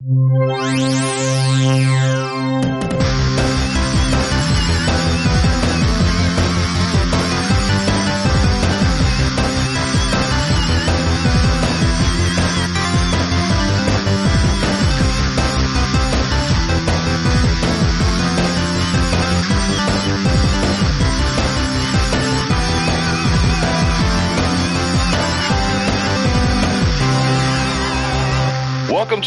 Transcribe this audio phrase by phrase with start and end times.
[0.00, 0.97] Welcome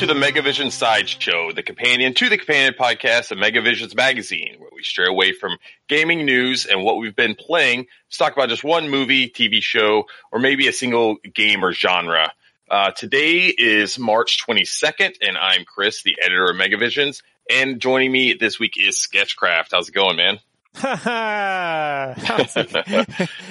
[0.01, 4.81] to the Megavision Sideshow, the companion to the companion podcast of Megavision's magazine, where we
[4.81, 8.89] stray away from gaming news and what we've been playing to talk about just one
[8.89, 12.33] movie, TV show, or maybe a single game or genre.
[12.67, 18.33] Uh, today is March 22nd, and I'm Chris, the editor of Megavisions, and joining me
[18.33, 19.69] this week is Sketchcraft.
[19.71, 20.39] How's it going, man?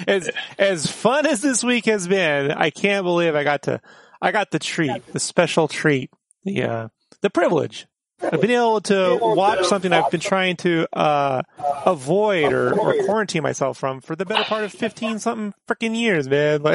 [0.05, 3.79] as as fun as this week has been, I can't believe I got to
[4.21, 6.11] I got the treat, the special treat,
[6.43, 6.87] the uh,
[7.21, 7.87] the privilege
[8.21, 11.41] of being able to watch something I've been trying to uh,
[11.85, 16.27] avoid or, or quarantine myself from for the better part of fifteen something freaking years,
[16.27, 16.61] man.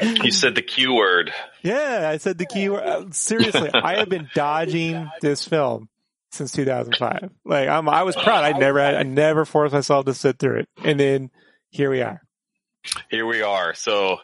[0.00, 1.32] Like, you said the Q word.
[1.62, 2.84] Yeah, I said the key word.
[2.84, 5.88] Uh, seriously, I have been dodging this film
[6.30, 7.30] since 2005.
[7.44, 8.44] Like, I'm, I was proud.
[8.44, 11.30] I never, had, I never forced myself to sit through it, and then
[11.70, 12.22] here we are.
[13.10, 13.74] Here we are.
[13.74, 14.18] So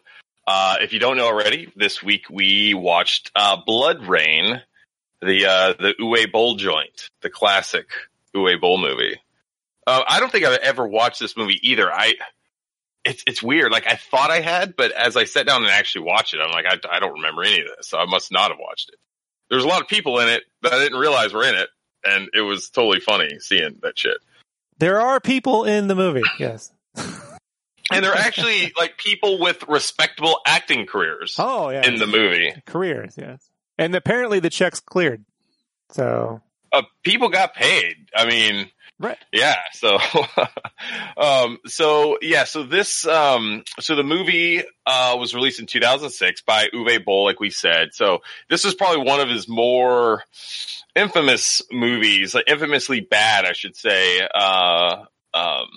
[0.47, 4.61] uh, if you don't know already, this week we watched uh, BloodRayne,
[5.23, 7.87] the uh, the Uwe Boll joint, the classic
[8.35, 9.21] Uwe Boll movie.
[9.87, 11.93] Uh, I don't think I've ever watched this movie either.
[11.93, 12.15] I
[13.05, 13.73] it's it's weird.
[13.73, 16.53] Like I thought I had, but as I sat down and actually watched it, I'm
[16.53, 18.99] like, I, I don't remember any of this, so I must not have watched it.
[19.51, 21.69] There's a lot of people in it that I didn't realize were in it,
[22.05, 24.17] and it was totally funny seeing that shit.
[24.79, 26.73] There are people in the movie, yes.
[27.93, 31.37] and they're actually like people with respectable acting careers.
[31.39, 33.49] Oh yeah, in the movie, careers, yes.
[33.79, 35.25] And apparently the checks cleared.
[35.91, 36.41] So
[36.73, 37.97] uh, people got paid.
[38.15, 39.19] I mean, right?
[39.33, 39.57] Yeah.
[39.73, 39.99] So,
[41.17, 42.45] um, so yeah.
[42.45, 47.41] So this, um, so the movie uh, was released in 2006 by Uwe Boll, like
[47.41, 47.95] we said.
[47.95, 50.25] So this is probably one of his more
[50.95, 54.21] infamous movies, like infamously bad, I should say.
[54.35, 55.69] Uh, um,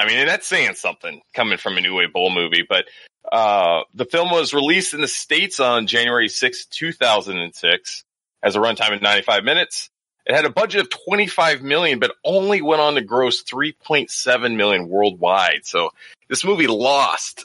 [0.00, 2.86] I mean, that's saying something coming from a New Uwe Boll movie, but
[3.30, 8.04] uh, the film was released in the States on January 6, 2006,
[8.42, 9.90] as a runtime of 95 minutes.
[10.24, 14.88] It had a budget of 25 million, but only went on to gross 3.7 million
[14.88, 15.64] worldwide.
[15.64, 15.90] So
[16.28, 17.44] this movie lost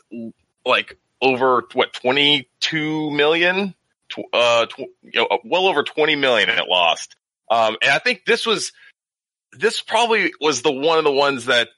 [0.66, 3.76] like over what 22 million,
[4.32, 7.18] uh, tw- you know, well over 20 million it lost.
[7.50, 8.72] Um, and I think this was,
[9.52, 11.70] this probably was the one of the ones that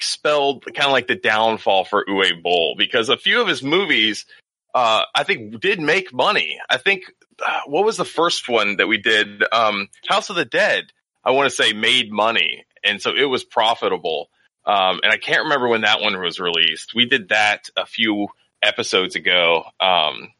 [0.00, 4.26] spelled kind of like the downfall for Uwe Boll because a few of his movies,
[4.74, 6.58] uh, I think did make money.
[6.68, 7.04] I think,
[7.44, 9.42] uh, what was the first one that we did?
[9.52, 10.84] Um, House of the Dead,
[11.24, 12.64] I want to say made money.
[12.82, 14.28] And so it was profitable.
[14.66, 16.94] Um, and I can't remember when that one was released.
[16.94, 18.28] We did that a few
[18.62, 19.64] episodes ago.
[19.80, 20.32] Um,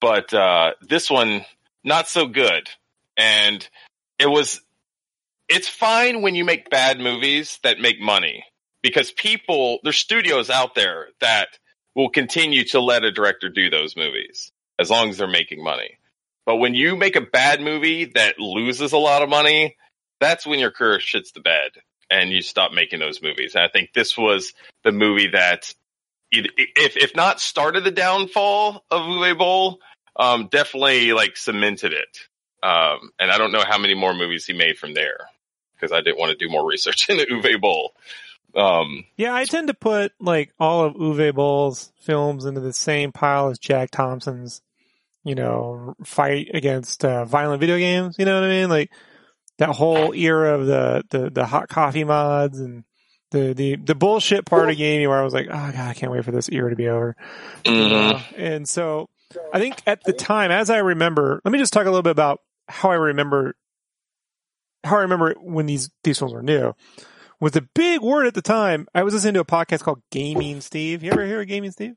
[0.00, 1.44] but, uh, this one,
[1.82, 2.68] not so good.
[3.16, 3.66] And
[4.18, 4.60] it was,
[5.48, 8.44] it's fine when you make bad movies that make money
[8.82, 11.48] because people, there's studios out there that
[11.94, 15.98] will continue to let a director do those movies as long as they're making money.
[16.44, 19.76] But when you make a bad movie that loses a lot of money,
[20.20, 21.72] that's when your career shits the bed
[22.10, 23.54] and you stop making those movies.
[23.54, 24.52] And I think this was
[24.84, 25.74] the movie that,
[26.30, 29.80] if if not started the downfall of Uwe Boll,
[30.16, 32.18] um, definitely like cemented it.
[32.62, 35.28] Um, and I don't know how many more movies he made from there
[35.74, 37.92] because I didn't want to do more research into Uwe Boll.
[38.56, 43.12] Um, yeah, I tend to put like all of Uwe Boll's films into the same
[43.12, 44.62] pile as Jack Thompson's,
[45.24, 48.16] you know, fight against uh, violent video games.
[48.18, 48.70] You know what I mean?
[48.70, 48.90] Like
[49.58, 52.84] that whole era of the, the, the hot coffee mods and
[53.30, 56.12] the, the, the bullshit part of gaming where I was like, oh god, I can't
[56.12, 57.14] wait for this era to be over.
[57.64, 58.40] mm-hmm.
[58.40, 59.10] and so
[59.52, 62.12] I think at the time, as I remember, let me just talk a little bit
[62.12, 63.54] about how I remember,
[64.82, 66.74] how I remember when these, these films were new
[67.40, 68.86] was a big word at the time.
[68.94, 71.02] I was listening to a podcast called Gaming Steve.
[71.02, 71.94] You ever hear of Gaming Steve?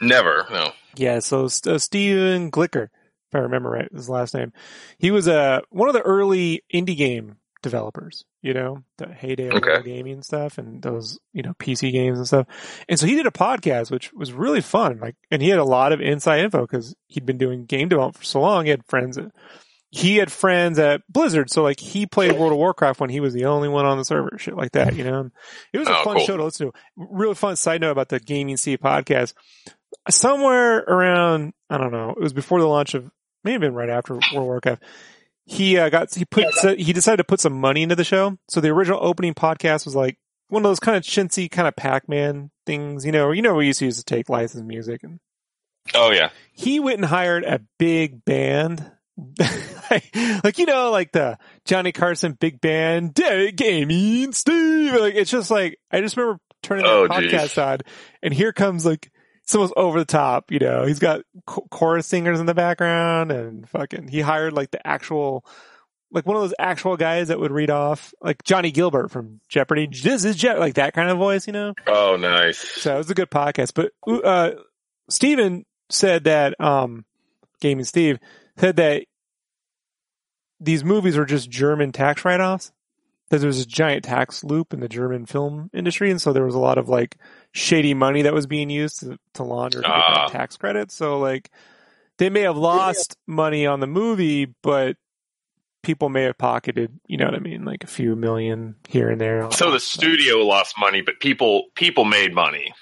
[0.00, 0.72] Never, no.
[0.96, 4.52] Yeah, so uh, Stephen Glicker, if I remember right, his last name.
[4.98, 9.54] He was uh, one of the early indie game developers, you know, the heyday of
[9.56, 9.82] Okay.
[9.82, 12.46] gaming stuff and those, you know, PC games and stuff.
[12.88, 15.00] And so he did a podcast, which was really fun.
[15.00, 18.18] Like, and he had a lot of inside info because he'd been doing game development
[18.18, 18.64] for so long.
[18.64, 19.32] He had friends at,
[19.90, 21.50] he had friends at Blizzard.
[21.50, 24.04] So like he played World of Warcraft when he was the only one on the
[24.04, 25.30] server, shit like that, you know?
[25.72, 26.26] It was a Oh, fun cool.
[26.26, 26.72] show to listen to.
[26.96, 29.32] Really fun side note about the Gaming Steve podcast.
[30.10, 33.10] Somewhere around, I don't know, it was before the launch of
[33.44, 34.82] may have been right after World of Warcraft.
[35.46, 36.44] He uh, got he put
[36.78, 38.36] he decided to put some money into the show.
[38.48, 40.18] So the original opening podcast was like
[40.48, 43.30] one of those kind of chintzy kind of Pac Man things, you know.
[43.32, 45.20] You know, we used to use to take licensed music and
[45.94, 46.28] Oh yeah.
[46.52, 48.92] he went and hired a big band.
[50.44, 54.94] like, you know, like the Johnny Carson big band, Derek Gaming, Steve.
[54.94, 57.58] Like, it's just like, I just remember turning that Oh, podcast geez.
[57.58, 57.78] on
[58.22, 59.10] and here comes like,
[59.46, 63.68] someone's over the top, you know, he's got cho- chorus singers in the background and
[63.70, 65.44] fucking, he hired like the actual,
[66.12, 69.86] like one of those actual guys that would read off, like Johnny Gilbert from Jeopardy.
[69.90, 71.74] This is Je- like that kind of voice, you know?
[71.86, 72.58] Oh nice.
[72.58, 73.72] So it was a good podcast.
[73.74, 73.92] But
[74.24, 74.50] uh
[75.10, 77.04] Steven said that um
[77.60, 78.18] Gaming Steve
[78.58, 79.04] said that
[80.60, 82.72] these movies were just German tax write offs.
[83.30, 86.46] That there was a giant tax loop in the German film industry, and so there
[86.46, 87.16] was a lot of like
[87.52, 90.28] shady money that was being used to, to launder Ah.
[90.30, 90.94] tax credits.
[90.94, 91.50] So like
[92.16, 94.96] they may have lost money on the movie, but
[95.82, 99.20] people may have pocketed, you know what I mean, like a few million here and
[99.20, 99.50] there.
[99.52, 102.72] So the studio lost money, but people people made money.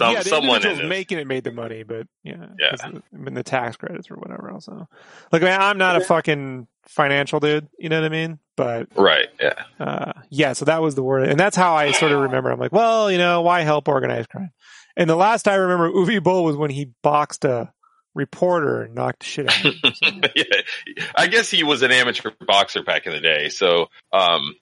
[0.00, 2.70] Some yeah, the someone in individuals making it made the money, but yeah, Yeah.
[2.70, 4.64] 'cause of- I mean the tax credits or whatever else.
[4.64, 4.88] So,
[5.30, 8.38] like, man, I'm not a fucking financial dude, you know what I mean?
[8.56, 9.28] But Right.
[9.40, 9.54] Yeah.
[9.78, 12.50] uh, yeah, so that was the word, and that's how I sort of remember.
[12.50, 14.50] I'm like, well, you know, why help organized crime?
[14.96, 17.72] And the last I remember Uwe Boll was when he boxed a
[18.14, 19.92] reporter and knocked the shit out of him.
[19.94, 20.44] So, yeah.
[21.14, 23.48] I guess he was an amateur boxer back in the day.
[23.50, 24.54] So, um,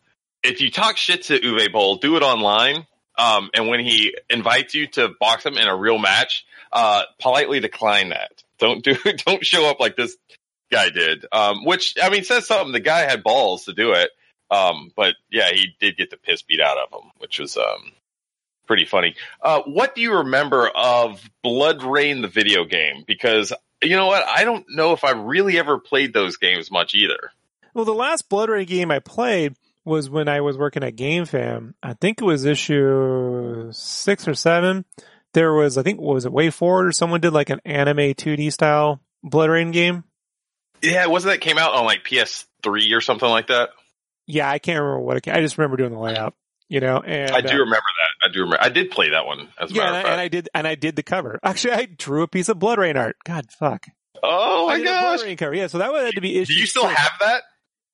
[0.42, 2.86] if you talk shit to Uwe Boll, do it online.
[3.18, 7.60] Um, and when he invites you to box him in a real match, uh, politely
[7.60, 8.42] decline that.
[8.58, 8.94] Don't do,
[9.26, 10.16] don't show up like this
[10.70, 11.26] guy did.
[11.32, 12.72] Um, which, I mean, says something.
[12.72, 14.10] The guy had balls to do it.
[14.50, 17.92] Um, but yeah, he did get the piss beat out of him, which was, um,
[18.66, 19.14] pretty funny.
[19.42, 23.02] Uh, what do you remember of BloodRayne, the video game?
[23.06, 24.24] Because you know what?
[24.26, 27.32] I don't know if I really ever played those games much either.
[27.74, 29.54] well, the last BloodRayne game I played
[29.88, 31.74] was when I was working at GameFan.
[31.82, 34.84] I think it was issue six or seven.
[35.34, 38.52] There was, I think, what was it WayForward or someone did like an anime 2D
[38.52, 40.04] style BloodRayne game.
[40.82, 43.70] Yeah, wasn't that came out on like PS3 or something like that?
[44.26, 45.28] Yeah, I can't remember what it.
[45.28, 46.34] I just remember doing the layout,
[46.68, 47.00] you know.
[47.00, 48.28] And I do uh, remember that.
[48.28, 48.62] I do remember.
[48.62, 50.12] I did play that one as a yeah, matter and of I, fact.
[50.12, 51.40] and I did, and I did the cover.
[51.44, 53.16] Actually, I drew a piece of BloodRayne art.
[53.24, 53.86] God, fuck.
[54.22, 55.22] oh I my Blood gosh!
[55.24, 55.54] Rain cover.
[55.54, 56.94] Yeah, so that would have to be Issue Do you still six.
[56.94, 57.42] have that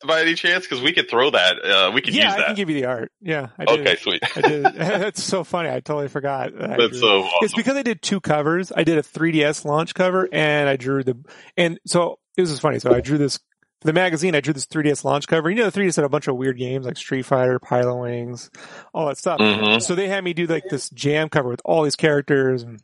[0.06, 0.64] by any chance?
[0.66, 1.64] Because we could throw that.
[1.64, 2.40] Uh, we could Yeah, use that.
[2.42, 3.12] I can give you the art.
[3.20, 3.80] Yeah, I did.
[3.80, 4.22] okay, sweet.
[4.36, 4.62] I did.
[4.74, 5.68] That's so funny.
[5.70, 6.52] I totally forgot.
[6.58, 8.72] that That's so It's because I did two covers.
[8.74, 11.16] I did a 3DS launch cover and I drew the,
[11.56, 12.78] and so this is funny.
[12.78, 13.38] So I drew this,
[13.80, 15.50] for the magazine, I drew this 3DS launch cover.
[15.50, 18.50] You know, the 3DS had a bunch of weird games like Street Fighter, Pilotwings,
[18.92, 19.40] all that stuff.
[19.40, 19.80] Mhm.
[19.82, 22.80] So they had me do like this jam cover with all these characters and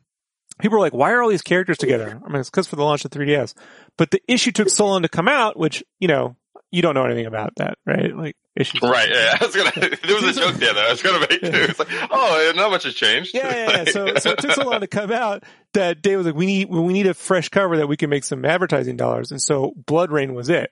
[0.61, 2.20] people were like, why are all these characters together?
[2.22, 3.55] I mean, it's because for the launch of 3DS,
[3.96, 6.37] but the issue took so long to come out, which, you know,
[6.72, 8.14] you don't know anything about that, right?
[8.17, 8.81] Like issues.
[8.82, 9.37] Right, yeah.
[9.40, 9.72] I was gonna.
[10.06, 11.50] There was a joke there that I was gonna make too.
[11.52, 13.32] It's like, oh, not much has changed.
[13.34, 13.84] Yeah, yeah, yeah.
[13.90, 15.44] So, so it took so long to come out
[15.75, 18.25] that Dave was like, "We need, we need a fresh cover that we can make
[18.25, 20.70] some advertising dollars." And so, BloodRayne was it.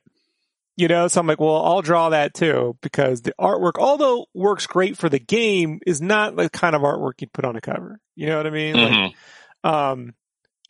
[0.77, 4.69] You know, so I'm like, "Well, I'll draw that too because the artwork, although works
[4.69, 7.99] great for the game, is not the kind of artwork you'd put on a cover."
[8.15, 8.75] You know what I mean?
[8.77, 8.93] Like,
[9.65, 9.69] Mhm.
[9.69, 10.15] um,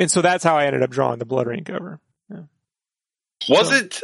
[0.00, 2.00] and so that's how I ended up drawing the BloodRayne cover.
[3.48, 4.02] Was it?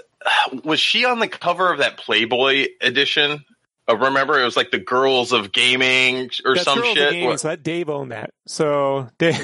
[0.65, 3.45] Was she on the cover of that Playboy edition?
[3.87, 7.11] Uh, remember, it was like the Girls of Gaming or That's some Girls of shit.
[7.13, 8.31] Gaming, What- so that Dave owned that.
[8.47, 9.37] So Dave.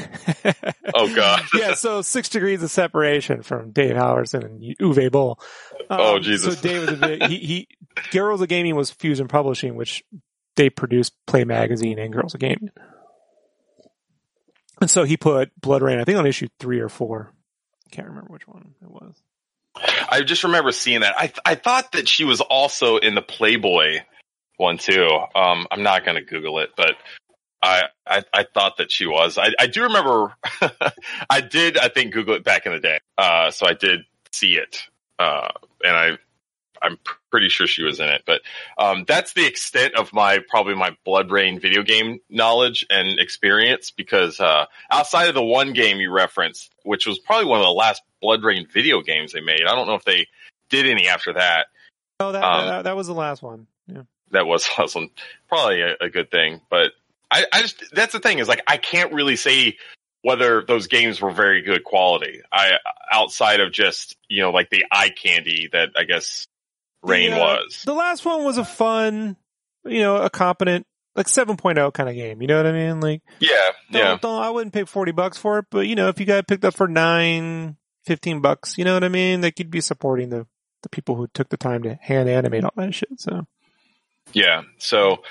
[0.93, 1.43] Oh god.
[1.55, 5.39] yeah, so six degrees of separation from Dave Halverson and Uwe Boll.
[5.89, 6.57] Um, Oh, Jesus.
[6.59, 7.69] So Dave was a big, he, he,
[8.11, 10.03] Girls of Gaming was Fusion Publishing, which
[10.57, 12.71] they produced Play Magazine and Girls of Gaming.
[14.81, 17.33] And so he put BloodRayne, I think on issue three or four.
[17.87, 19.15] I can't remember which one it was.
[19.77, 21.15] I just remember seeing that.
[21.17, 24.01] I I thought that she was also in the Playboy
[24.57, 25.09] one too.
[25.35, 26.97] Um, I'm not going to Google it, but
[27.63, 29.39] I, I I thought that she was.
[29.39, 30.35] I I do remember.
[31.31, 31.79] I did.
[31.79, 32.99] I think Google it back in the day.
[33.17, 34.01] Uh, so I did
[34.33, 34.83] see it.
[35.19, 35.49] Uh,
[35.85, 36.19] and I
[36.83, 36.99] I'm
[37.31, 38.23] pretty sure she was in it.
[38.27, 38.43] But
[38.79, 44.41] um, that's the extent of my probably my BloodRayne video game knowledge and experience because
[44.41, 48.03] uh, outside of the one game you referenced, which was probably one of the last
[48.23, 50.27] BloodRayne video games they made, I don't know if they
[50.69, 51.67] did any after that.
[52.19, 53.67] Oh, that, Um, that, that was the last one.
[53.87, 54.03] Yeah.
[54.31, 55.11] That was awesome.
[55.49, 56.93] Probably a, a good thing, but
[57.31, 59.77] I, I just that's the thing is like I can't really say
[60.23, 62.41] whether those games were very good quality.
[62.53, 62.73] I
[63.13, 66.47] outside of just you know like the eye candy that I guess
[67.03, 67.83] Rain The, uh, was.
[67.85, 69.37] The last one was a fun,
[69.85, 72.41] you know, a competent, like 7.0 kind of game.
[72.41, 73.01] You know what I mean?
[73.01, 73.51] Like, Yeah,
[73.91, 74.19] don't, yeah.
[74.21, 76.65] don't, I wouldn't pay 40 bucks for it, but you know, if you got picked
[76.65, 78.79] up for nine, fifteen bucks.
[78.79, 79.41] You know what I mean?
[79.43, 80.47] Like you'd be supporting the
[80.83, 83.21] the people who took the time to hand animate all that shit.
[83.21, 83.47] So
[84.33, 84.63] Yeah.
[84.79, 85.23] So,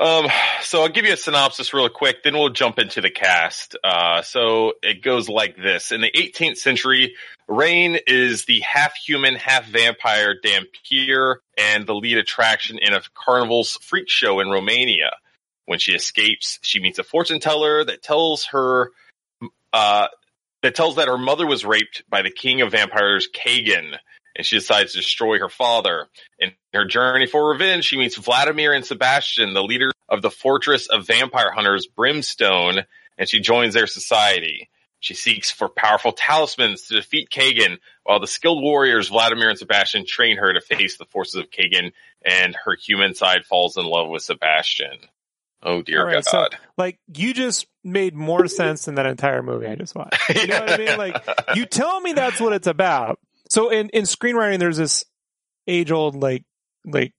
[0.00, 0.28] um,
[0.62, 3.76] so I'll give you a synopsis real quick, then we'll jump into the cast.
[3.82, 5.92] Uh, so it goes like this.
[5.92, 7.14] In the 18th century,
[7.48, 13.78] Rayne is the half human, half vampire dhampir and the lead attraction in a carnival's
[13.82, 15.12] freak show in Romania.
[15.66, 18.92] When she escapes, she meets a fortune teller that tells her,
[19.72, 20.08] uh,
[20.62, 23.96] that tells that her mother was raped by the king of vampires, Kagan,
[24.36, 26.06] and she decides to destroy her father.
[26.38, 30.86] In her journey for revenge, she meets Vladimir and Sebastian, the leader of the fortress
[30.88, 32.84] of vampire hunters, Brimstone,
[33.18, 34.68] and she joins their society.
[35.00, 40.04] She seeks for powerful talismans to defeat Kagan, while the skilled warriors Vladimir and Sebastian
[40.06, 41.92] train her to face the forces of Kagan,
[42.24, 44.98] and her human side falls in love with Sebastian.
[45.62, 46.56] Oh dear right, so- God.
[46.76, 50.16] like you just made more sense than that entire movie I just watched.
[50.34, 50.98] You know what I mean?
[50.98, 53.18] Like you tell me that's what it's about.
[53.50, 55.04] So in in screenwriting, there's this
[55.66, 56.44] age old like
[56.84, 57.12] like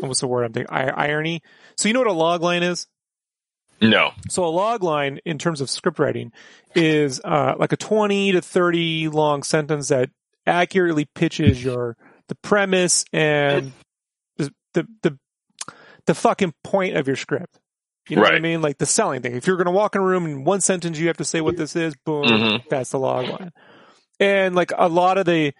[0.00, 0.72] what's the word I'm thinking?
[0.74, 1.42] I- irony.
[1.76, 2.86] So you know what a log line is?
[3.80, 4.10] no.
[4.28, 6.32] So a log line in terms of script writing
[6.74, 10.10] is uh, like a 20 to 30 long sentence that
[10.46, 11.96] accurately pitches your
[12.28, 13.72] the premise and
[14.36, 15.18] the the the,
[16.06, 17.58] the fucking point of your script.
[18.08, 18.62] You know what I mean?
[18.62, 19.36] Like the selling thing.
[19.36, 21.40] If you're going to walk in a room in one sentence, you have to say
[21.42, 21.94] what this is.
[22.06, 22.24] Boom.
[22.26, 22.62] Mhm.
[22.70, 23.52] That's the log line.
[24.20, 25.52] And like a lot of the,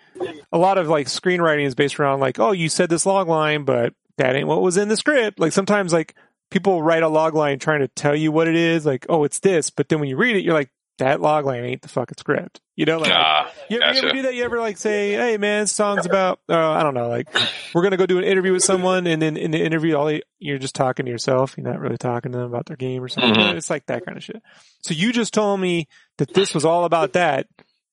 [0.53, 3.65] a lot of like screenwriting is based around like, oh, you said this log line,
[3.65, 5.39] but that ain't what was in the script.
[5.39, 6.15] Like sometimes like
[6.51, 9.39] people write a log line trying to tell you what it is, like, oh, it's
[9.41, 12.17] this, but then when you read it, you're like, that log line ain't the fucking
[12.19, 12.61] script.
[12.75, 14.35] You know, like Ah, you, you ever do that?
[14.35, 17.29] You ever like say, "Hey, man, this song's about uh, I don't know, like
[17.73, 20.23] we're gonna go do an interview with someone, and then in the interview, all you-
[20.41, 21.55] you're just talking to yourself.
[21.57, 23.33] You're not really talking to them about their game or something.
[23.33, 23.55] Mhm.
[23.55, 24.43] It's like that kind of shit.
[24.83, 25.87] So you just told me
[26.17, 27.47] that this was all about that,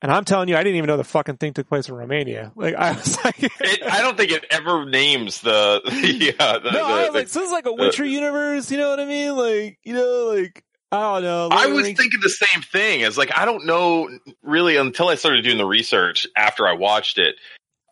[0.06, 2.52] and I'm telling you, I didn't even know the fucking thing took place in Romania.
[2.56, 5.82] Like I was like, It, I don't think it ever names the
[6.38, 6.60] yeah.
[6.60, 8.70] The, no, the- I was the- like, so this is like a Witcher universe.
[8.70, 9.36] You know what I mean?
[9.36, 11.50] Like, you know, like I don't know.
[11.52, 13.02] I of the was thinking the same thing.
[13.02, 14.08] As like I don't know
[14.44, 17.38] really until I started doing the research after I watched it.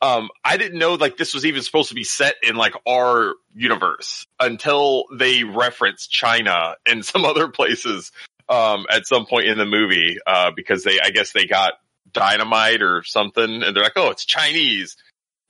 [0.04, 3.34] Um, I didn't know like this was even supposed to be set in like our
[3.56, 8.12] universe until they reference China and some other places
[8.50, 11.74] um, at some point in the movie uh, because they I guess they got
[12.14, 14.98] dynamite or something and they're like oh it's Chinese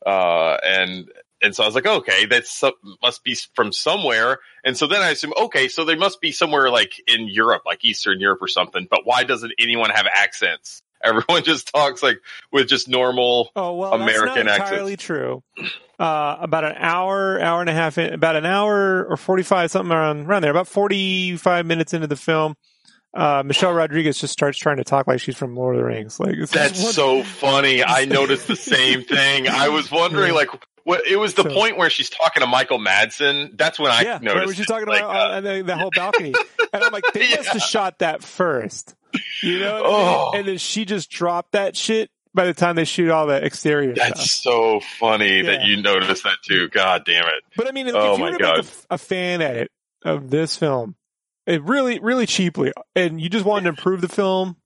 [0.06, 1.10] uh, and
[1.42, 2.46] and so I was like okay that
[3.02, 6.70] must be from somewhere and so then I assume, okay, so they must be somewhere
[6.70, 8.88] like in Europe, like Eastern Europe or something.
[8.90, 10.82] But why doesn't anyone have accents?
[11.04, 12.20] Everyone just talks like
[12.54, 13.52] with just normal.
[13.58, 14.72] Oh well, American that's not accents.
[14.72, 15.44] entirely true.
[16.00, 19.92] Uh, about an hour, hour and a half, in, about an hour or forty-five, something
[19.92, 20.52] around around there.
[20.52, 22.56] About forty-five minutes into the film,
[23.14, 26.20] uh, Michelle Rodriguez just starts trying to talk like she's from Lord of the Rings.
[26.20, 27.84] Like That's so funny.
[27.84, 29.48] I noticed the same thing.
[29.48, 30.34] I was wondering, Yeah.
[30.40, 30.50] like,
[30.84, 31.06] what?
[31.08, 33.58] It was the So- point where she's talking to Michael Madsen.
[33.58, 34.36] That's when I yeah, noticed.
[34.36, 36.34] right when she's talking Like, about uh, uh, the, the whole balcony,
[36.74, 38.96] and I'm like, they must have shot that first,
[39.42, 39.82] you know?
[39.84, 40.08] what I mean?
[40.08, 40.32] Oh.
[40.36, 43.96] And then she just dropped that shit by the time they shoot all the exterior
[43.96, 44.08] stuff.
[44.10, 46.68] that's so funny that you noticed that too.
[46.70, 47.44] God damn it.
[47.56, 49.72] But I mean, if Oh you my were to make a a, fan edit
[50.04, 50.96] of this film,
[51.46, 54.58] it really, really cheaply, and you just wanted to improve the film,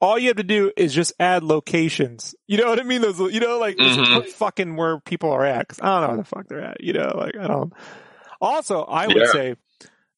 [0.00, 2.34] all you have to do is just add locations.
[2.48, 3.02] You know what I mean?
[3.02, 4.14] Those, you know, like Mhm.
[4.14, 5.68] put fucking where people are at.
[5.68, 6.80] Cause I don't know where the fuck they're at.
[6.82, 7.72] You know, like I don't.
[8.40, 9.32] Also, I would Yeah.
[9.32, 9.54] say,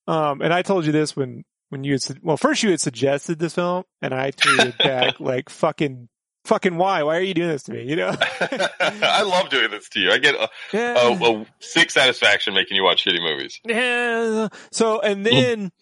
[0.07, 2.81] um, and I told you this when when you had, su- well, first you had
[2.81, 6.09] suggested this film, and I tweeted back like fucking.
[6.47, 7.03] Fucking why?
[7.05, 7.85] Why are you doing this to me?
[7.85, 8.15] You know?
[8.41, 10.11] I love doing this to you.
[10.11, 11.09] I get a, Yeah.
[11.09, 13.59] a, a sick satisfaction making you watch shitty movies.
[13.65, 14.49] Yeah.
[14.71, 15.73] So, and then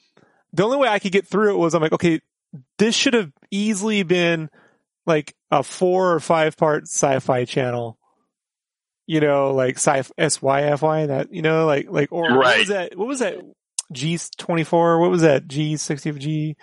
[0.52, 2.20] the only way I could get through it was I'm like, okay,
[2.78, 4.50] this should have easily been
[5.06, 7.98] like a four or five part sci-fi channel.
[9.06, 12.96] You know, like sci SYFY that, you know, like, like, or what was that?
[12.96, 13.36] What was that?
[13.92, 15.00] G24?
[15.00, 15.46] What was that?
[15.48, 16.56] G sixty of G?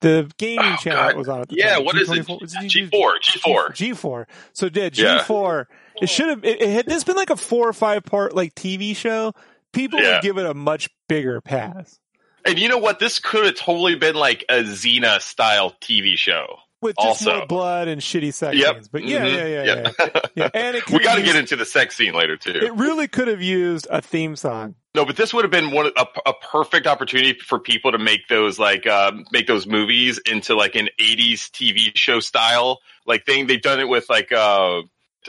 [0.00, 1.08] The gaming Oh, channel God.
[1.10, 1.84] that was on at the Yeah, time.
[1.86, 2.26] what is it?
[2.26, 2.40] G24?
[2.40, 2.90] Was it G4,
[3.22, 3.68] G4.
[3.72, 4.24] G4.
[4.52, 5.18] So yeah, Yeah.
[5.20, 5.64] G4.
[6.02, 6.44] It should have.
[6.44, 9.32] It, it had this been like a four or five part like TV show,
[9.72, 10.14] people Yeah.
[10.16, 11.98] would give it a much bigger pass.
[12.46, 12.98] And you know what?
[12.98, 16.56] This could have totally been like a Xena style TV show.
[16.82, 17.38] With just Also.
[17.38, 18.74] more blood and shitty sex Yep.
[18.74, 18.88] scenes.
[18.88, 19.34] But yeah, Mhm.
[19.34, 20.50] yeah, yeah, yeah, yeah.
[20.54, 22.50] And it we got to get into the sex scene later too.
[22.50, 24.74] It really could have used a theme song.
[24.94, 28.28] no, but this would have been one a, a perfect opportunity for people to make
[28.28, 33.46] those like um, make those movies into like an '80s TV show style like thing.
[33.46, 34.82] They've done it with like uh,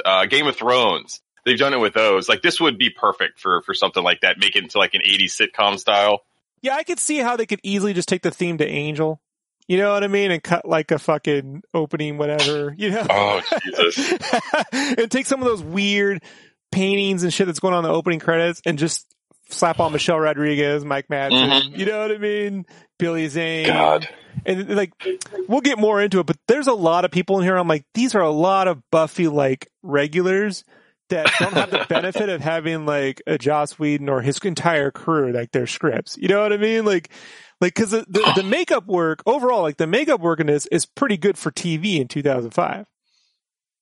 [0.03, 1.21] uh, Game of Thrones.
[1.45, 2.27] They've done it with those.
[2.27, 4.37] Like this would be perfect for for something like that.
[4.39, 6.19] Make it into like an '80s sitcom style.
[6.65, 9.21] Yeah, I could see how they could easily just take the theme to Angel
[9.67, 10.31] You know what I mean?
[10.31, 12.73] And cut like a fucking opening, whatever.
[12.75, 13.05] You know?
[13.07, 13.41] Oh
[13.75, 14.13] Jesus!
[14.71, 16.23] and take some of those weird
[16.71, 19.05] paintings and shit that's going on in the opening credits and just
[19.49, 21.61] slap on Michelle Rodriguez, Mike Madsen.
[21.61, 21.77] Mhm.
[21.77, 22.65] You know what I mean?
[22.97, 23.67] Billy Zane.
[23.67, 24.09] God.
[24.43, 24.91] And like,
[25.47, 27.55] we'll get more into it, but there's a lot of people in here.
[27.57, 30.63] I'm like, these are a lot of Buffy like regulars
[31.09, 35.31] that don't have the benefit of having like a Joss Whedon or his entire crew,
[35.31, 36.17] like their scripts.
[36.17, 36.85] You know what I mean?
[36.85, 37.09] Like,
[37.61, 40.85] like, cause the, the, the makeup work overall, like the makeup work in this is
[40.85, 42.85] pretty good for TV in 2005.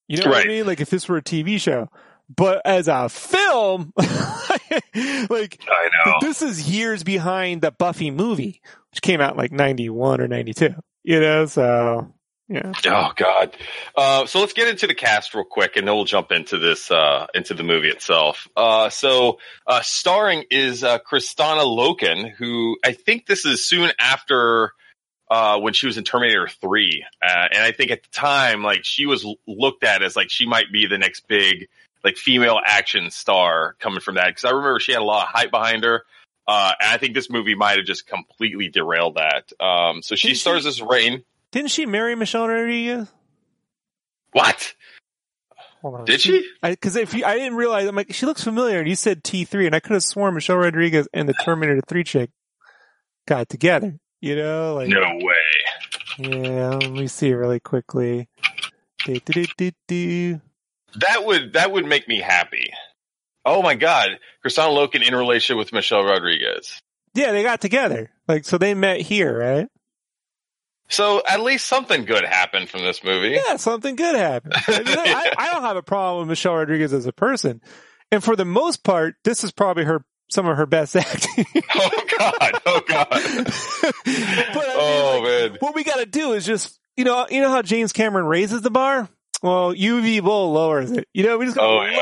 [0.08, 0.66] You know what I mean?
[0.66, 1.90] Like if this were a TV show,
[2.36, 6.14] but as a film, like I know.
[6.22, 8.62] this is years behind the Buffy movie,
[8.92, 10.76] which came out like 91 or 92.
[11.04, 12.14] You know, so
[12.50, 12.74] yeah.
[12.86, 13.56] Oh God.
[13.96, 16.92] Uh, so let's get into the cast real quick, and then we'll jump into this
[16.92, 18.48] uh, into the movie itself.
[18.56, 24.74] Uh, so uh, starring is uh, Kristanna Loken, who I think this is soon after
[25.32, 28.84] uh, when she was in Terminator Three, uh, and I think at the time, like
[28.84, 31.70] she was looked at as like she might be the next big
[32.04, 35.30] like female action star coming from that because I remember she had a lot of
[35.30, 36.04] hype behind her.
[36.46, 39.54] Uh, and I think this movie might have just completely derailed that.
[39.62, 41.24] Um, so she stars as Rayne.
[41.54, 43.08] Didn't she marry Michelle Rodriguez?
[44.34, 44.74] What?
[45.82, 46.06] Hold on.
[46.06, 46.46] Did she?
[46.62, 48.80] Because if you, I didn't realize, I'm like, she looks familiar.
[48.80, 52.04] And you said T3, and I could have sworn Michelle Rodriguez and the Terminator 3
[52.04, 52.32] chick
[53.28, 54.00] got together.
[54.20, 55.36] You know, like No way.
[56.18, 56.70] yeah.
[56.82, 58.28] Let me see really quickly.
[59.06, 60.42] Do, do, do, do.
[60.96, 62.72] That would that would make me happy.
[63.46, 66.80] Oh my god, Kristanna Loken in relation with Michelle Rodriguez.
[67.14, 68.10] Yeah, they got together.
[68.28, 69.68] Like, so they met here, right?
[70.90, 73.40] So at least something good happened from this movie.
[73.46, 74.54] Yeah, something good happened.
[74.68, 77.62] I, mean, I, I don't have a problem with Michelle Rodriguez as a person,
[78.12, 81.46] and for the most part, this is probably her some of her best acting.
[81.76, 82.62] Oh god.
[82.66, 83.08] Oh god.
[83.10, 83.18] but
[84.06, 85.58] I mean, Oh like, man.
[85.60, 88.62] what we got to do is just you know you know how James Cameron raises
[88.62, 89.10] the bar.
[89.42, 91.08] Well, Uwe Boll lowers it.
[91.14, 91.98] You know, we just got Oh, yeah.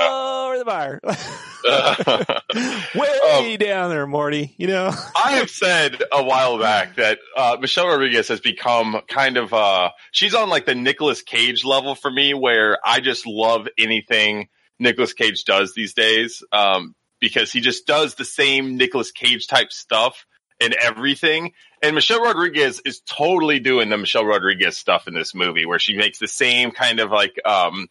[0.61, 0.99] The bar
[2.95, 4.53] way down there, Morty.
[4.57, 9.37] You know, I have said a while back that uh, Michelle Rodriguez has become kind
[9.37, 13.67] of uh, she's on like the Nicolas Cage level for me, where I just love
[13.77, 19.47] anything Nicolas Cage does these days um, because he just does the same Nicolas Cage
[19.47, 20.25] type stuff
[20.59, 21.53] in everything.
[21.81, 25.97] And Michelle Rodriguez is totally doing the Michelle Rodriguez stuff in this movie, where she
[25.97, 27.87] makes the same kind of like um,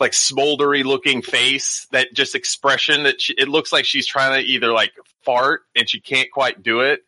[0.00, 4.46] like smoldery looking face, that just expression that she, it looks like she's trying to
[4.46, 4.92] either like
[5.24, 7.04] fart and she can't quite do it.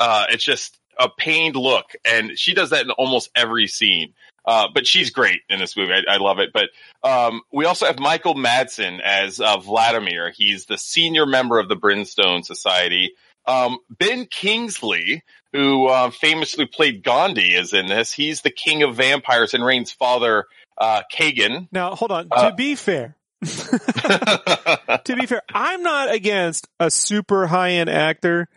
[0.00, 4.14] Uh, it's just a pained look, and she does that in almost every scene.
[4.44, 5.92] Uh, but she's great in this movie.
[5.92, 6.52] I, I love it.
[6.52, 6.70] But
[7.08, 10.32] um, we also have Michael Madsen as uh, Vladimir.
[10.32, 13.12] He's the senior member of the Brimstone Society.
[13.46, 18.12] Um, ben Kingsley, who uh, famously played Gandhi, is in this.
[18.12, 20.46] He's the king of vampires and Rayne's father,
[20.78, 21.68] uh, Kagan.
[21.72, 22.28] now hold on.
[22.30, 28.48] Uh, to be fair, to be fair, I'm not against a super high end actor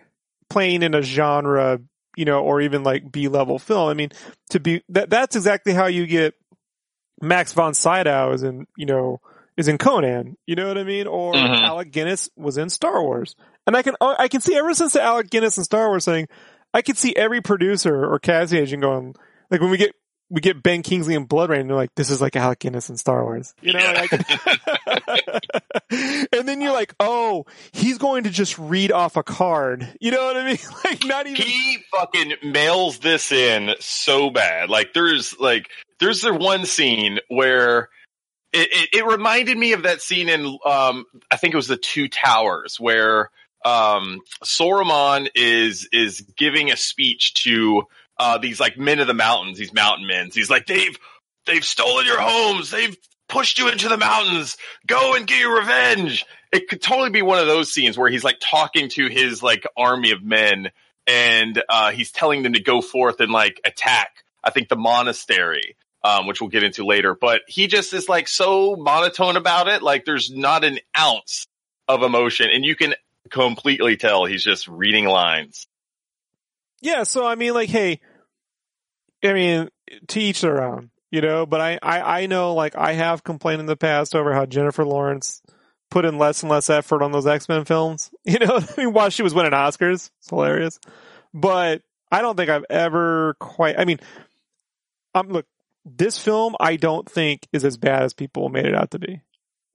[0.50, 1.80] playing in a genre,
[2.16, 3.90] you know, or even like B level film.
[3.90, 4.10] I mean,
[4.52, 6.34] to be that that's exactly how you get
[7.22, 9.20] Max von Sydow is in, you know,
[9.58, 10.38] is in Conan.
[10.46, 11.08] You know what I mean?
[11.08, 11.64] Or Mhm.
[11.64, 13.36] Alec Guinness was in Star Wars.
[13.68, 16.28] And I can I can see ever since the Alec Guinness and Star Wars thing,
[16.74, 19.16] I could see every producer or casting agent going
[19.50, 19.96] like when we get
[20.30, 22.98] we get Ben Kingsley and BloodRayne, and they're like, this is like Alec Guinness in
[22.98, 23.54] Star Wars.
[23.62, 23.92] You know, Yeah.
[24.12, 24.12] like,
[26.34, 29.88] and then you're like, oh, he's going to just read off a card.
[30.02, 30.58] You know what I mean?
[30.84, 31.42] Like, not even.
[31.42, 34.70] he fucking mails this in so bad.
[34.70, 37.90] Like there's like there's the one scene where
[38.54, 41.78] it, it, it reminded me of that scene in um I think it was the
[41.78, 43.32] Two Towers where
[43.64, 47.84] um Saruman is is giving a speech to
[48.18, 50.30] uh these like men of the mountains, these mountain men.
[50.34, 50.98] He's like they've
[51.46, 52.98] they've stolen your homes, they've
[53.28, 54.58] pushed you into the mountains.
[54.86, 56.26] Go and get your revenge.
[56.52, 59.66] It could totally be one of those scenes where he's like talking to his like
[59.76, 60.70] army of men
[61.08, 64.24] and uh, he's telling them to go forth and like attack.
[64.44, 67.16] I think the monastery, um, which we'll get into later.
[67.16, 69.82] But he just is like so monotone about it.
[69.82, 71.48] Like there's not an ounce
[71.88, 72.94] of emotion, and you can
[73.30, 75.68] completely tell he's just reading lines.
[76.86, 78.00] Yeah, so I mean, like, hey,
[79.24, 79.70] I mean,
[80.10, 81.46] to each their own, you know.
[81.48, 84.86] But I, I, I know, like, I have complained in the past over how Jennifer
[84.86, 85.42] Lawrence
[85.90, 88.12] put in less and less effort on those X Men films.
[88.26, 90.80] You know, I mean, while she was winning Oscars, it's hilarious.
[91.34, 93.80] But I don't think I've ever quite.
[93.80, 94.00] I mean,
[95.16, 95.46] I'm look,
[95.86, 99.22] this film I don't think is as bad as people made it out to be.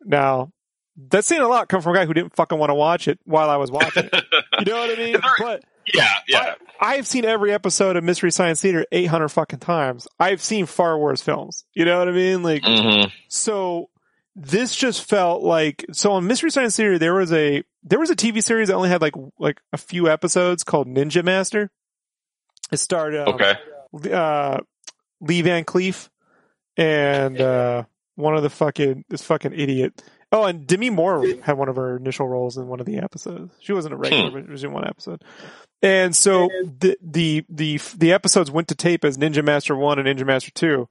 [0.05, 0.53] Now,
[0.97, 3.19] that's saying a lot come from a guy who didn't fucking want to watch it
[3.25, 4.15] while I was watching it.
[4.61, 5.13] You know what I mean?
[5.13, 6.55] There- But Yeah, yeah.
[6.81, 10.07] I, I've seen every episode of Mystery Science Theater 800 fucking times.
[10.19, 11.65] I've seen far worse films.
[11.75, 12.43] You know what I mean?
[12.43, 13.89] Like, hmm so
[14.37, 18.17] this just felt like so on Mystery Science Theater there was a there was a
[18.17, 21.71] TV series that only had like like a few episodes called Ninja Master.
[22.73, 23.55] It starred um, Okay.
[24.13, 24.59] uh,
[25.21, 26.09] Lee Van Cleef
[26.77, 27.83] and uh,
[28.15, 30.03] one of the fucking this fucking idiot.
[30.33, 33.53] Oh, and Demi Moore had one of her initial roles in one of the episodes.
[33.61, 35.25] She wasn't a regular, but she was in one episode.
[35.83, 40.07] And so the the the the episodes went to tape as Ninja Master One and
[40.07, 40.89] Ninja Master Two,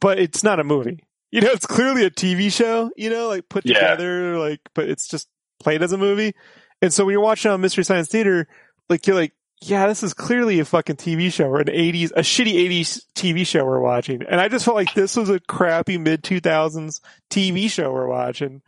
[0.00, 1.04] but it's not a movie.
[1.30, 2.90] You know, it's clearly a TV show.
[2.96, 3.74] You know, like put Yeah.
[3.74, 5.28] together, like, but it's just
[5.60, 6.34] played as a movie.
[6.80, 8.48] And so when you're watching on Mystery Science Theater,
[8.88, 12.20] like you're like, yeah, this is clearly a fucking TV show or an 80s, a
[12.20, 14.22] shitty 80s TV show we're watching.
[14.22, 17.00] And I just felt like this was a crappy mid 2000s
[17.30, 18.62] TV show we're watching,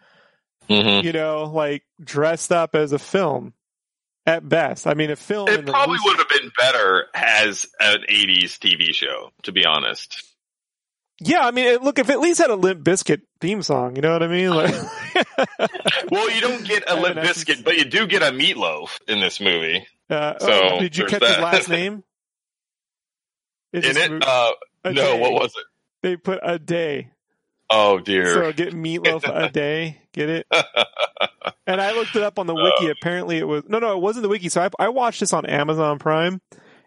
[0.67, 3.53] hmm you know, like dressed up as a film
[4.29, 4.87] at best.
[4.87, 5.49] I mean, a film.
[5.49, 10.23] It probably loose- would have been better as an '80s TV show, to be honest.
[11.21, 13.97] Yeah, I mean, it, look, if it at least had a Limp Bizkit theme song,
[13.97, 14.51] you know what I mean?
[14.51, 14.73] Like,
[16.13, 19.41] Well, you don't get a Limp Bizkit, but you do get a Meatloaf in this
[19.41, 19.85] movie.
[20.11, 22.05] uh, oh, So, did you catch his last name?
[23.73, 24.53] In it, uh,
[24.85, 25.21] no, day.
[25.21, 25.65] what was it?
[26.03, 27.11] They put a day.
[27.71, 28.27] Oh dear.
[28.35, 29.99] So get meatloaf a day.
[30.13, 30.47] Get it?
[31.69, 32.89] And I looked it up on the wiki.
[32.89, 34.49] Apparently it was, no, no, it wasn't the wiki.
[34.49, 36.41] So I, I watched this on Amazon Prime.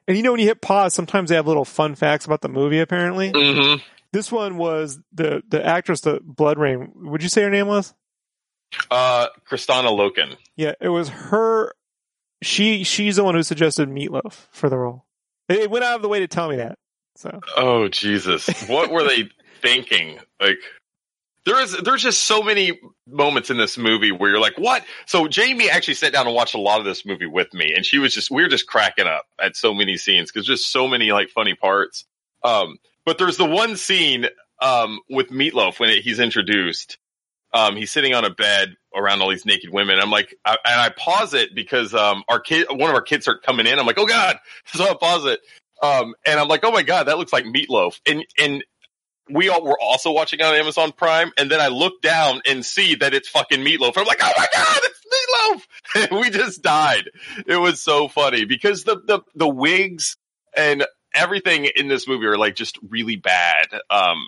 [0.07, 2.49] And you know, when you hit pause, sometimes they have little fun facts about the
[2.49, 3.29] movie, apparently.
[3.29, 3.75] hmm
[4.11, 6.95] This one was the, the actress, the BloodRayne.
[6.95, 7.93] Would you say her name was?
[8.89, 10.35] Uh, Kristanna Loken.
[10.55, 11.73] Yeah, it was her.
[12.41, 15.05] She, she's the one who suggested meatloaf for the role.
[15.47, 16.79] It went out of the way to tell me that.
[17.17, 18.67] So, Oh Jesus!
[18.67, 19.29] What were they
[19.61, 20.19] thinking?
[20.39, 20.59] Like,
[21.45, 24.83] there is there's just so many moments in this movie where you're like, what?
[25.07, 27.85] So Jamie actually sat down and watched a lot of this movie with me, and
[27.85, 30.87] she was just we were just cracking up at so many scenes because just so
[30.87, 32.05] many like funny parts.
[32.43, 34.27] Um, but there's the one scene
[34.61, 36.97] um with Meatloaf when it, he's introduced.
[37.53, 39.99] Um, he's sitting on a bed around all these naked women.
[39.99, 43.25] I'm like, I, and I pause it because um our kid, one of our kids
[43.25, 43.79] start coming in.
[43.79, 44.37] I'm like, oh god!
[44.73, 45.39] So I pause it.
[45.81, 47.99] Um, and I'm like, oh my god, that looks like Meatloaf.
[48.05, 48.63] And and
[49.29, 52.95] we all were also watching on Amazon Prime, and then I look down and see
[52.95, 53.97] that it's fucking Meatloaf.
[53.97, 55.61] I'm like, oh my god, it's Meatloaf!
[56.21, 57.09] We just died.
[57.45, 60.17] It was so funny because the the the wigs
[60.55, 63.67] and everything in this movie are like just really bad.
[63.89, 64.27] Um,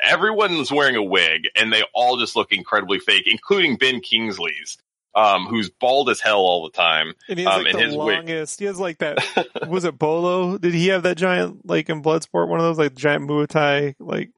[0.00, 4.78] everyone's wearing a wig, and they all just look incredibly fake, including Ben Kingsley's.
[5.14, 7.12] Um, who's bald as hell all the time.
[7.28, 8.16] and he has Um, like the his wig.
[8.16, 9.18] longest, he has like that,
[9.68, 10.56] was it Bolo?
[10.56, 13.94] Did he have that giant, like in Bloodsport, one of those like giant Muay Thai,
[13.98, 14.30] like,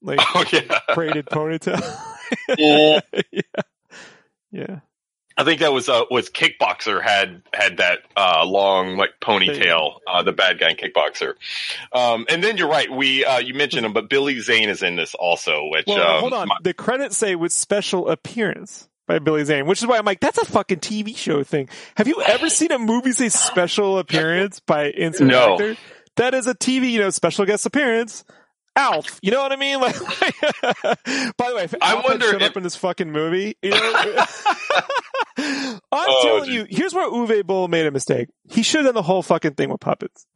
[0.00, 0.78] like Oh yeah.
[0.94, 1.82] braided ponytail?
[2.58, 3.00] Yeah.
[3.30, 3.40] yeah.
[4.50, 4.80] Yeah.
[5.36, 9.98] I think that was uh, was Kickboxer had had that uh, long like ponytail.
[10.06, 11.34] Uh, the bad guy in Kickboxer.
[11.92, 12.90] Um, and then you're right.
[12.90, 15.66] We uh, you mentioned him, but Billy Zane is in this also.
[15.70, 16.48] Which Well, um, hold on.
[16.48, 20.20] my- the credits say with special appearance by Billy Zane, which is why I'm like,
[20.20, 21.68] that's a fucking TV show thing.
[21.96, 25.52] Have you ever seen a movie say special appearance by insert No.
[25.54, 25.76] actor?
[26.16, 28.24] That is a TV, you know, special guest appearance.
[28.76, 29.80] Alf, you know what I mean?
[29.80, 29.94] Like,
[31.36, 33.70] by the way, if I Alf wonder showed if- up in this fucking movie, you
[33.70, 33.76] know,
[35.36, 36.54] I'm Oh, telling geez.
[36.54, 38.28] you, here's where Uwe Boll made a mistake.
[38.50, 40.26] He should have done the whole fucking thing with puppets.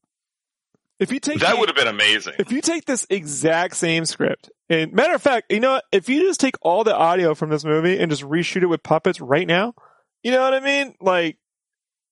[0.98, 2.34] If you take that the- would have been amazing.
[2.38, 5.84] if you take this exact same script, and matter of fact, you know, what?
[5.92, 8.82] if you just take all the audio from this movie and just reshoot it with
[8.82, 9.74] puppets right now,
[10.22, 10.94] you know what I mean?
[11.00, 11.38] Like,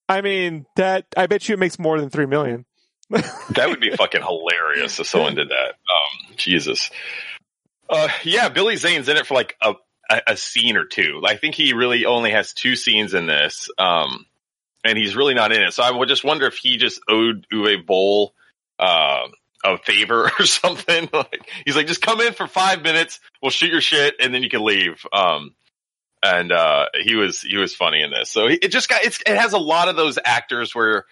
[0.09, 2.65] I mean that I bet you it makes more than three million.
[3.51, 5.69] That would be fucking hilarious if someone did that.
[5.71, 6.91] Um, Jesus.
[7.89, 9.75] Uh, yeah, Billy Zane's in it for like a,
[10.11, 11.23] a, a scene or two.
[11.25, 13.71] I think he really only has two scenes in this.
[13.79, 14.27] Um,
[14.85, 15.73] and he's really not in it.
[15.73, 18.35] So I would just wonder if he just owed Uwe Boll,
[18.79, 19.29] uh,
[19.65, 21.09] a favor or something.
[21.13, 23.21] like, he's like, just come in for five minutes.
[23.43, 25.05] We'll shoot your shit and then you can leave.
[25.13, 25.55] Um,
[26.23, 28.31] and, uh, he was, he was funny in this.
[28.31, 31.05] So it just got, it's, it has a lot of those actors where,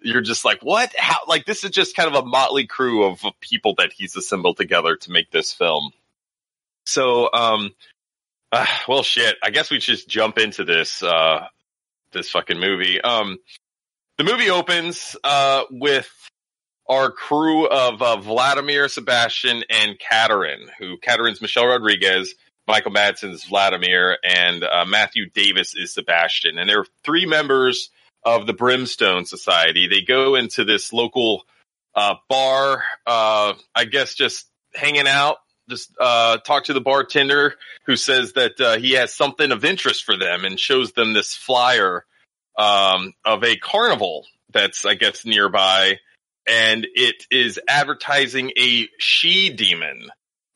[0.00, 0.94] you're just like, what?
[0.96, 1.18] How?
[1.26, 4.96] Like, this is just kind of a motley crew of people that he's assembled together
[4.96, 5.90] to make this film.
[6.86, 7.74] So, um,
[8.52, 9.36] uh, well, shit.
[9.42, 11.46] I guess we just jump into this, uh,
[12.12, 13.00] this fucking movie.
[13.00, 13.38] Um,
[14.16, 16.10] the movie opens, uh, with
[16.88, 22.34] our crew of, uh, Vladimir, Sebastian, and Katarin, who Katarin's Michelle Rodriguez,
[22.66, 26.58] Michael Madsen's Vladimir, and, uh, Matthew Davis is Sebastian.
[26.58, 27.90] And they're three members
[28.24, 29.86] of the Brimstone Society.
[29.86, 31.44] They go into this local
[31.94, 37.54] uh, bar, uh, I guess just hanging out, just uh, talk to the bartender
[37.86, 41.34] who says that uh, he has something of interest for them and shows them this
[41.34, 42.04] flyer
[42.56, 45.98] um, of a carnival that's I guess nearby,
[46.48, 50.10] and it is advertising a she demon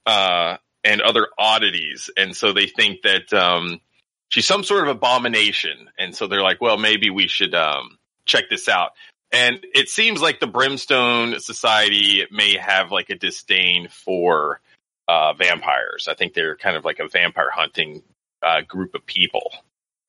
[0.07, 3.81] uh, and other oddities, and so they think that um,
[4.29, 8.45] she's some sort of abomination, and so they're like, well, maybe we should um, check
[8.51, 8.93] this out.
[9.33, 14.61] And it seems like the Brimstone Society may have like a disdain for
[15.09, 16.07] uh, vampires.
[16.09, 18.03] I think they're kind of like a vampire hunting
[18.43, 19.51] uh, group of people.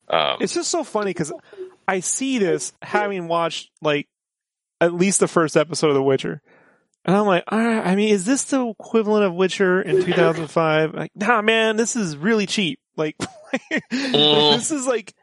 [0.08, 1.32] Um, It's just so funny because
[1.88, 4.08] I see this having watched like
[4.84, 6.40] at least the first episode of The Witcher.
[7.04, 10.94] And I'm like, all right, I mean, is this the equivalent of Witcher in 2005?
[10.94, 12.78] Like, nah, man, this is really cheap.
[12.96, 13.16] Like,
[13.92, 14.56] Mm.
[14.56, 15.14] this is like,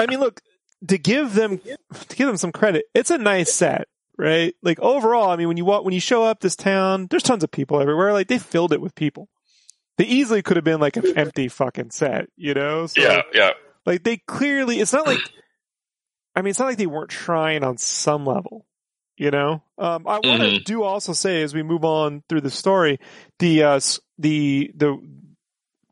[0.00, 0.40] I mean, look,
[0.88, 4.54] to give them, to give them some credit, it's a nice set, right?
[4.62, 7.44] Like overall, I mean, when you walk, when you show up this town, there's tons
[7.44, 8.12] of people everywhere.
[8.14, 9.28] Like they filled it with people.
[9.98, 12.86] They easily could have been like an empty fucking set, you know?
[12.86, 13.50] So, yeah, yeah.
[13.84, 15.20] like they clearly, it's not like,
[16.34, 18.64] I mean, it's not like they weren't trying on some level,
[19.16, 19.62] you know?
[19.78, 20.64] Um, I want to Mhm.
[20.64, 22.98] do also say as we move on through the story,
[23.38, 23.80] the, uh,
[24.18, 25.00] the, the,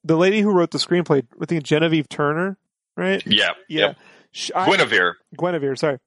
[0.04, 2.56] the lady who wrote the screenplay, I think Genevieve Turner,
[2.96, 3.22] right?
[3.26, 3.86] Yeah, Yeah.
[3.88, 3.96] Yep.
[4.32, 5.14] Sh- I- Guinevere.
[5.38, 5.98] Guinevere, sorry.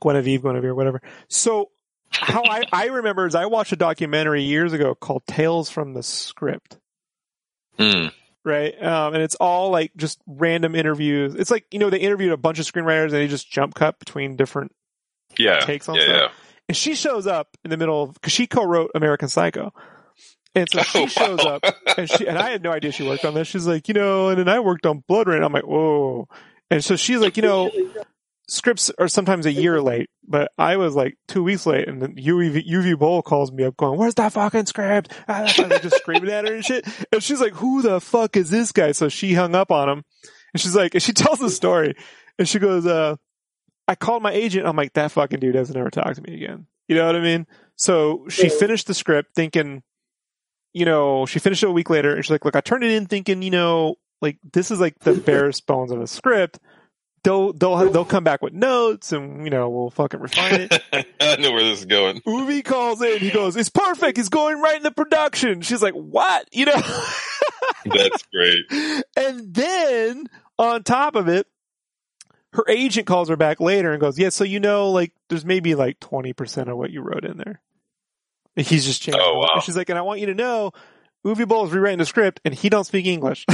[0.00, 1.02] Guinevere, Guinevere, whatever.
[1.28, 1.70] So
[2.10, 6.02] how I, I remember is I watched a documentary years ago called Tales from the
[6.02, 6.78] Script
[7.78, 8.12] Mm.
[8.44, 8.82] right?
[8.82, 11.34] Um, and it's all like just random interviews.
[11.34, 13.98] It's like you know they interviewed a bunch of screenwriters and they just jump cut
[13.98, 14.72] between different.
[15.36, 16.32] Yeah, Takes on yeah, stuff.
[16.68, 19.72] And she shows up in the middle of because she co-wrote American Psycho,
[20.54, 21.56] and so she Oh, shows wow.
[21.62, 23.48] up and she and I had no idea she worked on this.
[23.48, 25.44] She's like, you know, and then I worked on BloodRayne.
[25.44, 26.28] I'm like, whoa.
[26.70, 27.70] And so she's like, you know,
[28.48, 32.16] scripts are sometimes a year late, but I was like two weeks late, and then
[32.16, 35.12] Uwe, Uwe Boll calls me up going, where's that fucking script?
[35.28, 36.86] Ah, I'm just screaming at her and shit.
[37.12, 38.92] And she's like, who the fuck is this guy?
[38.92, 40.04] So she hung up on him,
[40.52, 41.94] and she's like, and she tells the story,
[42.38, 43.16] and she goes, uh,
[43.88, 44.66] I called my agent.
[44.66, 46.66] I'm like, that fucking dude doesn't ever talk to me again.
[46.86, 47.46] You know what I mean?
[47.76, 49.82] So she finished the script thinking,
[50.72, 52.92] you know, she finished it a week later, and she's like, look, I turned it
[52.92, 56.58] in thinking, you know, like this is like the barest bones of a script.
[57.24, 60.82] They'll they'll they'll come back with notes, and you know we'll fucking refine it.
[61.20, 62.20] I know where this is going.
[62.20, 63.18] Uwe calls in.
[63.18, 64.18] He goes, "It's perfect.
[64.18, 66.80] It's going right into production." She's like, "What?" You know.
[67.84, 68.64] That's great.
[69.16, 70.26] and then
[70.58, 71.46] on top of it,
[72.52, 75.74] her agent calls her back later and goes, "Yeah, so you know, like there's maybe
[75.74, 77.60] like twenty percent of what you wrote in there.
[78.56, 79.60] And he's just changing." Oh, wow.
[79.60, 80.72] She's like, "And I want you to know."
[81.26, 83.44] Uwe Boll is rewriting the script and he don't speak English.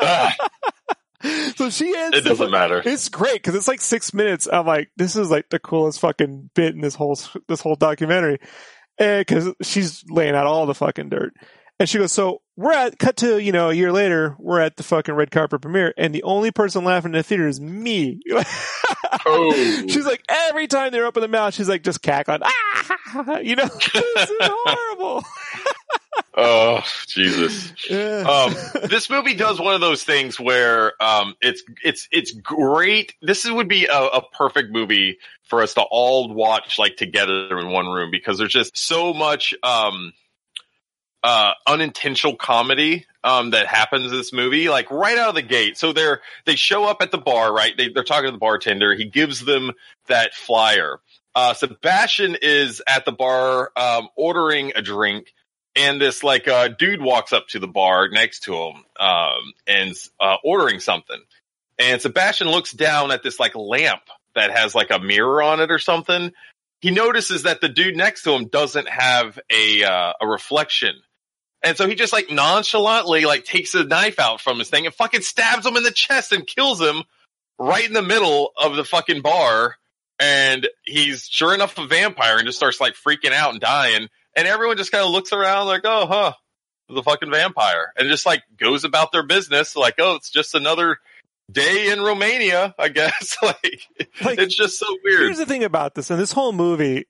[0.00, 0.36] Ah,
[1.56, 2.82] so she ends it doesn't matter.
[2.84, 4.48] It's great because it's like six minutes.
[4.52, 8.38] I'm like, this is like the coolest fucking bit in this whole this whole documentary,
[8.98, 11.32] because she's laying out all the fucking dirt,
[11.78, 14.76] and she goes, "So we're at cut to you know a year later, we're at
[14.76, 18.20] the fucking red carpet premiere, and the only person laughing in the theater is me."
[19.26, 19.52] Oh.
[19.88, 23.64] She's like, every time they're open the mouth, she's like just cackling, ah, you know,
[23.94, 25.24] this is horrible.
[26.36, 27.72] Oh, Jesus.
[27.88, 28.22] Yeah.
[28.22, 28.54] um,
[28.88, 33.14] this movie does one of those things where um, it's it's it's great.
[33.22, 37.70] This would be a, a perfect movie for us to all watch like together in
[37.70, 40.12] one room because there's just so much um,
[41.24, 45.76] uh, unintentional comedy um, that happens in this movie, like right out of the gate.
[45.76, 47.76] So they're they show up at the bar, right?
[47.76, 48.94] They, they're talking to the bartender.
[48.94, 49.72] He gives them
[50.06, 51.00] that flyer.
[51.34, 55.32] Uh, Sebastian is at the bar um, ordering a drink
[55.76, 59.94] and this like uh, dude walks up to the bar next to him um, and
[60.20, 61.20] uh, ordering something
[61.78, 64.02] and sebastian looks down at this like lamp
[64.34, 66.32] that has like a mirror on it or something
[66.80, 70.94] he notices that the dude next to him doesn't have a uh, a reflection
[71.64, 74.94] and so he just like nonchalantly like takes a knife out from his thing and
[74.94, 77.02] fucking stabs him in the chest and kills him
[77.58, 79.76] right in the middle of the fucking bar
[80.20, 84.48] and he's sure enough a vampire and just starts like freaking out and dying and
[84.48, 86.32] everyone just kind of looks around like, oh, huh,
[86.88, 90.98] the fucking vampire, and just like goes about their business, like, oh, it's just another
[91.50, 93.36] day in Romania, I guess.
[93.42, 93.80] like,
[94.24, 95.22] Like, it's just so weird.
[95.22, 97.06] Here's the thing about this, and this whole movie,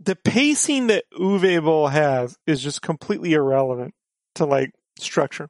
[0.00, 3.94] the pacing that Uwe Boll has is just completely irrelevant
[4.34, 5.48] to like structure.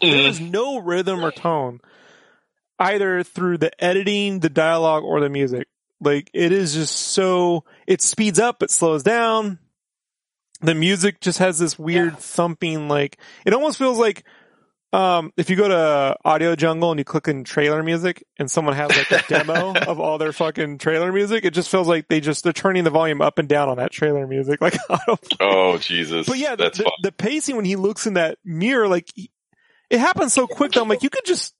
[0.00, 0.10] Mhm.
[0.10, 1.80] There's no rhythm or tone
[2.78, 5.66] either through the editing, the dialogue, or the music.
[6.00, 9.58] Like it is just so it speeds up, it slows down.
[10.60, 14.24] The music just has this weird thumping, like it almost feels like
[14.92, 18.74] um, if you go to Audio Jungle and you click in trailer music and someone
[18.74, 22.20] has like a demo of all their fucking trailer music, it just feels like they
[22.20, 24.60] just they're turning the volume up and down on that trailer music.
[24.68, 24.76] Like
[25.40, 26.26] Oh Jesus!
[26.26, 26.92] but yeah, the, that's the, fun.
[27.02, 29.10] the pacing when he looks in that mirror, like
[29.90, 31.54] it happens so quick that I'm like, you could just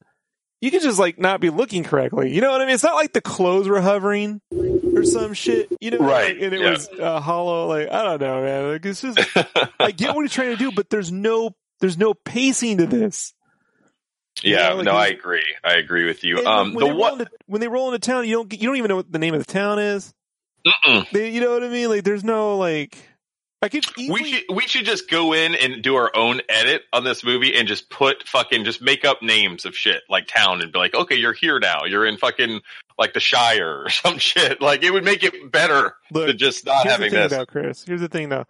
[0.60, 2.34] you could just like not be looking correctly.
[2.34, 2.74] You know what I mean?
[2.74, 5.70] It's not like the clothes were hovering or some shit.
[5.80, 6.70] You know, Right, Like, and it yeah.
[6.70, 7.66] was uh, hollow.
[7.68, 8.72] Like I don't know, man.
[8.72, 9.18] Like it's just
[9.80, 13.34] I get what he's trying to do, but there's no there's no pacing to this.
[14.42, 15.44] yeah, know, like no, I agree.
[15.64, 16.44] I agree with you.
[16.46, 17.12] Um, when, the they roll what?
[17.14, 19.34] into, when they roll into town, you don't you don't even know what the name
[19.34, 20.14] of the town is.
[21.12, 21.88] They, you know what I mean?
[21.88, 22.98] Like there's no like
[23.60, 26.82] I could easily We should we should just go in and do our own edit
[26.92, 30.62] on this movie and just put fucking just make up names of shit like town
[30.62, 31.84] and be like, okay, you're here now.
[31.84, 32.60] You're in fucking
[32.98, 34.60] like the Shire or some shit.
[34.60, 36.28] Like it would make it better look.
[36.28, 37.32] than just not having the thing this.
[37.32, 37.84] though, Chris.
[37.84, 38.46] Here's the thing though.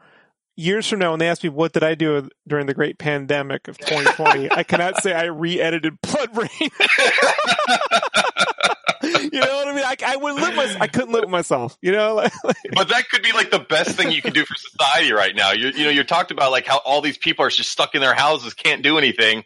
[0.59, 3.68] Years from now, when they ask me what did I do during the great pandemic
[3.68, 6.49] of 2020, I cannot say I re-edited BloodRayne.
[9.33, 9.85] you know what I mean?
[9.85, 11.79] I, I wouldn't live I couldn't live with myself.
[11.81, 12.16] You know,
[12.73, 15.53] But that could be like the best thing you can do for society right now.
[15.53, 18.01] You you know, you talked about like how all these people are just stuck in
[18.01, 19.44] their houses, can't do anything,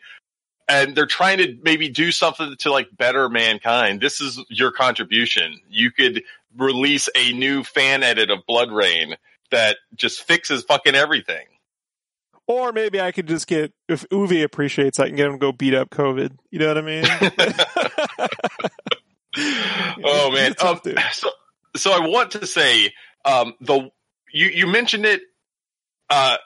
[0.66, 4.00] and they're trying to maybe do something to like better mankind.
[4.00, 5.60] This is your contribution.
[5.68, 6.22] You could
[6.56, 9.16] release a new fan edit of BloodRayne
[9.52, 11.46] that just fixes fucking everything.
[12.48, 15.52] or maybe I could just get if Uwe appreciates, I can get him to go
[15.52, 16.36] beat up COVID.
[16.50, 17.04] You know what I mean?
[20.04, 20.44] oh man.
[20.44, 21.30] He's a tough Um, so,
[21.76, 22.92] so I want to say,
[23.24, 23.90] um, the,
[24.32, 25.22] you, you mentioned it,
[26.10, 26.36] uh,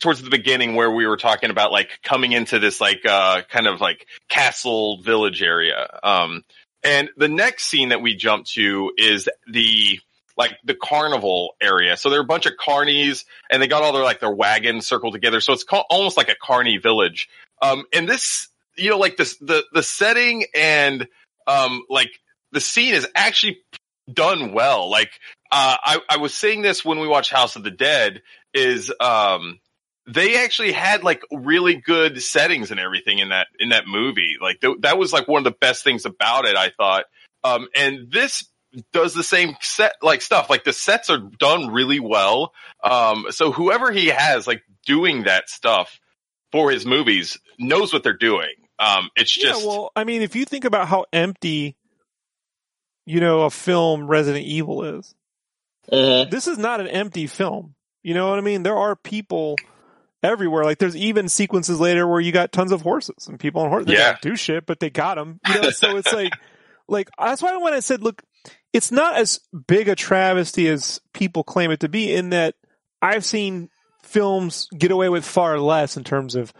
[0.00, 3.66] towards the beginning where we were talking about like coming into this like, uh, kind
[3.66, 5.98] of like castle village area.
[6.02, 6.44] Um,
[6.84, 10.00] and the next scene that we jump to is the,
[10.38, 11.96] like the carnival area.
[11.96, 14.86] So there are a bunch of carnies and they got all their like their wagons
[14.86, 15.40] circled together.
[15.40, 17.28] So it's almost like a carny village.
[17.60, 21.08] Um, and this, you know, like this, the, the setting and,
[21.48, 22.10] um, like
[22.52, 23.58] the scene is actually
[24.10, 24.88] done well.
[24.88, 25.10] Like,
[25.50, 28.22] uh, I, I was saying this when we watched House of the Dead
[28.54, 29.58] is, um,
[30.06, 34.36] they actually had like really good settings and everything in that, in that movie.
[34.40, 37.06] Like th- that was like one of the best things about it, I thought.
[37.42, 38.44] Um, and this
[38.92, 42.52] does the same set, like stuff, like the sets are done really well.
[42.82, 45.98] Um, so whoever he has like doing that stuff
[46.52, 48.48] for his movies knows what they're doing.
[48.78, 51.76] Um, it's just, yeah, well, I mean, if you think about how empty,
[53.06, 55.14] you know, a film Resident Evil is,
[56.30, 57.74] this is not an empty film.
[58.02, 58.62] You know what I mean?
[58.62, 59.56] There are people
[60.22, 60.64] everywhere.
[60.64, 63.86] Like there's even sequences later where you got tons of horses and people on horses.
[63.86, 64.12] They Yeah.
[64.12, 65.40] don't do shit, but they got them.
[65.48, 66.32] You know, so it's like,
[66.88, 68.22] like that's why when I said, look,
[68.72, 72.14] it's not as big a travesty as people claim it to be.
[72.14, 72.54] In that
[73.00, 73.68] I've seen
[74.02, 76.52] films get away with far less in terms of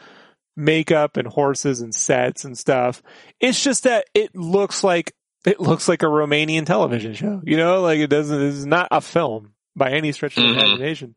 [0.56, 3.02] makeup and horses and sets and stuff.
[3.40, 5.14] It's just that it looks like
[5.46, 7.40] it looks like a Romanian television show.
[7.44, 8.42] You know, like it doesn't.
[8.42, 10.52] It's not a film by any stretch of the Mhm.
[10.60, 11.14] imagination,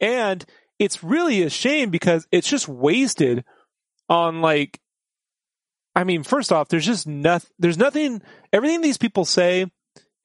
[0.00, 0.44] and
[0.78, 3.44] it's really a shame because it's just wasted
[4.08, 4.80] on like.
[5.94, 7.50] I mean, first off, there's just nothing.
[7.58, 8.22] There's nothing.
[8.52, 9.66] Everything these people say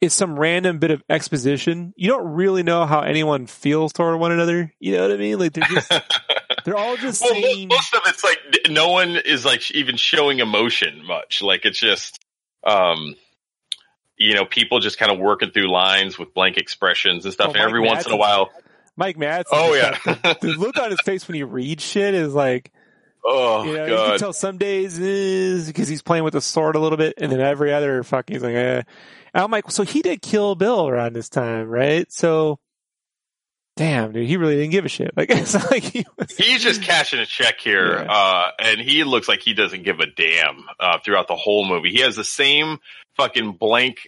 [0.03, 1.93] is some random bit of exposition.
[1.95, 4.73] You don't really know how anyone feels toward one another.
[4.79, 5.39] You know what I mean?
[5.39, 5.91] Like they're just
[6.65, 7.69] they're all just well, saying.
[7.69, 8.39] most of it's like
[8.69, 11.41] no one is like even showing emotion much.
[11.41, 12.19] Like it's just,
[12.65, 13.15] um,
[14.17, 17.47] you know, people just kind of working through lines with blank expressions and stuff.
[17.49, 18.51] Oh, and every Mike once in a while,
[18.97, 19.45] Mike Madsen.
[19.53, 19.97] Oh, yeah.
[20.03, 22.71] got- the, look on his face when he reads shit is like,
[23.25, 26.75] oh you know, you can tell some days is because he's playing with the sword
[26.75, 28.83] a little bit, and then every other fuck he's like, eh.
[29.33, 32.11] I'm like, so he did Kill Bill around this time, right?
[32.11, 32.59] So,
[33.75, 35.11] damn, dude, he really didn't give a shit.
[35.17, 36.35] Like, it's not like he was.
[36.37, 38.11] he's just cashing a check here, Yeah.
[38.11, 41.89] uh, and he looks like he doesn't give a damn uh, throughout the whole movie.
[41.91, 42.77] He has the same
[43.17, 44.07] fucking blank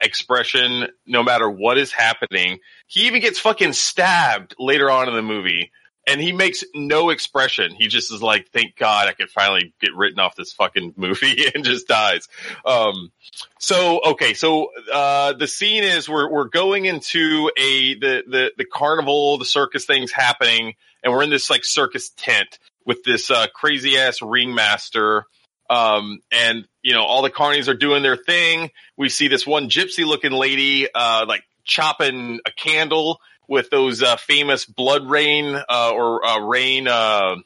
[0.00, 2.58] expression no matter what is happening.
[2.86, 5.70] He even gets fucking stabbed later on in the movie.
[6.06, 7.72] And he makes no expression.
[7.74, 11.44] He just is like, thank God I could finally get written off this fucking movie
[11.54, 12.28] and just dies.
[12.66, 13.12] Um,
[13.58, 14.34] so, okay.
[14.34, 19.44] So, uh, the scene is we're, we're going into a, the, the, the carnival, the
[19.44, 24.20] circus thing's happening and we're in this like circus tent with this, uh, crazy ass
[24.22, 25.26] ringmaster.
[25.70, 28.70] Um, and you know, all the carnies are doing their thing.
[28.96, 34.16] We see this one gypsy looking lady, uh, like chopping a candle with those uh,
[34.16, 37.36] famous BloodRayne uh, or uh, Rayne uh,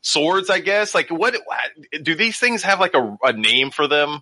[0.00, 0.50] swords.
[0.50, 0.94] I guess.
[0.94, 1.36] Like, what
[2.02, 2.80] do these things have?
[2.80, 4.20] Like a, a name for them?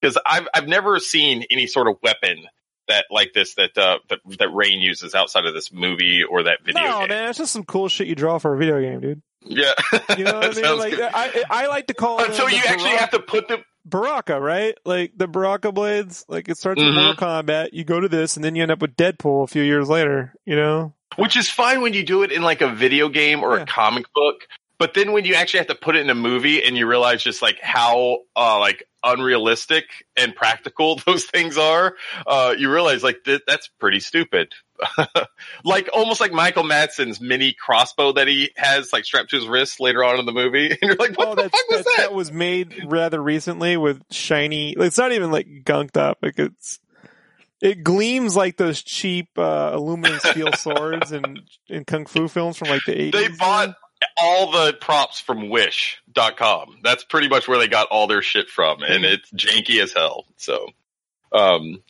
[0.00, 2.44] Because I've I've never seen any sort of weapon
[2.88, 6.58] that like this that uh, that that Rayne uses outside of this movie or that
[6.64, 7.08] video No, game.
[7.08, 9.22] man, it's just some cool shit you draw for a video game, dude.
[9.46, 9.72] Yeah,
[10.16, 10.78] You know what I mean?
[10.78, 10.94] Like.
[11.00, 14.76] I, I like to call it Until you actually have to put the Baraka, right?
[14.84, 16.24] Like the Baraka blades.
[16.28, 16.86] Like it starts Mhm.
[16.86, 17.70] with Mortal Kombat.
[17.72, 20.34] You go to this, and then you end up with Deadpool a few years later.
[20.44, 20.94] You know?
[21.16, 23.62] which is fine when you do it in like a video game or Yeah.
[23.62, 24.48] a comic book.
[24.78, 27.22] But then when you actually have to put it in a movie and you realize
[27.22, 29.84] just like how uh, like unrealistic
[30.16, 31.94] and practical those things are,
[32.26, 34.52] uh, you realize like th- that's pretty stupid.
[35.64, 39.78] like almost like Michael Madsen's mini crossbow that he has like strapped to his wrist
[39.78, 41.94] later on in the movie, and you're like, what oh, the fuck was that?
[41.98, 44.74] that was made rather recently with shiny.
[44.76, 46.18] It's not even like gunked up.
[46.22, 46.80] Like it's
[47.62, 52.68] it gleams like those cheap uh, aluminum steel swords in in kung fu films from
[52.68, 53.12] like the eighties.
[53.12, 53.76] They bought
[54.16, 56.78] all the props from wish.com.
[56.82, 60.26] That's pretty much where they got all their shit from and it's janky as hell.
[60.36, 60.68] So
[61.32, 61.82] um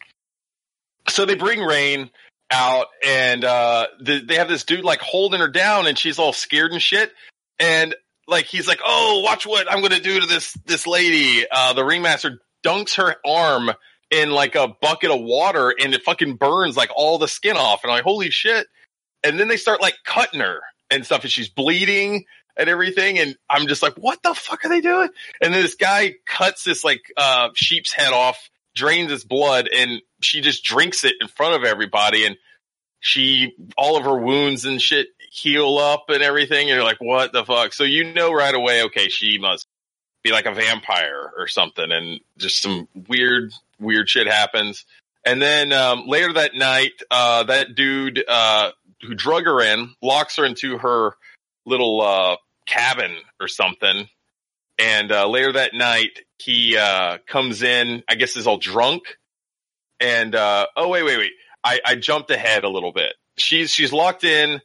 [1.08, 2.10] so they bring Rayne
[2.50, 6.32] out and uh the, they have this dude like holding her down and she's all
[6.32, 7.12] scared and shit
[7.58, 7.94] and
[8.26, 11.74] like he's like, "Oh, watch what I'm going to do to this this lady." Uh
[11.74, 13.70] the ringmaster dunks her arm
[14.10, 17.82] in like a bucket of water and it fucking burns like all the skin off
[17.82, 18.66] and I'm like, "Holy shit."
[19.22, 20.60] And then they start like cutting her
[20.94, 22.24] and stuff and she's bleeding
[22.56, 25.08] and everything and I'm just like, what the fuck are they doing?
[25.40, 30.00] And then this guy cuts this like uh sheep's head off, drains its blood and
[30.20, 32.36] she just drinks it in front of everybody and
[33.00, 37.32] she all of her wounds and shit heal up and everything and you're like, what
[37.32, 37.72] the fuck?
[37.72, 39.66] So you know right away, okay, she must
[40.22, 44.84] be like a vampire or something and just some weird weird shit happens.
[45.26, 48.70] And then um, later that night, uh, that dude uh,
[49.04, 51.12] who drug her in locks her into her
[51.66, 52.36] little uh,
[52.66, 54.08] cabin or something.
[54.78, 58.02] And uh, later that night, he uh, comes in.
[58.08, 59.02] I guess is all drunk.
[60.00, 61.32] And uh, oh wait, wait, wait!
[61.62, 63.14] I, I jumped ahead a little bit.
[63.36, 64.60] She's she's locked in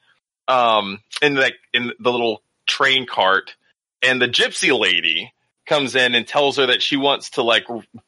[0.48, 3.56] um, in like in the little train cart,
[4.02, 5.32] and the gypsy lady
[5.68, 7.66] comes in and tells her that she wants to like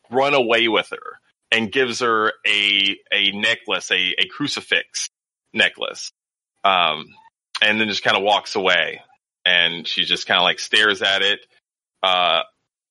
[0.09, 1.19] run away with her
[1.51, 5.09] and gives her a a necklace, a, a crucifix
[5.53, 6.11] necklace.
[6.63, 7.05] Um,
[7.61, 9.01] and then just kind of walks away
[9.45, 11.39] and she just kind of like stares at it,
[12.03, 12.41] uh,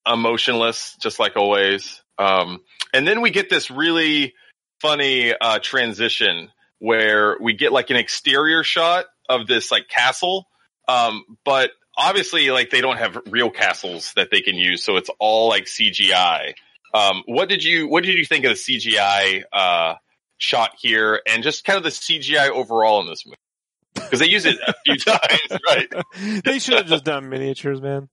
[0.06, 2.02] emotionless, just like always.
[2.18, 2.60] Um,
[2.92, 4.34] and then we get this really
[4.80, 10.46] funny, uh, transition where we get like an exterior shot of this like castle.
[10.88, 14.82] Um, but obviously like they don't have real castles that they can use.
[14.82, 16.54] So it's all like CGI.
[16.92, 19.94] Um, what did you, what did you think of the CGI, uh,
[20.38, 23.36] shot here and just kind of the CGI overall in this movie?
[23.94, 26.42] Because they use it a few times, right?
[26.44, 28.08] they should have just done miniatures, man.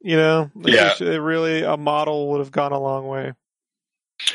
[0.00, 0.94] You know, Like, Yeah.
[0.94, 3.32] should- really, a model would have gone a long way.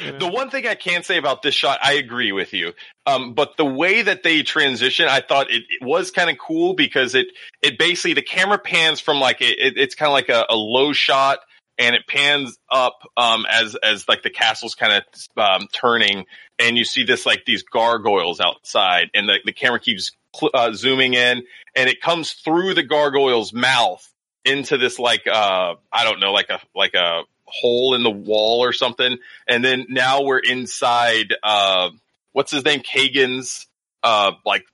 [0.03, 0.19] You know?
[0.19, 2.73] The one thing I can say about this shot, I agree with you.
[3.05, 6.73] Um, but the way that they transition, I thought it, it was kind of cool
[6.75, 7.27] because it,
[7.61, 10.55] it basically, the camera pans from like, a, it, it's kind of like a, a
[10.55, 11.39] low shot
[11.79, 16.25] and it pans up, um, as, as like the castle's kind of, um, turning
[16.59, 20.11] and you see this, like these gargoyles outside and the, the camera keeps,
[20.53, 21.43] uh, zooming in
[21.75, 24.07] and it comes through the gargoyle's mouth
[24.43, 28.63] into this like, uh, I don't know, like a, like a, hole in the wall
[28.63, 29.17] or something.
[29.47, 31.89] And then now we're inside, uh,
[32.31, 32.79] what's his name?
[32.79, 33.67] Kagan's,
[34.03, 34.65] uh, like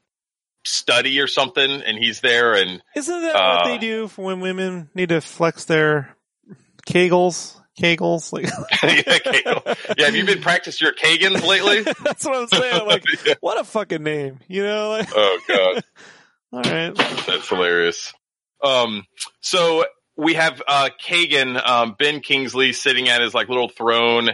[0.63, 1.71] study or something.
[1.71, 5.21] And he's there and Isn't that uh, what they do for when women need to
[5.21, 6.15] flex their
[6.85, 7.59] kegels?
[7.79, 8.45] Kegels, like
[8.83, 9.61] yeah, Kegel.
[9.97, 11.81] yeah, have you been practicing your Kagan's lately?
[12.03, 12.87] that's what I'm saying.
[12.87, 13.35] Like, Yeah.
[13.41, 14.89] what a fucking name, you know?
[14.89, 15.83] Like, Oh god,
[16.53, 16.95] all right,
[17.27, 18.13] that's hilarious.
[18.63, 19.05] Um,
[19.41, 24.29] so we have, uh, Kagan, um, Ben Kingsley sitting at his like little throne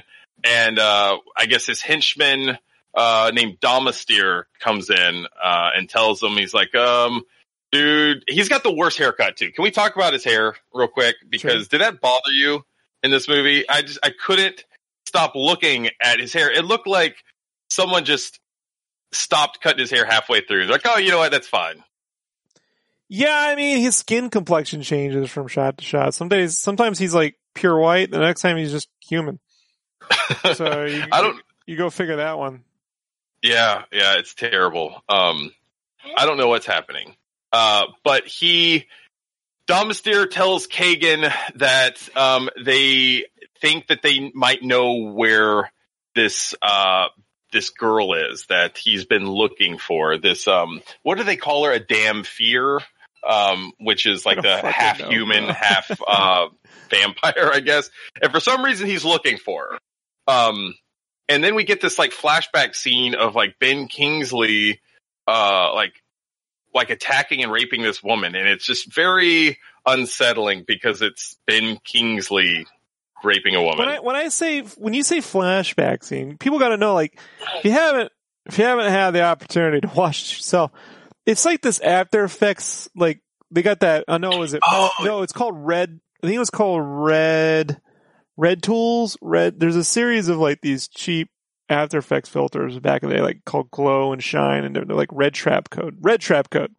[0.46, 2.58] and, uh, I guess his henchman,
[2.96, 7.24] uh, named Domastir comes in, uh, and tells him, he's like, um,
[7.72, 9.52] dude, he's got the worst haircut too.
[9.52, 11.16] Can we talk about his hair real quick?
[11.28, 12.64] Because did that bother you
[13.04, 13.68] in this movie?
[13.70, 14.64] I just, I couldn't
[15.06, 16.52] stop looking at his hair.
[16.52, 17.16] It looked like
[17.70, 18.40] someone just
[19.12, 20.66] stopped cutting his hair halfway through.
[20.66, 21.32] They're like, oh, you know what?
[21.32, 21.84] That's fine.
[23.10, 23.36] yeah.
[23.50, 26.14] I mean, his skin complexion changes from shot to shot.
[26.14, 28.10] Some days, sometimes he's like pure white.
[28.10, 29.40] The next time he's just human.
[30.56, 32.64] So you, I don't, you go figure that one.
[33.42, 35.02] yeah, yeah, it's terrible.
[35.10, 35.52] Um,
[36.18, 37.16] I don't know what's happening.
[37.52, 38.88] Uh, but he,
[39.68, 43.26] Domastir tells Kagan that, um, they
[43.62, 45.72] think that they might know where
[46.16, 47.08] this, uh,
[47.52, 50.18] this girl is that he's been looking for.
[50.18, 51.72] This, um, what do they call her?
[51.72, 52.82] A dhampir?
[53.26, 56.48] Um, which is like the half know, human, half, uh,
[56.90, 57.90] vampire, I guess.
[58.22, 59.80] And for some reason he's looking for her.
[60.34, 60.76] Um,
[61.30, 64.82] and then we get this like flashback scene of like Ben Kingsley,
[65.26, 65.94] uh, like,
[66.74, 68.36] like attacking and raping this woman.
[68.36, 72.66] And it's just very unsettling because it's Ben Kingsley
[73.24, 73.80] raping a woman.
[73.80, 77.20] When I when I say when you say flashback scene, people got to know like
[77.58, 78.12] if you haven't
[78.46, 80.72] if you haven't had the opportunity to watch it yourself,
[81.26, 83.22] it's like this After Effects like
[83.52, 84.06] they got that.
[84.08, 84.42] Uh, I know.
[84.42, 84.62] Is it?
[84.66, 84.90] Oh.
[85.04, 86.00] no, it's called Red.
[86.22, 87.80] I think it was called Red.
[88.36, 89.16] Red Tools.
[89.22, 89.60] Red.
[89.60, 91.30] There's a series of like these cheap
[91.74, 94.96] After Effects filters back in the day, like called Glow and Shine, and they're, they're
[94.96, 95.98] like Red Trap Code.
[96.02, 96.74] Red Trap Code.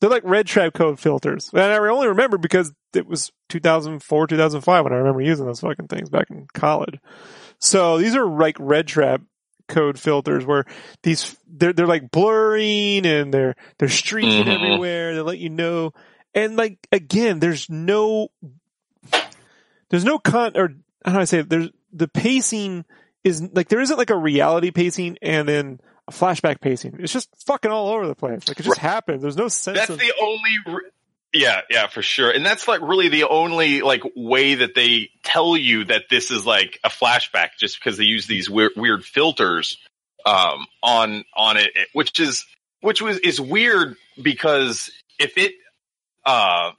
[0.00, 4.84] They're like Red Trap Code filters, and I only remember because it was 2004, 2005
[4.84, 6.98] when I remember using those fucking things back in college.
[7.58, 9.22] So these are like Red Trap
[9.66, 10.66] code filters where
[11.02, 14.54] these they're they're like blurring and they're they're streaking Mhm.
[14.54, 15.14] everywhere.
[15.14, 15.92] They let you know,
[16.34, 18.28] and like again, there's no
[19.88, 20.74] there's no con or
[21.04, 21.48] how do I say it?
[21.48, 22.84] there's the pacing
[23.24, 26.96] is like there isn't like a reality pacing and then a flashback pacing.
[27.00, 28.46] It's just fucking all over the place.
[28.46, 29.22] Like it just happens.
[29.22, 30.50] There's no sense That's of the only.
[30.66, 30.90] Re-
[31.32, 32.30] yeah, yeah, for sure.
[32.30, 36.46] And that's like really the only like way that they tell you that this is
[36.46, 39.78] like a flashback, just because they use these weird, weird filters
[40.24, 42.46] um, on on it, which is
[42.80, 45.54] which was is weird because if it
[46.24, 46.72] uh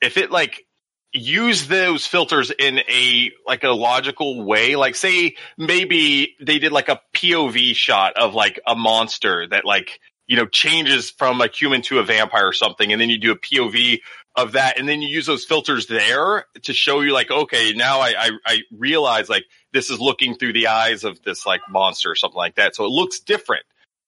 [0.00, 0.64] if it like
[1.12, 4.76] use those filters in a like a logical way.
[4.76, 10.00] Like say maybe they did like a pov shot of like a monster that like
[10.26, 13.32] you know changes from a human to a vampire or something and then you do
[13.32, 14.00] a pov
[14.34, 18.00] of that and then you use those filters there to show you like okay now
[18.00, 22.10] i i, I realize like this is looking through the eyes of this like monster
[22.10, 22.76] or something like that.
[22.76, 23.64] So it looks different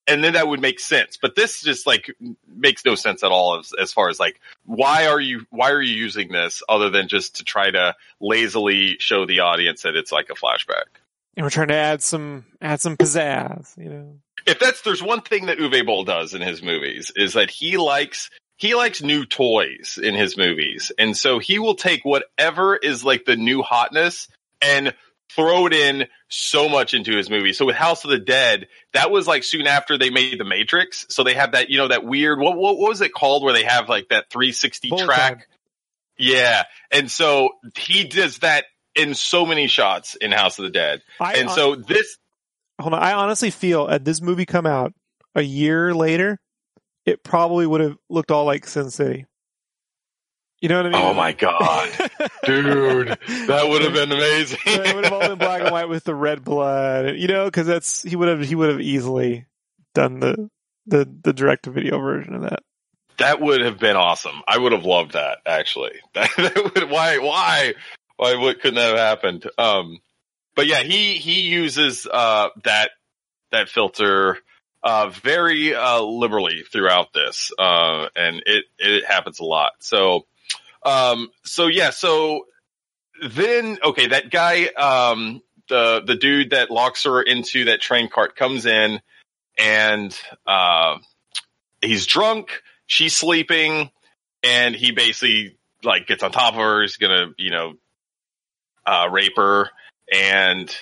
[0.07, 1.17] and then that would make sense.
[1.17, 2.15] But this just like
[2.47, 5.81] makes no sense at all as, as far as like why are you why are
[5.81, 10.11] you using this other than just to try to lazily show the audience that it's
[10.11, 10.85] like a flashback.
[11.35, 14.15] and we're trying to add some add some pizzazz, you know.
[14.45, 17.77] If that's there's one thing that Uwe Boll does in his movies is that he
[17.77, 20.91] likes he likes new toys in his movies.
[20.97, 24.27] And so he will take whatever is like the new hotness
[24.61, 24.93] and
[25.31, 27.53] throw it in so much into his movie.
[27.53, 31.05] So with House of the Dead, that was like soon after they made The Matrix.
[31.09, 33.53] So they have that, you know, that weird, what, what, what was it called where
[33.53, 35.47] they have like that 360 Bullet track?
[36.17, 36.63] Yeah.
[36.91, 38.65] And so he does that
[38.95, 41.01] in so many shots in House of the Dead.
[41.19, 42.17] I, And so this,
[42.79, 43.01] hold on.
[43.01, 44.93] I honestly feel at this movie come out
[45.35, 46.39] a year later,
[47.05, 49.25] it probably would have looked all like Sin City.
[50.65, 51.01] You know what I mean?
[51.03, 51.91] oh my God,
[52.43, 54.57] dude, that would have been amazing.
[54.65, 57.67] it would have all been black and white with the red blood, you know, because
[57.67, 59.45] that's he would have he would have easily
[59.93, 60.49] done the
[60.87, 62.63] the the direct video version of that.
[63.19, 64.41] That would have been awesome.
[64.47, 65.91] I would have loved that actually.
[66.15, 67.75] That, that would, why, why,
[68.17, 69.47] why what couldn't that have happened?
[69.59, 69.99] Um,
[70.55, 72.89] but yeah, he, he uses, uh, that,
[73.51, 74.39] that filter,
[74.81, 77.51] uh, very, uh, liberally throughout this.
[77.59, 79.73] Uh, and it, it happens a lot.
[79.81, 80.25] So,
[80.85, 82.45] um, so yeah, so
[83.21, 88.35] then, okay, that guy, um, the, the dude that locks her into that train cart
[88.35, 89.01] comes in
[89.57, 90.97] and, uh,
[91.81, 93.89] he's drunk she's sleeping
[94.43, 97.73] and he basically like gets on top of her he's gonna you know
[98.85, 99.69] uh rape her
[100.11, 100.75] and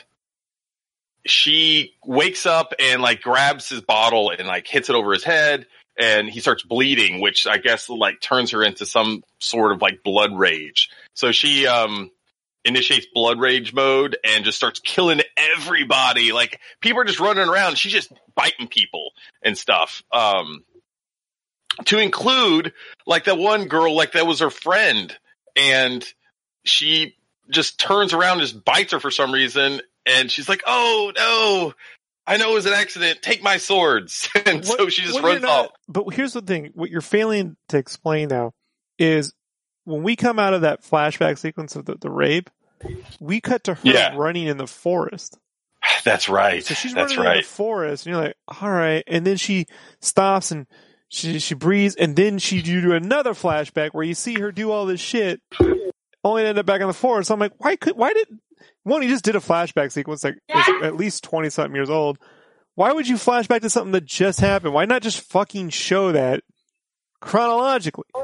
[1.25, 5.65] she wakes up and like grabs his bottle and like hits it over his head
[5.99, 10.03] and he starts bleeding which i guess like turns her into some sort of like
[10.03, 10.89] blood rage.
[11.13, 12.09] So she um
[12.65, 16.31] initiates blood rage mode and just starts killing everybody.
[16.31, 17.77] Like people are just running around.
[17.77, 19.11] She's just biting people
[19.43, 20.01] and stuff.
[20.11, 20.63] Um
[21.85, 22.73] to include
[23.05, 25.15] like that one girl, like that was her friend,
[25.55, 26.05] and
[26.63, 27.15] she
[27.49, 31.73] just turns around and just bites her for some reason, and she's like, "Oh no,
[32.25, 33.21] I know it was an accident.
[33.21, 35.69] Take my swords," and so she just runs not- uh, off.
[35.87, 38.53] But here's the thing: what you're failing to explain now
[38.97, 39.33] is
[39.85, 42.49] when we come out of that flashback sequence of the, the rape,
[43.19, 44.15] we cut to her Yeah.
[44.15, 45.37] running in the forest.
[46.05, 46.63] That's right.
[46.63, 47.43] So she's That's running in right.
[47.43, 49.03] the forest, and you're like, all right.
[49.07, 49.65] And then she
[49.99, 50.67] stops and
[51.09, 54.71] she she breathes, and then she you do another flashback where you see her do
[54.71, 55.41] all this shit,
[56.23, 57.29] only to end up back in the forest.
[57.31, 58.27] I'm like, why could why did
[58.83, 59.01] one?
[59.03, 62.17] You just did a flashback sequence like was at least twenty something years old.
[62.75, 64.73] Why would you flash back to something that just happened?
[64.73, 66.41] Why not just fucking show that
[67.21, 68.05] chronologically?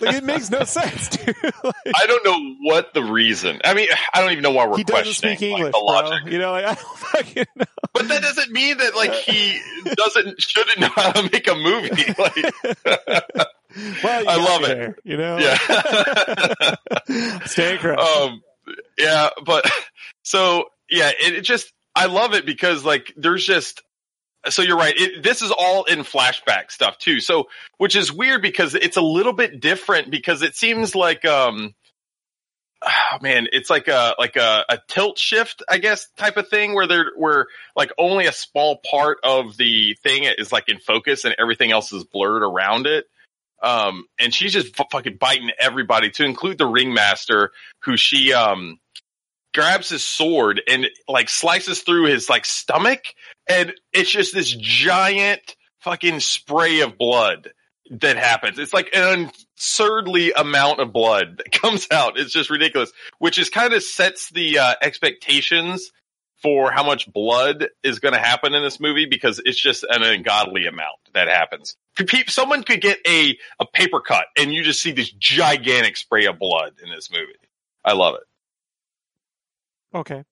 [0.00, 1.36] Like it makes no sense, dude.
[1.64, 3.60] Like, I don't know what the reason.
[3.64, 5.84] I mean, I don't even know why we're he questioning speak like, English, the bro.
[5.84, 6.32] logic.
[6.32, 7.64] You know, like I don't fucking know.
[7.94, 9.60] But that doesn't mean that like he
[9.94, 11.90] doesn't shouldn't know how to make a movie.
[12.18, 13.24] Like,
[14.02, 14.66] Well, I love it.
[14.68, 15.56] There, you know, yeah.
[17.46, 18.00] Stay correct.
[18.00, 18.40] um
[18.98, 19.70] yeah but
[20.22, 23.82] so yeah it, it just i love it because like there's just
[24.48, 27.20] so you're right it, this is all in flashback stuff too.
[27.20, 27.48] So
[27.78, 31.74] which is weird because it's a little bit different because it seems like um
[32.84, 36.74] oh man it's like a like a, a tilt shift i guess type of thing
[36.74, 37.46] where they're where
[37.76, 41.92] like only a small part of the thing is like in focus and everything else
[41.92, 43.06] is blurred around it
[43.62, 47.52] Um, and she's just f- fucking biting everybody to include the ringmaster
[47.84, 48.78] who she, um,
[49.54, 53.04] grabs his sword and like slices through his like stomach.
[53.46, 57.52] And it's just this giant fucking spray of blood
[57.90, 58.58] that happens.
[58.58, 62.18] It's like an absurdly amount of blood that comes out.
[62.18, 65.92] It's just ridiculous, which is kind of sets the uh, expectations
[66.42, 70.02] for how much blood is going to happen in this movie because it's just an
[70.02, 71.76] ungodly amount that happens.
[72.26, 76.38] Someone could get a, a paper cut and you just see this gigantic spray of
[76.38, 77.32] blood in this movie.
[77.84, 79.96] I love it.
[79.96, 80.24] Okay.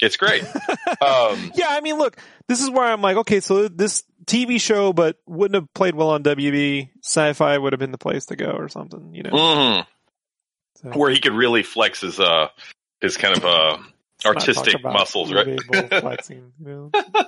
[0.00, 0.44] It's great.
[1.00, 4.92] um, yeah, I mean, look, this is where I'm like, okay, so this TV show,
[4.92, 6.90] but wouldn't have played well on WB.
[7.02, 9.86] Sci-fi would have been the place to go, or something, you know, mm,
[10.76, 10.90] so.
[10.90, 12.48] where he could really flex his uh
[13.00, 13.78] his kind of uh
[14.24, 15.58] artistic muscles, right?
[16.00, 17.26] flexing, you know?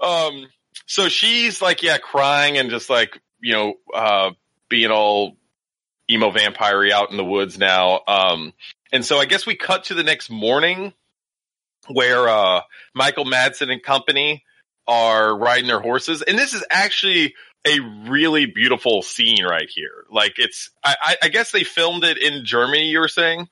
[0.00, 0.46] um,
[0.86, 4.30] so she's like, yeah, crying and just like you know, uh,
[4.68, 5.36] being all
[6.10, 8.00] emo vampire out in the woods now.
[8.06, 8.52] Um,
[8.92, 10.92] and so I guess we cut to the next morning
[11.88, 12.62] where uh,
[12.94, 14.44] Michael Madsen and company
[14.86, 17.34] are riding their horses, and this is actually
[17.66, 20.06] a really beautiful scene right here.
[20.10, 22.88] Like it's, I, I guess they filmed it in Germany.
[22.88, 23.48] You were saying.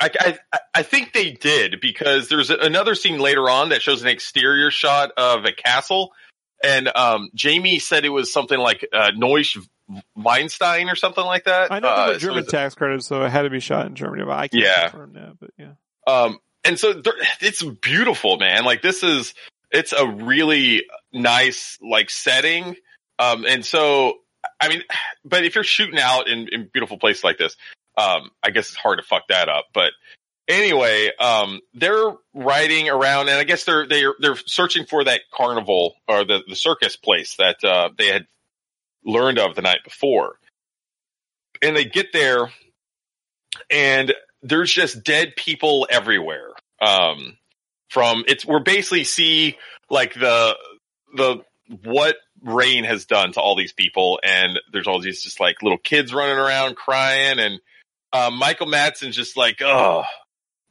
[0.00, 0.10] I,
[0.52, 4.70] I, I think they did because there's another scene later on that shows an exterior
[4.70, 6.12] shot of a castle,
[6.62, 9.58] and um, Jamie said it was something like uh, Neusch
[10.16, 11.72] Weinstein or something like that.
[11.72, 14.24] I know uh, German so tax credits, so it had to be shot in Germany.
[14.24, 14.88] But I can't yeah.
[14.88, 15.72] confirm that, but yeah.
[16.06, 17.02] Um, and so
[17.40, 18.64] it's beautiful, man.
[18.64, 19.34] Like this is
[19.70, 22.76] it's a really nice like setting.
[23.18, 24.18] Um, and so
[24.60, 24.82] I mean,
[25.24, 27.56] but if you're shooting out in, in beautiful places like this,
[27.96, 29.66] um, I guess it's hard to fuck that up.
[29.74, 29.92] But
[30.48, 35.94] anyway, um, they're riding around, and I guess they're they're they're searching for that carnival
[36.08, 38.26] or the the circus place that uh, they had
[39.04, 40.36] learned of the night before.
[41.62, 42.50] And they get there,
[43.70, 46.50] and there's just dead people everywhere.
[46.80, 47.36] Um,
[47.88, 49.58] from it's we're basically see
[49.90, 50.56] like the
[51.16, 51.42] the
[51.84, 55.78] what Rayne has done to all these people, and there's all these just like little
[55.78, 57.60] kids running around crying, and
[58.12, 60.04] uh, Michael Madsen's just like, oh,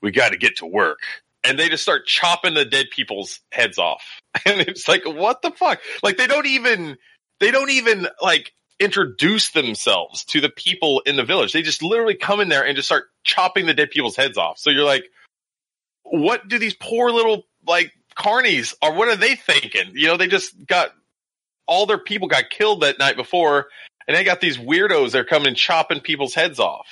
[0.02, 1.00] we got to get to work.
[1.44, 4.04] And they just start chopping the dead people's heads off.
[4.46, 5.82] And it's like, what the fuck?
[6.04, 6.98] Like they don't even,
[7.40, 11.52] they don't even like introduce themselves to the people in the village.
[11.52, 14.60] They just literally come in there and just start chopping the dead people's heads off.
[14.60, 15.04] So you're like,
[16.04, 19.92] what do these poor little like carnies or what are they thinking?
[19.94, 20.92] You know, they just got
[21.68, 23.68] all their people got killed that night before
[24.08, 26.88] and they got these weirdos that are coming and chopping people's heads off.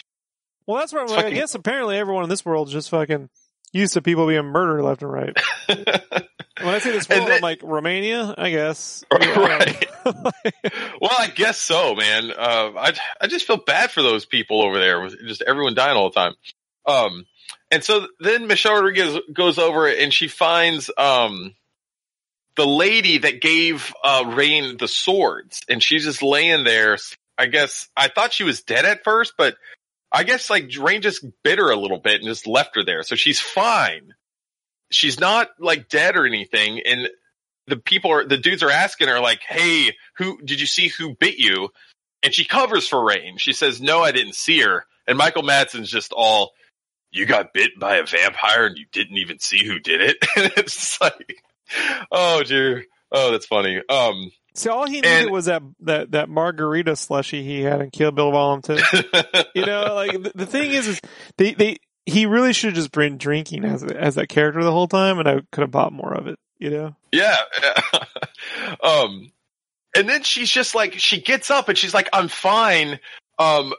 [0.68, 1.10] Well, that's right.
[1.10, 1.26] Fucking...
[1.26, 3.30] I guess apparently everyone in this world is just fucking
[3.72, 5.38] used to people being murdered left and right.
[5.68, 9.04] when I say this world, I'm like Romania, I guess.
[9.18, 9.86] Right.
[10.06, 12.32] well, I guess so, man.
[12.32, 15.98] Uh, I I just feel bad for those people over there with just everyone dying
[15.98, 16.34] all the time.
[16.86, 17.26] Um,
[17.72, 21.56] and so then Michelle Rodriguez goes over and she finds um
[22.56, 26.98] the lady that gave uh Rayne the swords, and she's just laying there.
[27.38, 29.56] I guess I thought she was dead at first, but
[30.12, 33.04] I guess like Rayne just bit her a little bit and just left her there.
[33.04, 34.14] So she's fine.
[34.90, 36.82] She's not like dead or anything.
[36.86, 37.10] And
[37.68, 41.16] the people are, the dudes are asking her like, Hey, who did you see who
[41.16, 41.70] bit you?
[42.24, 43.38] And she covers for Rayne.
[43.38, 44.86] She says, no, I didn't see her.
[45.08, 46.52] And Michael Madsen's just all,
[47.12, 50.18] you got bit by a vampire and you didn't even see who did it.
[50.36, 51.44] and it's like,
[52.12, 52.86] oh dear.
[53.12, 53.82] Oh, that's funny.
[53.88, 57.92] Um, See, all he needed and, was that, that, that margarita slushy he had in
[57.92, 58.74] Kill Bill Volume 2.
[59.56, 61.02] you know, like, the, the, thing is, is
[61.38, 61.78] they, they,
[62.08, 65.28] he really should have just been drinking as, as that character the whole time and
[65.28, 66.96] I could have bought more of it, you know?
[67.12, 67.38] Yeah.
[68.84, 69.32] um,
[69.96, 73.00] and then she's just like, she gets up and she's like, I'm fine.
[73.38, 73.74] Um,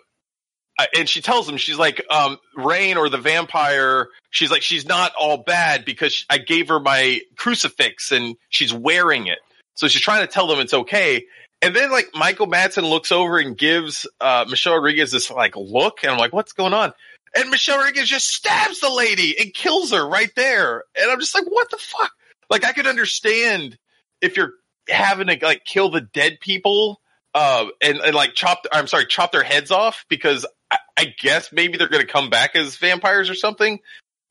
[0.95, 5.11] and she tells him she's like um Rayne or the vampire she's like she's not
[5.18, 9.41] all bad because i gave her my crucifix and she's wearing it
[9.79, 11.24] so she's trying to tell them it's okay.
[11.62, 16.01] And then like Michael Madsen looks over and gives uh, Michelle Rodriguez this like look,
[16.03, 16.93] and I'm like, what's going on?
[17.37, 20.83] And Michelle Rodriguez just stabs the lady and kills her right there.
[21.01, 22.11] And I'm just like, what the fuck?
[22.51, 23.79] Like I could understand
[24.20, 24.55] if you're
[24.89, 27.01] having to like kill the dead people,
[27.33, 31.53] uh, and, and like chop, I'm sorry, chop their heads off because I, I guess
[31.53, 33.79] maybe they're to come back as vampires or something.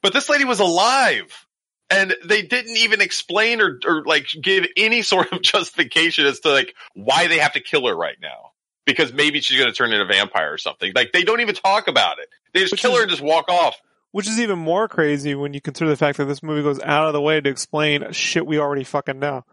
[0.04, 1.47] But this lady was alive
[1.90, 6.50] and they didn't even explain or, or like give any sort of justification as to
[6.50, 8.52] like why they have to kill her right now
[8.86, 10.92] because maybe she's going to turn into a vampire or something.
[10.96, 12.30] Like they don't even talk about it.
[12.54, 13.76] They just which kill is, her and just walk off.
[14.12, 17.08] Which is even more crazy when you consider the fact that this movie goes out
[17.08, 19.44] of the way to explain shit we already fucking know.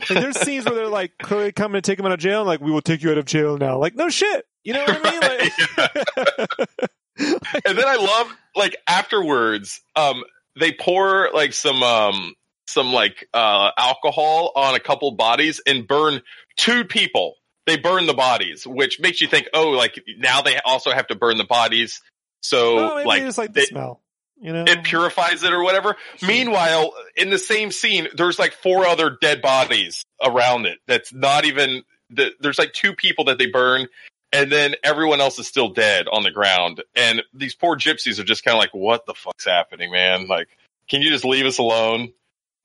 [0.00, 2.48] Like, there's scenes where they're like clearly coming to take him out of jail, and
[2.48, 3.78] like we will take you out of jail now.
[3.78, 5.20] Like no shit, you know what I mean?
[5.76, 6.90] Like,
[7.64, 10.24] and then I love like afterwards, um,
[10.58, 12.34] they pour like some um
[12.66, 16.22] some like uh alcohol on a couple bodies and burn
[16.56, 17.34] two people.
[17.66, 21.14] They burn the bodies, which makes you think, oh, like now they also have to
[21.14, 22.02] burn the bodies.
[22.42, 24.02] So oh, like, it's like the they- smell,
[24.38, 24.64] you know?
[24.66, 25.96] it purifies it or whatever.
[26.20, 30.78] Meanwhile, in the same scene, there's like four other dead bodies around it.
[30.86, 31.82] That's not even.
[32.10, 33.88] The, there's like two people that they burn,
[34.34, 36.82] and then everyone else is still dead on the ground.
[36.96, 40.26] And these poor gypsies are just kind of like, "What the fuck's happening, man?
[40.26, 40.48] Like,
[40.90, 42.12] can you just leave us alone?"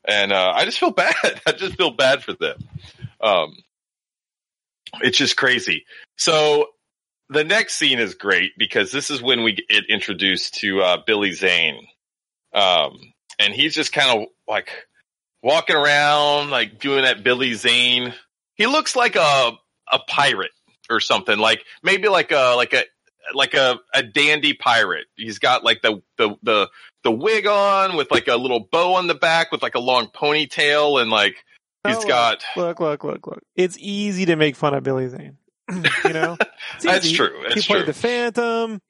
[0.04, 1.14] And uh, I just feel bad.
[1.46, 2.58] I just feel bad for them.
[3.22, 3.56] Um,
[5.02, 5.86] it's just crazy.
[6.18, 6.70] So
[7.30, 11.34] the next scene is great because this is when we get introduced to uh, Billy
[11.34, 11.88] Zane,
[12.52, 14.88] um, and he's just kind of like
[15.44, 18.16] walking around, like doing that Billy Zane.
[18.56, 19.52] He looks like a
[19.92, 20.52] a pirate
[20.90, 22.84] or something, like maybe like a like a
[23.34, 25.06] like a, a dandy pirate.
[25.16, 26.70] He's got like the the the
[27.04, 30.08] the wig on with like a little bow on the back with like a long
[30.08, 31.36] ponytail and like
[31.88, 32.44] he's Oh, got.
[32.58, 33.42] Look, look, look, look.
[33.56, 35.38] It's easy to make fun of Billy Zane.
[35.72, 36.36] you know,
[36.76, 37.40] It's That's true.
[37.44, 37.86] That's he played true.
[37.86, 38.82] the Phantom.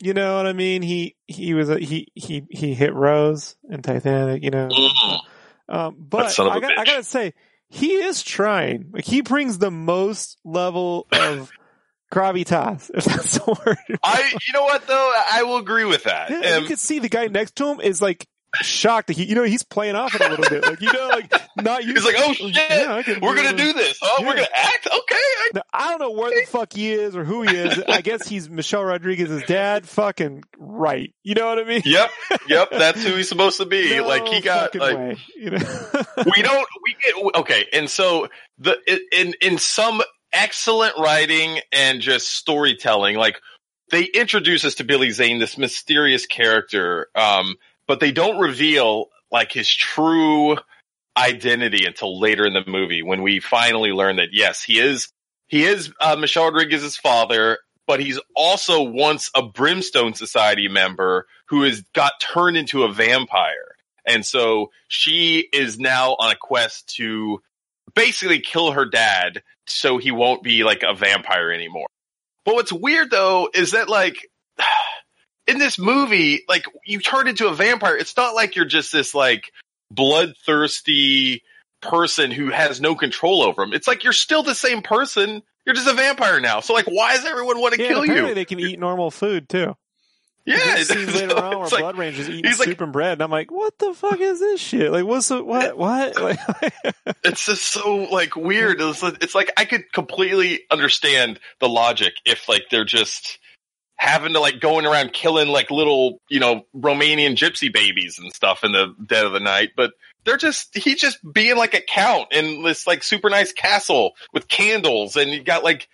[0.00, 0.82] You know what I mean?
[0.82, 4.44] He he was a, he he he hit Rose in Titanic.
[4.44, 5.20] You know, Mm.
[5.68, 7.34] um, but son of a I, got, I gotta say
[7.68, 8.90] he is trying.
[8.92, 11.50] Like he brings the most level of
[12.12, 13.98] gravitas, if that's the word.
[14.02, 16.30] I, you know what though, I will agree with that.
[16.30, 18.26] Yeah, Um, you can see the guy next to him is like
[18.62, 20.62] shocked that he, you know, he's playing off it a little bit.
[20.64, 21.32] Like you know, like
[21.62, 22.04] not used.
[22.04, 23.98] He's like, oh shit, Yeah, can we're gonna do this.
[24.02, 24.86] Oh, we're gonna act.
[24.86, 24.96] Okay.
[25.14, 27.82] I- Now, I don't know where the fuck he is or who he is.
[27.88, 29.86] I guess he's Michelle Rodriguez's dad.
[29.88, 31.12] Fucking right.
[31.22, 31.82] You know what I mean?
[31.84, 32.10] Yep,
[32.48, 32.70] yep.
[32.70, 33.94] That's who he's supposed to be.
[33.98, 35.58] No like he got like way, you know?
[36.36, 38.28] we don't we get okay, and so
[38.58, 38.78] the
[39.12, 43.40] in in some excellent writing and just storytelling, like
[43.90, 47.56] they introduce us to Billy Zane, this mysterious character, um,
[47.88, 50.56] but they don't reveal like his true
[51.16, 55.08] identity until later in the movie when we finally learn that yes, he is
[55.48, 61.62] he is uh, Michelle Rodriguez's father, but he's also once a Brimstone Society member who
[61.62, 63.74] has got turned into a vampire.
[64.06, 67.42] And so she is now on a quest to
[67.94, 71.88] basically kill her dad so he won't be like a vampire anymore.
[72.44, 74.30] But what's weird though is that like
[75.48, 79.14] in this movie, like you turn into a vampire, it's not like you're just this
[79.14, 79.50] like
[79.90, 81.42] bloodthirsty
[81.80, 83.72] person who has no control over him.
[83.72, 85.42] It's like you're still the same person.
[85.64, 86.60] You're just a vampire now.
[86.60, 88.34] So like why does everyone want to yeah, kill apparently you?
[88.34, 89.76] they can eat normal food too.
[90.46, 93.12] yeah, scenes later so on where like- Blood Ranger's eating he's like- soup and bread,
[93.14, 94.90] and I'm like, what the fuck is this shit?
[94.90, 96.16] Like, what's the, what, what?
[96.20, 96.38] Like,
[97.24, 98.80] it's just so like weird.
[98.80, 103.38] It's, it's like I could completely understand the logic if like they're just
[103.98, 108.64] having to like going around killing like little you know Romanian gypsy babies and stuff
[108.64, 109.92] in the dead of the night, but
[110.24, 114.48] they're just he's just being like a count in this like super nice castle with
[114.48, 115.88] candles and you got like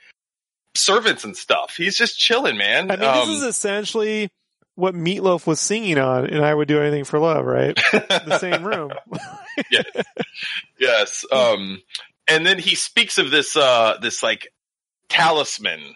[0.74, 1.74] servants and stuff.
[1.76, 2.90] He's just chilling, man.
[2.90, 4.28] I mean, Um, this is essentially
[4.76, 7.76] what Meatloaf was singing on, and I would do anything for love, right?
[7.92, 8.90] The same room.
[10.78, 11.24] yes.
[11.30, 11.80] Um,
[12.28, 14.48] and then he speaks of this, uh, this like
[15.08, 15.94] talisman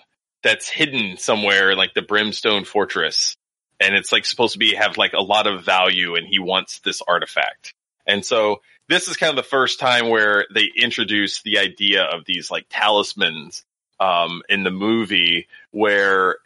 [0.48, 3.36] that's hidden somewhere like the Brimstone Fortress.
[3.80, 6.80] And it's like supposed to be, have like a lot of value and he wants
[6.80, 7.74] this artifact.
[8.06, 12.24] And so this is kind of the first time where they introduce the idea of
[12.24, 13.62] these like talismans,
[14.00, 16.36] um, in the movie where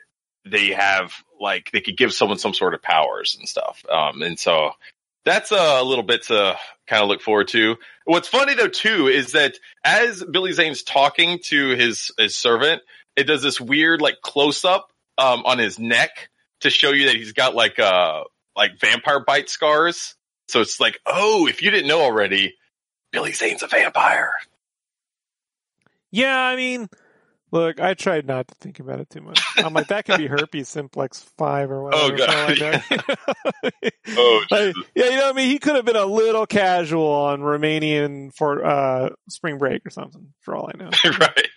[0.44, 3.84] they have like, they could give someone some sort of powers and stuff.
[3.88, 4.72] Um, and so
[5.24, 6.57] that's a little bit to
[6.88, 7.76] kind of look forward to.
[8.05, 12.82] What's funny though too is that as Billy Zane's talking to his his servant,
[13.16, 17.16] it does this weird like close up um, on his neck to show you that
[17.16, 18.24] he's got like uh
[18.56, 20.14] like vampire bite scars.
[20.48, 22.56] So it's like, oh, if you didn't know already,
[23.10, 24.32] Billy Zane's a vampire.
[26.10, 26.88] Yeah, I mean,
[27.53, 29.40] look, I tried not to think about it too much.
[29.59, 32.14] I'm like, that could be herpes simplex five or whatever.
[32.14, 33.92] Oh, God, like that.
[34.14, 37.07] Oh, Like, yeah, you know, what I mean, he could have been a little casual
[37.09, 40.90] on Romanian for uh, spring break or something, for all I know.
[41.20, 41.48] right.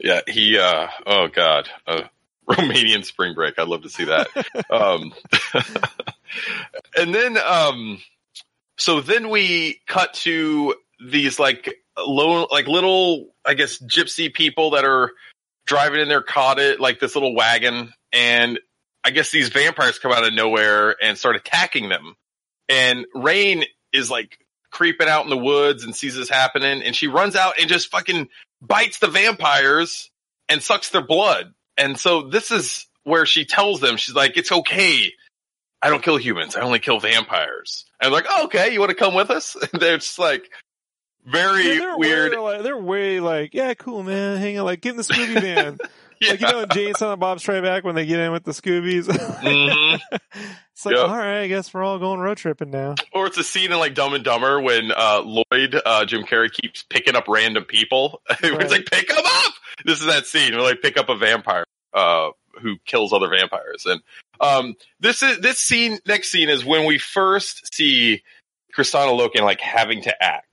[0.00, 1.68] yeah, he uh oh god.
[1.86, 2.02] Uh
[2.50, 3.58] Romanian spring break.
[3.58, 4.28] I'd love to see that.
[4.70, 5.12] um
[6.96, 8.00] and then um
[8.76, 10.74] so then we cut to
[11.08, 11.74] these like
[12.06, 15.12] low like little I guess gypsy people that are
[15.66, 18.58] driving in their cottage like this little wagon and
[19.04, 22.14] I guess these vampires come out of nowhere and start attacking them.
[22.68, 24.38] And Rayne is like
[24.70, 27.90] creeping out in the woods and sees this happening, and she runs out and just
[27.90, 28.28] fucking
[28.60, 30.10] bites the vampires
[30.48, 31.54] and sucks their blood.
[31.76, 35.12] And so this is where she tells them, she's like, "It's okay.
[35.80, 36.56] I don't kill humans.
[36.56, 39.56] I only kill vampires." And I'm like, oh, "Okay, you want to come with us?"
[39.72, 40.50] And they're just like
[41.30, 42.32] very Yeah, they're weird.
[42.32, 44.38] Way, like, they're way like, yeah, cool, man.
[44.38, 45.78] Hang on, like, get in the Scooby van.
[46.20, 46.30] Yeah.
[46.30, 48.50] Like, you know, Jay and Silent Bob Strike Back when they get in with the
[48.52, 49.04] Scoobies.
[49.38, 50.00] Mhm.
[50.72, 51.02] it's like, Yeah.
[51.02, 52.96] all right, I guess we're all going road tripping now.
[53.12, 56.50] Or it's a scene in like Dumb and Dumber when uh, Lloyd, uh, Jim Carrey,
[56.52, 58.20] keeps picking up random people.
[58.42, 58.60] Right.
[58.62, 59.52] it's like, pick them up!
[59.84, 61.64] This is that scene where they pick up a vampire
[61.94, 63.86] uh, who kills other vampires.
[63.86, 64.00] And
[64.40, 68.22] um, this is this scene, next scene is when we first see
[68.76, 70.47] Kristanna Loken like having to act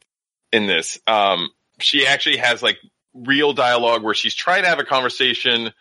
[0.56, 0.99] in this.
[1.06, 1.49] Um,
[1.80, 2.78] she actually has like
[3.14, 5.74] real dialogue where she's trying to have a conversation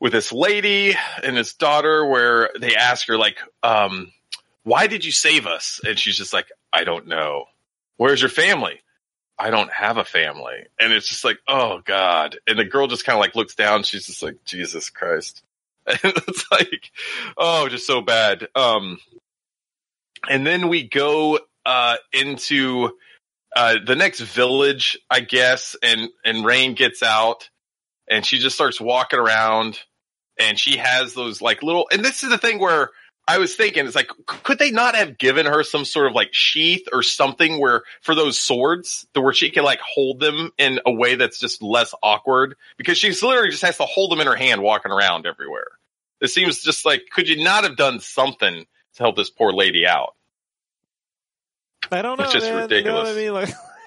[0.00, 4.10] with this lady and his daughter where they ask her like, um,
[4.64, 5.80] why did you save us?
[5.86, 7.44] And she's just like, I don't know.
[7.98, 8.80] Where's your family?
[9.38, 10.66] I don't have a family.
[10.80, 12.38] And it's just like, oh God.
[12.46, 13.82] And the girl just kind of like looks down.
[13.82, 15.42] She's just like, Jesus Christ.
[15.84, 16.92] And it's like,
[17.36, 18.46] oh, just so bad.
[18.54, 18.98] Um,
[20.30, 22.90] and then we go, uh, into,
[23.54, 27.48] uh, the next village, I guess, and, and Rayne gets out
[28.08, 29.78] and she just starts walking around
[30.38, 32.90] and she has those like little, and this is the thing where
[33.28, 36.30] I was thinking, it's like, could they not have given her some sort of like
[36.32, 40.92] sheath or something where for those swords, where she can like hold them in a
[40.92, 42.56] way that's just less awkward?
[42.76, 45.68] Because she's literally just has to hold them in her hand walking around everywhere.
[46.20, 49.86] It seems just like, could you not have done something to help this poor lady
[49.86, 50.14] out?
[51.92, 52.68] I don't know, It's just man.
[52.70, 53.32] You know what I mean?
[53.32, 53.54] Like,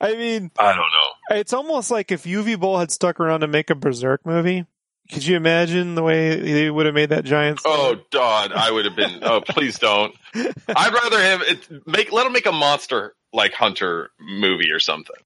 [0.00, 1.36] I mean, I don't know.
[1.36, 4.66] it's almost like if Uwe Boll had stuck around to make a Berserk movie.
[5.12, 7.60] Could you imagine the way they would have made that giant?
[7.64, 7.96] Oh?
[8.12, 9.18] God, I would have been.
[9.22, 10.14] Oh, please don't.
[10.34, 12.12] I'd rather have it make.
[12.12, 15.16] Let them make a monster like hunter movie or something.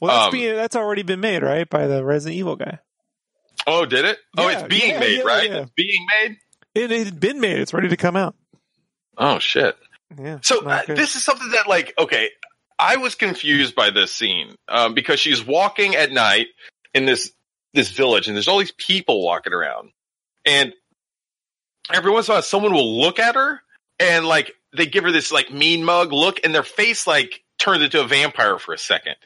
[0.00, 2.78] well, that's um, being that's already been made, right, by the Resident Evil guy.
[3.66, 4.18] Oh, did it?
[4.38, 5.50] Oh, it's being yeah, made, yeah, right?
[5.50, 5.56] yeah.
[5.62, 6.36] It's being made.
[6.74, 7.58] It it had been made.
[7.58, 8.34] It's ready to come out.
[9.18, 9.76] Oh shit.
[10.16, 10.38] Yeah.
[10.42, 12.30] So uh, this is something that, like, okay,
[12.78, 16.46] I was confused by this scene um, because she's walking at night
[16.94, 17.32] in this
[17.74, 19.90] this village, and there's all these people walking around,
[20.46, 20.72] and
[21.92, 23.60] every once in a while, someone will look at her,
[23.98, 27.82] and like they give her this like mean mug look, and their face like turns
[27.82, 29.16] into a vampire for a second,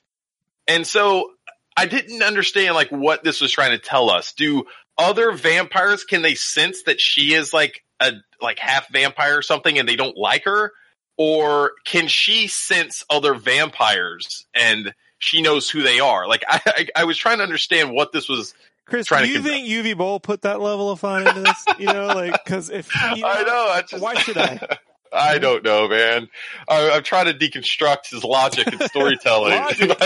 [0.66, 1.30] and so
[1.76, 4.32] I didn't understand like what this was trying to tell us.
[4.32, 4.64] Do
[4.98, 9.78] other vampires can they sense that she is like a like half vampire or something,
[9.78, 10.72] and they don't like her?
[11.16, 16.26] or can she sense other vampires and she knows who they are?
[16.26, 18.54] Like I, I, I was trying to understand what this was.
[18.86, 21.64] Chris, trying do you think Uwe Boll put that level of fun into this?
[21.78, 23.68] you know, like because if you I know.
[23.70, 24.60] I just, why should I?
[25.14, 26.28] I don't know, man.
[26.68, 29.52] I, I'm trying to deconstruct his logic and storytelling.
[29.52, 30.00] Logic.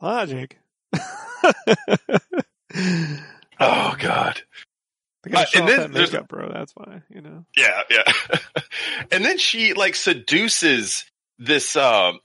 [0.00, 0.58] Logic.
[3.60, 4.40] oh God.
[5.26, 6.50] Uh, and then that there's- makeup, bro.
[6.52, 7.44] That's why you know.
[7.56, 8.12] Yeah, yeah.
[9.12, 11.04] and then she like seduces
[11.38, 12.20] this um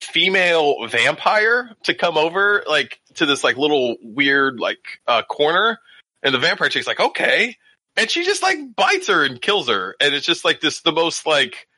[0.00, 5.78] female vampire to come over like to this like little weird like uh corner
[6.22, 7.56] and the vampire chick's like, okay.
[7.96, 9.94] And she just like bites her and kills her.
[10.00, 11.68] And it's just like this the most like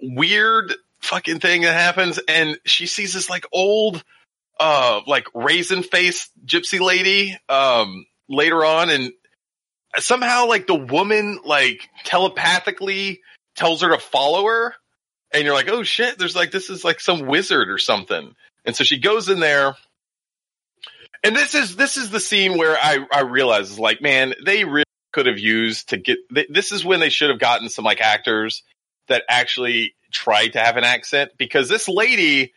[0.00, 4.02] weird fucking thing that happens and she sees this like old
[4.58, 9.12] uh like raisin face gypsy lady um later on and
[9.98, 13.20] somehow like the woman like telepathically
[13.54, 14.74] tells her to follow her
[15.32, 18.34] and you're like oh shit there's like this is like some wizard or something.
[18.64, 19.76] And so she goes in there
[21.26, 24.84] and this is this is the scene where i i realize like man they really
[25.12, 28.00] could have used to get th- this is when they should have gotten some like
[28.00, 28.62] actors
[29.08, 32.52] that actually tried to have an accent because this lady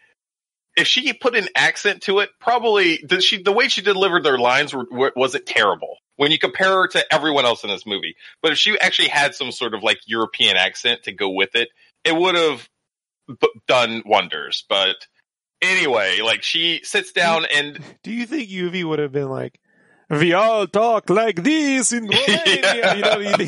[0.78, 4.38] if she put an accent to it probably the, she the way she delivered their
[4.38, 8.52] lines were, wasn't terrible when you compare her to everyone else in this movie but
[8.52, 11.70] if she actually had some sort of like european accent to go with it
[12.04, 12.68] it would have
[13.42, 14.96] b- done wonders but
[15.62, 19.60] anyway like she sits down and Do you think Uwe would have been like,
[20.10, 22.96] "We all talk like this in Romania"?
[22.96, 23.48] You know,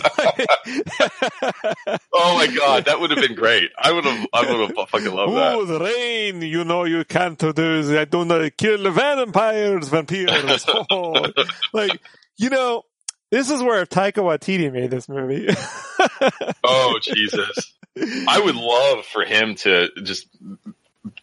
[2.13, 5.13] oh my god that would have been great i would have i would have fucking
[5.13, 6.41] loved that Oh, the rain!
[6.41, 7.51] You know you can't do.
[7.53, 7.89] this.
[7.89, 8.49] I don't know.
[8.55, 10.65] Kill the vampires, vampires.
[10.91, 11.25] Oh.
[11.73, 11.99] like
[12.41, 12.83] you know,
[13.29, 15.47] this is where if Taika Waititi made this movie.
[16.63, 17.73] oh jesus
[18.27, 20.27] i would love for him to just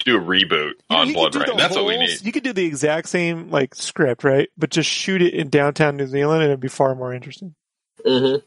[0.05, 2.43] do a reboot on You blood do rain the that's what we need You could
[2.43, 4.49] do the exact same like script, right?
[4.57, 7.55] But just shoot it in downtown New Zealand, and it'd be far more interesting.
[8.05, 8.41] Mm-hmm.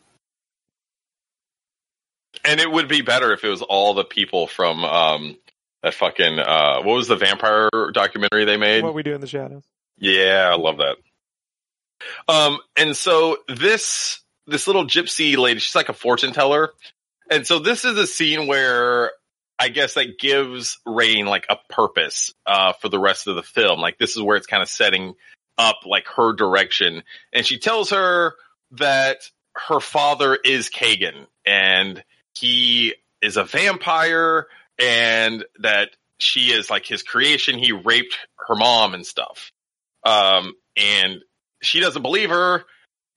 [2.44, 5.38] And it would be better if it was all the people from um
[5.84, 8.84] that fucking uh what was the vampire documentary they made?
[8.84, 9.64] What we do in the shadows.
[9.98, 10.98] Yeah, I love that.
[12.28, 16.72] Um, and so this this little gypsy lady, she's like a fortune teller,
[17.30, 19.12] and so this is a scene where
[19.60, 23.80] I guess that gives Rayne like a purpose uh, for the rest of the film.
[23.80, 25.14] Like this is where it's kind of setting
[25.58, 28.34] up like her direction, and she tells her
[28.72, 29.18] that
[29.56, 34.47] her father is Kagan, and he is a vampire,
[34.80, 37.58] and that she is like his creation.
[37.58, 39.52] He raped her mom and stuff.
[40.04, 41.22] Um, and
[41.62, 42.64] she doesn't believe her,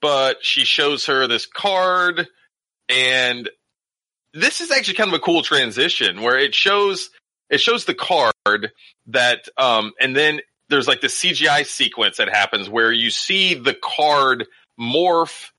[0.01, 2.29] but she shows her this card
[2.89, 3.49] and
[4.33, 7.11] this is actually kind of a cool transition where it shows,
[7.51, 8.73] it shows the card
[9.07, 13.75] that, um, and then there's like the CGI sequence that happens where you see the
[13.75, 14.47] card
[14.79, 15.51] morph,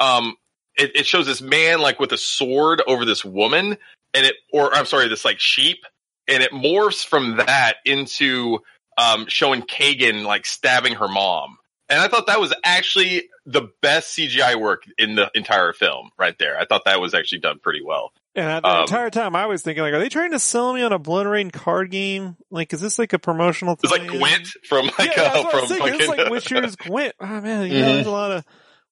[0.00, 0.34] um,
[0.76, 3.78] it, it shows this man like with a sword over this woman
[4.12, 5.84] and it, or I'm sorry, this like sheep
[6.26, 8.58] and it morphs from that into
[8.98, 11.58] um, showing Kagan like stabbing her mom.
[11.94, 16.36] And I thought that was actually the best CGI work in the entire film right
[16.40, 16.58] there.
[16.58, 18.12] I thought that was actually done pretty well.
[18.34, 20.82] And the um, entire time I was thinking like, are they trying to sell me
[20.82, 22.36] on a BloodRayne card game?
[22.50, 23.92] Like, is this like a promotional thing?
[23.92, 25.94] It's like Gwent from like, yeah, uh, from fucking...
[25.94, 27.14] It's like Witcher's Gwent.
[27.20, 27.80] Oh man, you mm-hmm.
[27.80, 28.44] know, there's a lot of,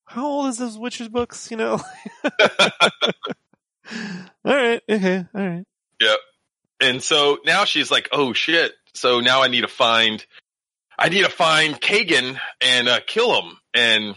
[0.04, 1.80] how old is those Witcher's books, you know?
[2.24, 2.30] all
[4.44, 4.80] right.
[4.88, 5.24] Okay.
[5.34, 5.64] All right.
[6.00, 6.18] Yep.
[6.80, 10.24] And so now she's like, oh shit, so now I need to find,
[11.02, 13.56] I need to find Kagan and uh, kill him.
[13.74, 14.14] And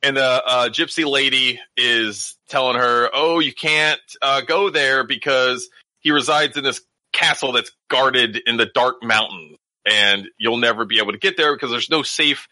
[0.00, 5.68] and the uh, gypsy lady is telling her, "Oh, you can't uh, go there because
[5.98, 6.82] he resides in this
[7.12, 11.56] castle that's guarded in the dark mountains, and you'll never be able to get there
[11.56, 12.46] because there's no safe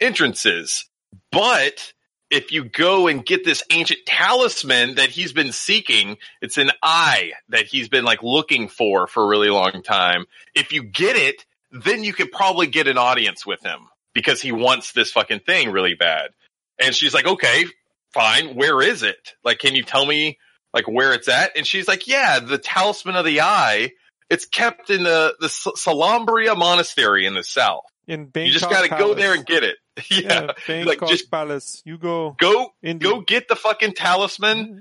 [0.00, 0.84] entrances.
[1.30, 1.92] But
[2.28, 7.34] if you go and get this ancient talisman that he's been seeking, it's an eye
[7.50, 10.24] that he's been like looking for for a really long time.
[10.56, 11.44] If you get it,
[11.84, 13.80] then you could probably get an audience with him
[14.14, 16.30] because he wants this fucking thing really bad.
[16.78, 17.66] And she's like, okay,
[18.12, 18.54] fine.
[18.54, 19.34] Where is it?
[19.44, 20.38] Like, can you tell me
[20.72, 21.56] like where it's at?
[21.56, 23.92] And she's like, yeah, the talisman of the eye.
[24.28, 27.84] It's kept in the, the Salambria monastery in the south.
[28.08, 29.76] In Bangkok you just got to go there and get it.
[30.10, 31.82] yeah, yeah like just Palace.
[31.84, 34.78] You go, go, go get the fucking talisman, mm-hmm.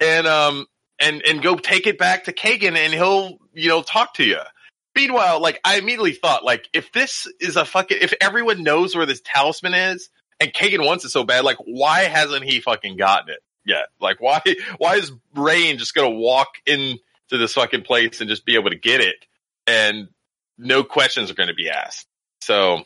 [0.00, 0.66] and um,
[1.00, 4.38] and and go take it back to Kagan, and he'll you know talk to you.
[4.98, 9.06] Meanwhile, like I immediately thought, like if this is a fucking, if everyone knows where
[9.06, 10.08] this talisman is,
[10.40, 13.86] and Kagan wants it so bad, like why hasn't he fucking gotten it yet?
[14.00, 14.42] Like why,
[14.78, 16.98] why is Rayne just gonna walk into
[17.30, 19.24] this fucking place and just be able to get it,
[19.68, 20.08] and
[20.58, 22.08] no questions are to be asked?
[22.40, 22.82] So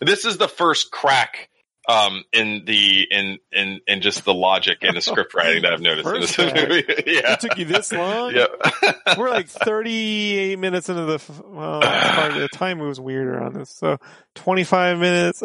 [0.00, 1.50] this is the first crack
[1.88, 5.80] um, in the in in in just the logic and the script writing that I've
[5.80, 6.84] noticed First in this movie.
[7.06, 8.34] yeah, it took you this long.
[8.34, 8.46] Yeah,
[9.18, 11.22] we're like thirty eight minutes into the.
[11.46, 13.98] Well, the time moves weirder on this, so
[14.34, 15.42] twenty five minutes.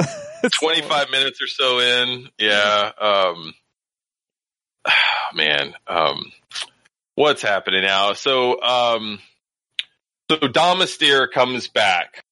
[0.59, 2.29] twenty five minutes or so in.
[2.37, 2.91] Yeah.
[2.99, 3.53] Um,
[5.33, 6.31] man, um,
[7.15, 8.13] what's happening now?
[8.13, 9.19] So, um,
[10.31, 12.23] so Domastir comes back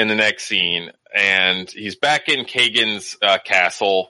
[0.00, 4.08] in the next scene, and he's back in Kagan's uh, castle,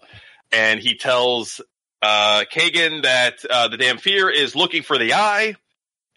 [0.53, 1.61] and he tells
[2.01, 5.57] uh, Kagan that uh, the Dhampir is looking for the eye,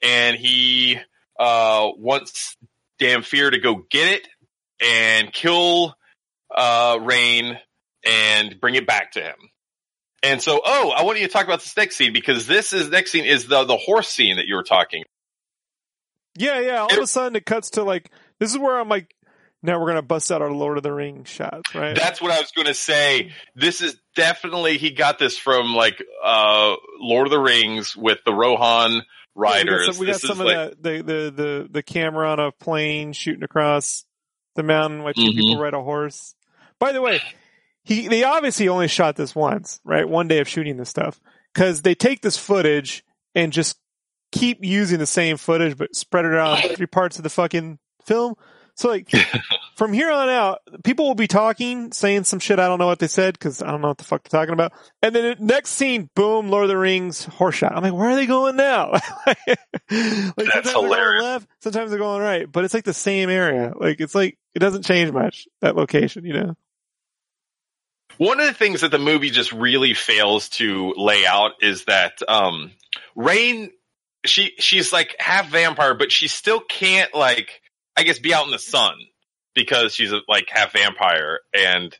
[0.03, 0.99] and he
[1.39, 2.55] uh, wants
[3.01, 4.27] Dhampir to go get it
[4.79, 5.95] and kill
[6.55, 7.57] uh, Rayne
[8.05, 9.35] and bring it back to him.
[10.21, 12.91] And so, oh, I want you to talk about this next scene because this is
[12.91, 15.03] next scene is the the horse scene that you were talking.
[16.37, 16.81] Yeah, yeah.
[16.81, 19.15] All it, of a sudden, it cuts to like this is where I'm like,
[19.63, 21.95] now we're going to bust out our Lord of the Rings shots, right?
[21.95, 23.31] That's what I was going to say.
[23.55, 28.33] This is definitely he got this from like uh Lord of the Rings with the
[28.33, 29.01] Rohan
[29.33, 29.95] riders.
[29.95, 32.39] Yeah, we got some, we got some of like, the, the the the camera on
[32.39, 34.05] a plane shooting across
[34.55, 35.39] the mountain, watching mm-hmm.
[35.39, 36.35] people ride a horse.
[36.77, 37.21] By the way,
[37.83, 40.07] he they obviously only shot this once, right?
[40.07, 41.19] One day of shooting this stuff
[41.53, 43.03] because they take this footage
[43.35, 43.77] and just
[44.31, 48.35] keep using the same footage but spread it out three parts of the fucking film.
[48.75, 49.09] So like
[49.75, 52.59] from here on out, people will be talking, saying some shit.
[52.59, 54.53] I don't know what they said because I don't know what the fuck they're talking
[54.53, 54.73] about.
[55.01, 57.75] And then next scene, boom, Lord of the Rings, horse shot.
[57.75, 58.91] I'm like, where are they going now?
[59.27, 59.37] like,
[59.89, 60.71] That's hilarious.
[60.71, 63.73] They're going left, sometimes they're going right, but it's like the same area.
[63.75, 66.55] Like it's like it doesn't change much that location, you know.
[68.17, 72.13] One of the things that the movie just really fails to lay out is that
[72.27, 72.71] um
[73.15, 73.71] Rayne
[74.25, 77.61] she she's like half vampire, but she still can't like
[77.95, 78.95] I guess be out in the sun
[79.53, 81.95] because she's a, like half vampire and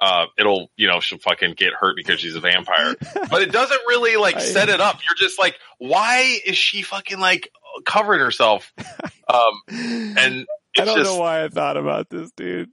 [0.00, 2.94] uh, it'll, you know, she'll fucking get hurt because she's a vampire.
[3.30, 4.96] but it doesn't really like I- set it up.
[4.96, 7.50] You're just like, why is she fucking like
[7.84, 8.72] covering herself?
[9.30, 10.46] Um, and
[10.78, 12.70] I don't just, know why I thought about this, dude.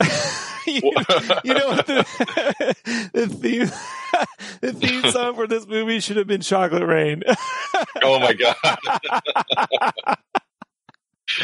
[0.66, 0.82] you,
[1.44, 3.70] you know what the, the theme
[4.60, 7.22] the theme song for this movie should have been Chocolate Rain.
[8.02, 10.18] oh my god.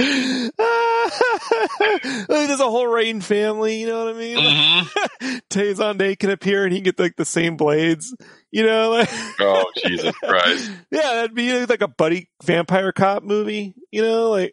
[2.28, 4.36] there's a whole Rayne family, you know what I mean?
[4.38, 5.40] Mhm.
[5.48, 8.14] Tay Zonday can appear and he can get like the same blades,
[8.50, 8.90] you know?
[8.90, 9.08] Like,
[9.40, 10.70] Oh Jesus Christ.
[10.90, 14.30] yeah, that'd be like a buddy vampire cop movie, you know?
[14.30, 14.52] Like,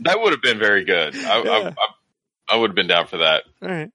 [0.00, 1.14] That would have been very good.
[1.16, 1.50] I, Yeah.
[1.50, 1.74] I, I,
[2.48, 3.42] I would have been down for that.
[3.62, 3.90] all right.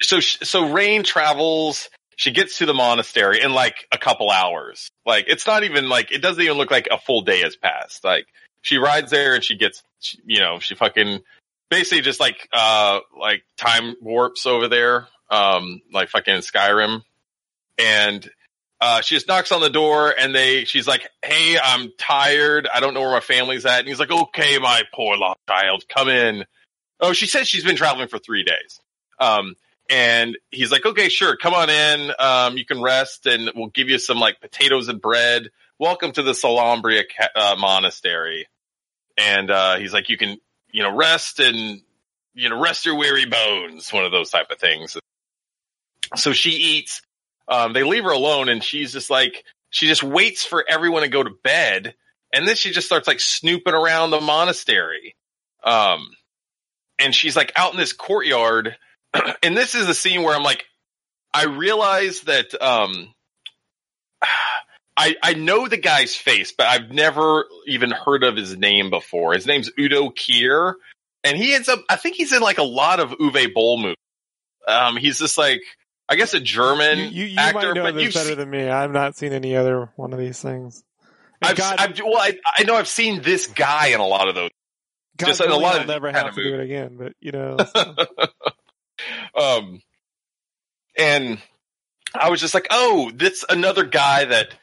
[0.00, 1.88] so so Rayne travels.
[2.16, 4.88] She gets to the monastery in like a couple hours.
[5.06, 8.04] Like it's not even like it doesn't even look like a full day has passed.
[8.04, 8.26] Like
[8.64, 11.20] she rides there and she gets, she, you know, she fucking
[11.70, 17.02] basically just like uh like time warps over there, um like fucking Skyrim,
[17.78, 18.28] and
[18.80, 22.66] uh she just knocks on the door and they she's like, hey, I'm tired.
[22.72, 23.80] I don't know where my family's at.
[23.80, 26.46] And he's like, okay, my poor lost child, come in.
[27.00, 28.80] Oh, she says she's been traveling for three days.
[29.20, 29.56] Um,
[29.90, 32.12] and he's like, okay, sure, come on in.
[32.18, 35.50] Um, you can rest and we'll give you some like potatoes and bread.
[35.78, 37.02] Welcome to the Salambria
[37.36, 38.46] uh, monastery.
[39.16, 40.38] And, uh, he's like, you can,
[40.70, 41.80] you know, rest and,
[42.34, 43.92] you know, rest your weary bones.
[43.92, 44.96] One of those type of things.
[46.16, 47.02] So she eats,
[47.48, 51.08] um, they leave her alone and she's just like, she just waits for everyone to
[51.08, 51.94] go to bed.
[52.32, 55.14] And then she just starts like snooping around the monastery.
[55.62, 56.10] Um,
[56.98, 58.76] and she's like out in this courtyard
[59.42, 60.64] and this is the scene where I'm like,
[61.32, 63.13] I realize that um,
[64.96, 69.32] I I know the guy's face, but I've never even heard of his name before.
[69.34, 70.74] His name's Udo Kier,
[71.24, 71.80] and he ends up.
[71.88, 73.96] I think he's in like a lot of Uwe Boll movies.
[74.66, 75.62] Um, he's just like
[76.08, 78.68] I guess a German You, you, you actor, might know but better than me.
[78.68, 80.84] I've not seen any other one of these things.
[81.42, 84.34] I've, God, I've well, I, I know I've seen this guy in a lot of
[84.34, 84.50] those.
[85.16, 86.96] God just in a lot I'll of never have of to do it again.
[86.96, 87.94] But you know, so-
[89.36, 89.80] um,
[90.96, 91.38] and
[92.14, 94.54] I was just like, oh, this another guy that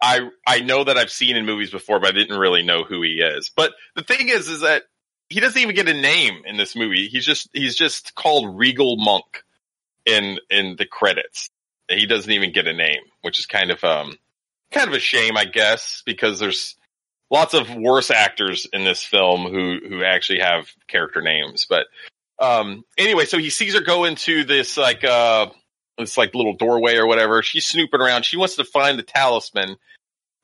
[0.00, 3.02] I I know that I've seen in movies before, but I didn't really know who
[3.02, 3.50] he is.
[3.54, 4.84] But the thing is, is that
[5.28, 7.08] he doesn't even get a name in this movie.
[7.08, 9.44] He's just he's just called Regal Monk
[10.06, 11.50] in in the credits.
[11.88, 14.16] He doesn't even get a name, which is kind of um
[14.70, 16.76] kind of a shame, I guess, because there's
[17.30, 21.66] lots of worse actors in this film who who actually have character names.
[21.68, 21.86] But
[22.38, 25.48] um anyway, so he sees her go into this like uh
[26.00, 27.42] this like little doorway or whatever.
[27.42, 28.24] She's snooping around.
[28.24, 29.76] She wants to find the talisman.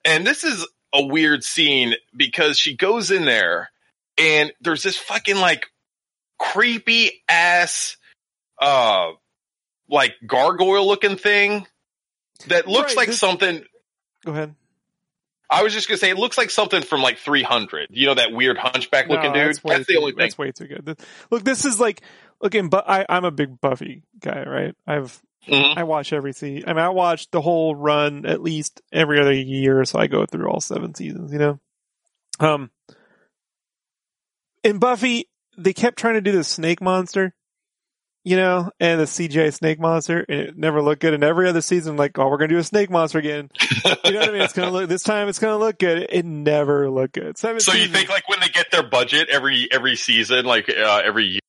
[0.05, 3.71] And this is a weird scene because she goes in there
[4.17, 5.67] and there's this fucking like
[6.39, 7.97] creepy ass
[8.61, 9.11] uh
[9.89, 11.67] like gargoyle looking thing
[12.49, 13.65] that looks Right, like this- something
[14.25, 14.55] go ahead.
[15.49, 17.89] I was just gonna say it looks like something from like 300.
[17.91, 19.49] You know that weird hunchback looking No, dude.
[19.49, 20.19] That's, That's the too- only thing.
[20.19, 20.99] That's way too good.
[21.31, 22.03] Look, this is like,
[22.41, 24.75] looking, but I, I'm a big Buffy guy, right?
[24.89, 25.77] I've, Mhm.
[25.77, 26.69] I watch every season.
[26.69, 30.27] I mean, I watch the whole run at least every other year, so I go
[30.27, 31.61] through all seven seasons, you know?
[32.41, 32.71] Um,
[34.63, 37.35] in Buffy, they kept trying to do the snake monster,
[38.25, 41.15] you know, and the CJ snake monster, and it never looked good.
[41.15, 43.51] And every other season, like, oh, we're gonna do a snake monster again.
[44.05, 44.43] You know what I mean?
[44.43, 45.29] It's gonna look this time.
[45.29, 46.07] It's gonna look good.
[46.11, 47.37] It never looked good.
[47.39, 51.03] Seven So you think like when they get their budget every every season, like uh,
[51.05, 51.41] every year,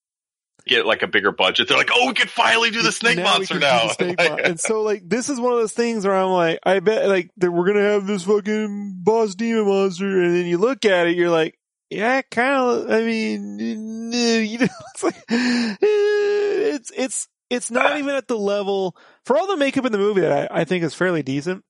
[0.67, 3.23] get like a bigger budget, they're like, oh, we can finally do the snake we
[3.23, 3.87] monster now.
[3.87, 6.79] snake mon- and so like this is one of those things where I'm like, I
[6.79, 10.85] bet like that we're gonna have this fucking boss demon monster, and then you look
[10.85, 11.57] at it, you're like,
[11.89, 12.91] yeah, kind of.
[12.91, 13.59] I mean,
[14.11, 19.57] you know, it's like it's it's it's not even at the level for all the
[19.57, 21.63] makeup in the movie that I, I think is fairly decent.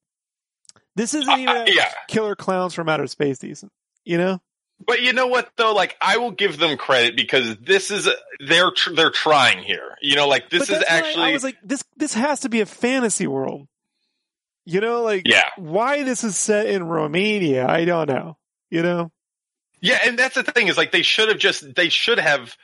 [0.95, 1.91] This isn't even Uh, yeah.
[2.07, 3.71] Killer Clowns from Outer Space decent,
[4.03, 4.39] you know?
[4.85, 5.73] But you know what though?
[5.73, 8.07] Like I will give them credit because this is
[8.39, 9.95] they're tr- they're trying here.
[10.01, 12.65] You know, like this is actually I was like, this this has to be a
[12.65, 13.67] fantasy world.
[14.65, 15.45] You know, like yeah.
[15.57, 18.37] why this is set in Romania, I don't know.
[18.69, 19.11] You know?
[19.81, 22.55] Yeah, and that's the thing is like they should have just they should have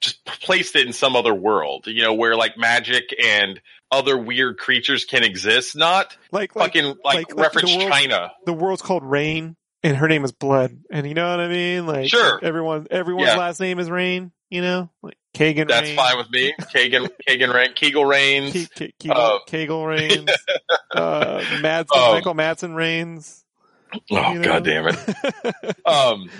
[0.00, 4.58] just placed it in some other world, you know, where like magic and other weird
[4.58, 8.32] creatures can exist, not Like like fucking like, like- like reference the world- China.
[8.46, 10.76] the world's called Rain and her name is Blood.
[10.90, 11.86] And you know what I mean?
[11.86, 12.38] Like Sure.
[12.42, 13.36] everyone everyone's Yeah.
[13.36, 14.90] last name is Rayne, you know?
[15.02, 15.96] Like Kagan That's Rayne.
[15.96, 16.52] fine with me.
[16.74, 18.68] Kagan Kagan Rayne Kegel Reigns.
[18.68, 20.30] Ke- Ke- Kegel, Uh, Kegel Reigns.
[20.94, 23.44] uh Madsen, Um, Michael Madsen Rains.
[24.10, 24.42] oh you know?
[24.44, 25.76] god damn it.
[25.86, 26.30] Um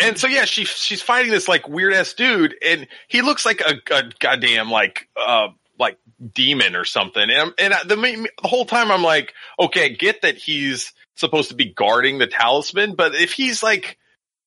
[0.00, 3.60] and so yeah, she she's fighting this like weird ass dude, and he looks like
[3.60, 5.48] a, a goddamn like uh
[5.78, 5.96] like
[6.34, 7.22] demon or something.
[7.22, 10.92] And, I'm- and I, the, the whole time I'm like, okay, I get that he's
[11.22, 13.96] supposed to be guarding the talisman, but if he's like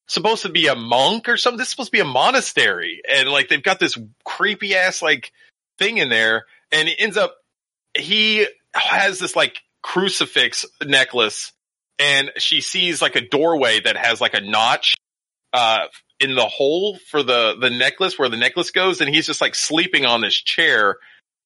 [0.08, 3.02] supposed to be a monk or something, this is supposed to be a monastery.
[3.12, 5.32] And like they've got this creepy ass like
[5.80, 7.36] thing in there and it ends up,
[7.98, 11.54] he has this like crucifix necklace
[11.98, 14.96] and she sees like a doorway that has like a notch,
[15.54, 15.86] uh,
[16.20, 19.02] in the hole for the, the necklace where the necklace goes.
[19.02, 20.98] And he's just like sleeping on this chair.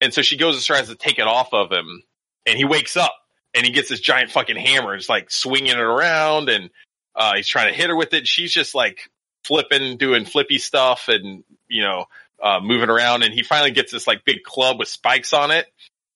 [0.01, 2.03] And so she goes and tries to take it off of him
[2.45, 3.13] and he wakes up
[3.53, 4.95] and he gets this giant fucking hammer.
[4.95, 6.69] It's like swinging it around and,
[7.15, 8.27] uh, he's trying to hit her with it.
[8.27, 9.09] She's just like
[9.43, 12.05] flipping, doing flippy stuff and, you know,
[12.41, 13.23] uh, moving around.
[13.23, 15.65] And he finally gets this like big club with spikes on it.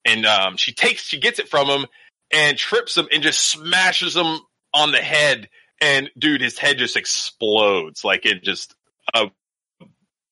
[0.06, 1.86] And, um, she takes, she gets it from him
[2.32, 4.40] and trips him and just smashes him
[4.74, 5.50] on the head.
[5.82, 8.04] And dude, his head just explodes.
[8.04, 8.76] Like it just,
[9.14, 9.32] a,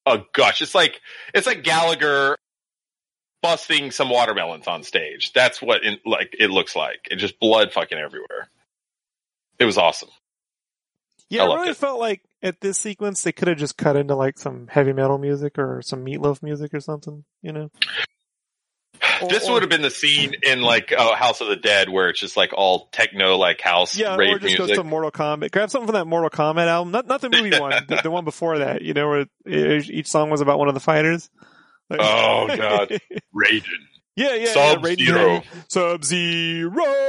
[0.05, 0.61] a gush.
[0.61, 1.01] It's like,
[1.33, 2.37] it's like Gallagher
[3.41, 5.33] busting some watermelons on stage.
[5.33, 7.07] That's what in, like it looks like.
[7.09, 8.47] It just blood fucking everywhere.
[9.59, 10.09] It was awesome.
[11.29, 11.77] Yeah, I I loved really it.
[11.77, 15.17] felt like at this sequence they could have just cut into like some heavy metal
[15.17, 17.71] music or some meatloaf music or something, you know?
[19.29, 22.09] This or- would have been the scene in like uh, House of the Dead where
[22.09, 24.83] it's just like all techno, like house yeah, or rave just goes music.
[24.83, 25.51] to Mortal Kombat.
[25.51, 28.25] Grab something from that Mortal Kombat album, not not the movie one, the, the one
[28.25, 28.81] before that.
[28.81, 31.29] You know, where it, each song was about one of the fighters.
[31.99, 32.89] Oh, God.
[33.35, 33.63] Raiden.
[34.15, 34.53] yeah, yeah, yeah.
[34.53, 35.43] Sub Raiden Zero.
[35.67, 37.01] Sub Zero.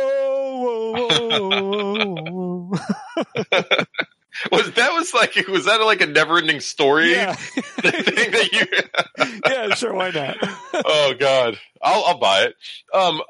[4.51, 9.41] Was that was like was that like a never ending story yeah, thing that you?
[9.47, 10.37] yeah, sure, why not?
[10.73, 12.57] oh God, I'll I'll buy it.
[12.95, 13.21] Um,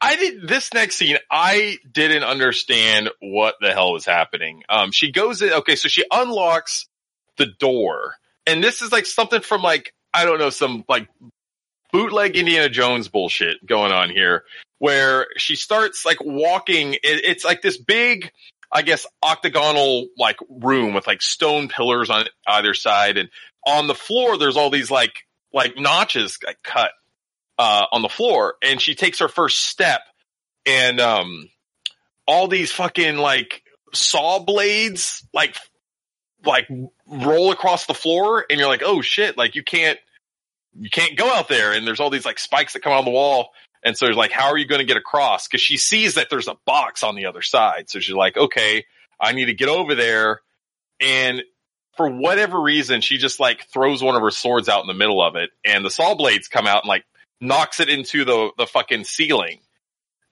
[0.00, 1.16] I did this next scene.
[1.30, 4.62] I didn't understand what the hell was happening.
[4.68, 5.52] Um, she goes in.
[5.52, 6.88] Okay, so she unlocks
[7.36, 8.14] the door,
[8.46, 11.08] and this is like something from like I don't know some like
[11.92, 14.44] bootleg Indiana Jones bullshit going on here,
[14.78, 16.94] where she starts like walking.
[16.94, 18.30] It, it's like this big.
[18.72, 23.28] I guess octagonal like room with like stone pillars on either side, and
[23.66, 26.92] on the floor there's all these like like notches like cut
[27.58, 30.02] uh, on the floor, and she takes her first step,
[30.66, 31.48] and um,
[32.26, 33.62] all these fucking like
[33.92, 35.56] saw blades like
[36.44, 36.68] like
[37.06, 39.98] roll across the floor, and you're like, oh shit, like you can't
[40.78, 43.10] you can't go out there, and there's all these like spikes that come on the
[43.10, 43.50] wall.
[43.82, 45.48] And so, like, how are you going to get across?
[45.48, 47.88] Because she sees that there's a box on the other side.
[47.88, 48.84] So she's like, okay,
[49.18, 50.40] I need to get over there.
[51.00, 51.42] And
[51.96, 55.22] for whatever reason, she just like throws one of her swords out in the middle
[55.22, 57.04] of it, and the saw blades come out and like
[57.40, 59.60] knocks it into the the fucking ceiling.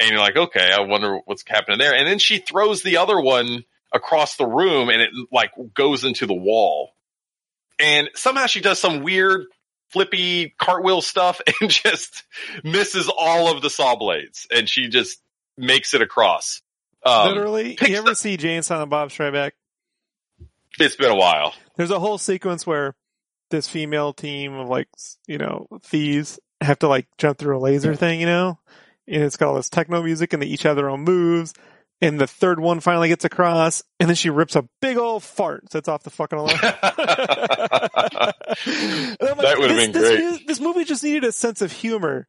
[0.01, 1.95] And you're like, okay, I wonder what's happening there.
[1.95, 6.27] And then she throws the other one across the room, and it like goes into
[6.27, 6.93] the wall.
[7.79, 9.47] And somehow she does some weird
[9.91, 12.25] flippy cartwheel stuff and just
[12.65, 15.21] misses all of the saw blades, and she just
[15.57, 16.63] makes it across.
[17.05, 19.55] Um, Literally, you ever the- see Jay and Silent Bob Strike
[20.81, 21.55] it's been a while.
[21.77, 22.95] There's a whole sequence where
[23.51, 24.89] this female team of like,
[25.27, 28.59] you know, thieves have to like jump through a laser thing, you know?
[29.07, 31.55] And it's got all this techno music and they each have their own moves.
[32.01, 35.71] And the third one finally gets across and then she rips a big old fart,
[35.73, 36.59] sets off the fucking alarm.
[39.21, 40.47] Like, That would've been this great.
[40.47, 42.27] This movie just needed a sense of humor.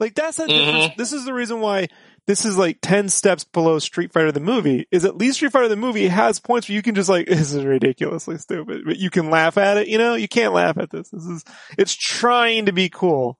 [0.00, 0.96] Like that's a Mhm.
[0.96, 1.88] This is the reason why
[2.26, 5.68] this is like 10 steps below Street Fighter the movie is at least Street Fighter
[5.68, 9.10] the movie has points where you can just like, this is ridiculously stupid, but you
[9.10, 9.88] can laugh at it.
[9.88, 11.08] You know, you can't laugh at this.
[11.10, 11.44] This is,
[11.78, 13.38] it's trying to be cool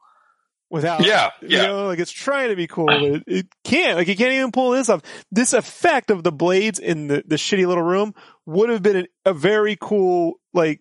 [0.73, 1.67] without, yeah, you yeah.
[1.67, 4.51] know, like it's trying to be cool, but it, it can't, like it can't even
[4.51, 5.03] pull this off.
[5.31, 8.15] This effect of the blades in the, the shitty little room
[8.47, 10.81] would have been a, a very cool, like,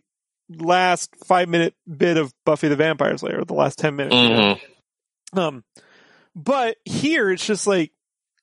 [0.57, 4.15] last five minute bit of Buffy the Vampire Slayer, the last 10 minutes.
[4.15, 4.21] you?
[4.21, 4.59] Mhm.
[5.39, 5.63] Um,
[6.35, 7.91] but here it's just like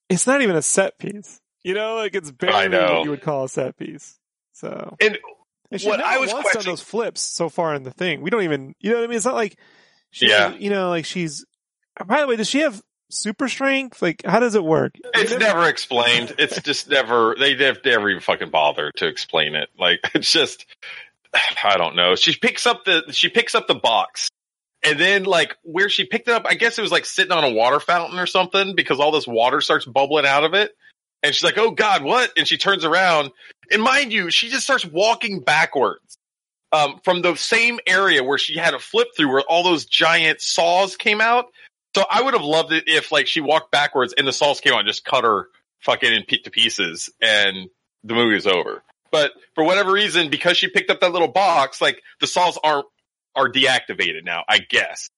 [0.09, 1.39] it's not even a set piece.
[1.63, 4.19] You know, like it's barely what you would call a set piece.
[4.55, 5.19] So And
[5.85, 8.23] what I was questioning- done those flips so far in the thing.
[8.23, 9.17] We don't even, you know what I mean?
[9.17, 9.59] It's not like
[10.11, 10.55] she, Yeah.
[10.55, 11.45] you know, like she's.
[11.99, 12.81] Uh, by the way, does she have
[13.11, 14.01] super strength?
[14.03, 14.93] Like, how does it work?
[15.15, 16.35] It's They never explained.
[16.39, 19.69] It's just never, they have never even fucking bothered to explain it.
[19.79, 20.67] Like, it's just,
[21.65, 22.15] I don't know.
[22.17, 24.29] She picks up the, she picks up the box.
[24.85, 27.43] And then like where she picked it up, I guess it was like sitting on
[27.43, 30.71] a water fountain or something because all this water starts bubbling out of it.
[31.25, 32.31] And she's like, Oh God, what?
[32.37, 33.33] And she turns around
[33.73, 36.17] and mind you, she just starts walking backwards.
[36.71, 40.41] Um, from the same area where she had a flip through where all those giant
[40.41, 41.47] saws came out.
[41.97, 44.75] So I would have loved it if like she walked backwards and the saws came
[44.75, 45.49] out and just cut her
[45.81, 47.71] fucking in to pieces and
[48.05, 48.83] the movie was over.
[49.11, 52.87] But for whatever reason, because she picked up that little box, like the saws aren't
[53.35, 54.45] are deactivated now.
[54.49, 55.09] I guess.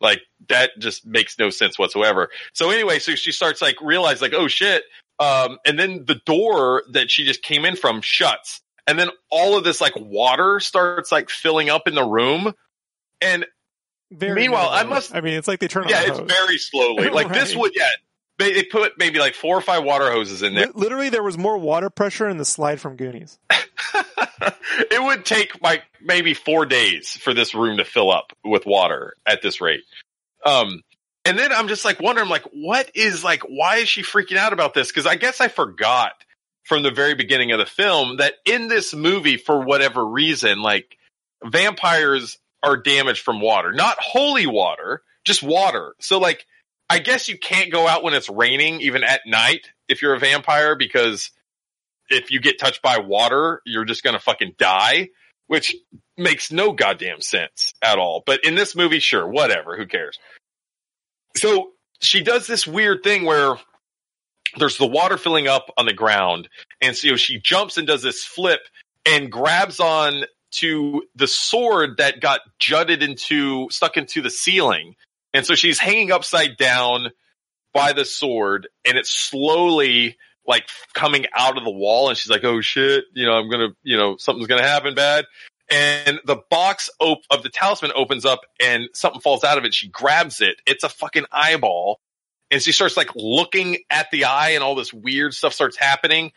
[0.00, 2.28] Like that just makes no sense whatsoever.
[2.52, 4.82] So anyway, so she starts like realize like, oh shit.
[5.18, 8.60] Um, and then the door that she just came in from shuts.
[8.86, 12.52] And then all of this like water starts like filling up in the room.
[13.20, 13.46] And
[14.10, 16.30] Very Meanwhile, I must- I mean, it's like they turn yeah, it's hose.
[16.30, 17.08] very slowly.
[17.10, 17.88] Like this would, yeah,
[18.38, 20.66] they, they put maybe like four or five water hoses in there.
[20.66, 23.38] Li- Literally, there was more water pressure in the slide from Goonies.
[24.90, 29.14] it would take like maybe four days for this room to fill up with water
[29.26, 29.82] at this rate.
[30.44, 30.82] Um,
[31.24, 34.52] and then I'm just like wondering, like, what is like, why is she freaking out
[34.52, 34.90] about this?
[34.90, 36.12] Cause I guess I forgot
[36.64, 40.96] from the very beginning of the film that in this movie, for whatever reason, like
[41.44, 45.94] vampires are damaged from water, not holy water, just water.
[46.00, 46.46] So like,
[46.88, 50.20] I guess you can't go out when it's raining, even at night, if you're a
[50.20, 51.30] vampire, because
[52.08, 55.08] if you get touched by water, you're just gonna fucking die,
[55.46, 55.74] which
[56.16, 58.22] makes no goddamn sense at all.
[58.24, 60.18] But in this movie, sure, whatever, who cares?
[61.36, 61.70] So
[62.00, 63.56] she does this weird thing where
[64.56, 66.48] there's the water filling up on the ground,
[66.80, 68.60] and so she jumps and does this flip
[69.06, 74.94] and grabs on to the sword that got jutted into stuck into the ceiling.
[75.34, 77.10] And so she's hanging upside down
[77.72, 82.44] by the sword and it's slowly like coming out of the wall and she's like,
[82.44, 85.24] Oh shit, you know, I'm gonna, you know, something's gonna happen bad.
[85.70, 89.72] And the box op- of the talisman opens up and something falls out of it.
[89.72, 90.60] She grabs it.
[90.66, 91.98] It's a fucking eyeball.
[92.52, 96.30] And she starts like looking at the eye and all this weird stuff starts happening.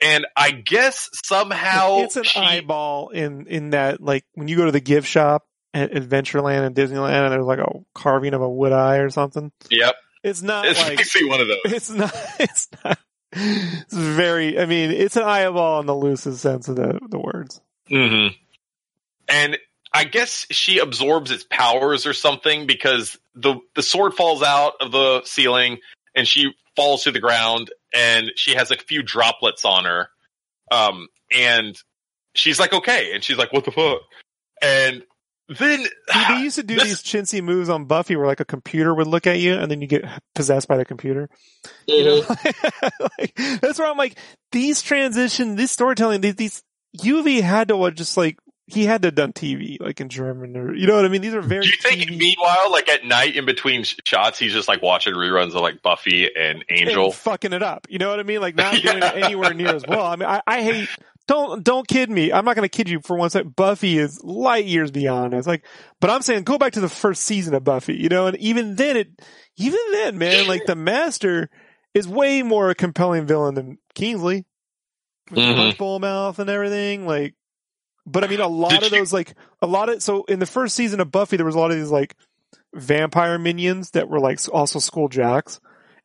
[0.00, 4.66] And I guess somehow it's an she- eyeball in in that like when you go
[4.66, 8.48] to the gift shop at Adventureland and Disneyland, and there's like a carving of a
[8.48, 9.50] wood eye or something.
[9.70, 9.94] Yep.
[10.22, 11.72] It's not It's like basically one of those.
[11.72, 12.14] it's not.
[12.40, 12.98] It's not.
[13.32, 14.58] It's very.
[14.58, 17.60] I mean, it's an eyeball in the loosest sense of the the words.
[17.88, 18.28] hmm
[19.28, 19.58] And
[19.96, 24.92] I guess she absorbs its powers or something because the the sword falls out of
[24.92, 25.78] the ceiling
[26.14, 30.08] and she falls to the ground and she has a few droplets on her.
[30.70, 31.80] Um, and
[32.34, 33.14] she's like, okay.
[33.14, 34.00] And she's like, what the fuck?
[34.60, 35.02] And
[35.48, 38.44] then See, they used to do This- these chintzy moves on Buffy where like a
[38.44, 40.04] computer would look at you and then you get
[40.34, 41.30] possessed by the computer.
[41.86, 42.22] You know,
[43.18, 44.18] like, that's where I'm like,
[44.52, 46.62] these transition, this storytelling, these, these
[46.98, 50.74] Uwe had to just like he had to have done TV like in German or
[50.74, 51.22] you know what I mean.
[51.22, 51.62] These are very.
[51.62, 55.14] Do you think, TV meanwhile, like at night in between shots, he's just like watching
[55.14, 57.06] reruns of like Buffy and Angel?
[57.06, 57.86] and fucking it up.
[57.88, 58.40] You know what I mean?
[58.40, 60.04] Like not doing it anywhere near as well.
[60.04, 60.88] I mean, I, I hate.
[61.28, 62.32] Don't don't kid me.
[62.32, 63.56] I'm not going to kid you for one second.
[63.56, 65.34] Buffy is light years beyond.
[65.34, 65.64] It's like,
[66.00, 67.96] but I'm saying go back to the first season of Buffy.
[67.96, 69.08] You know, and even then, it
[69.56, 71.50] even then, man, like the Master
[71.94, 74.44] is way more a compelling villain than Kingsley.
[75.30, 75.76] With Mhm.
[75.78, 77.06] bowl mouth and everything.
[77.06, 77.34] Like,
[78.06, 80.38] but I mean, a lot Did of you- those, like, a lot of so in
[80.38, 82.14] the first season of Buffy, there was a lot of these like
[82.74, 85.60] vampire minions that were like also school jocks.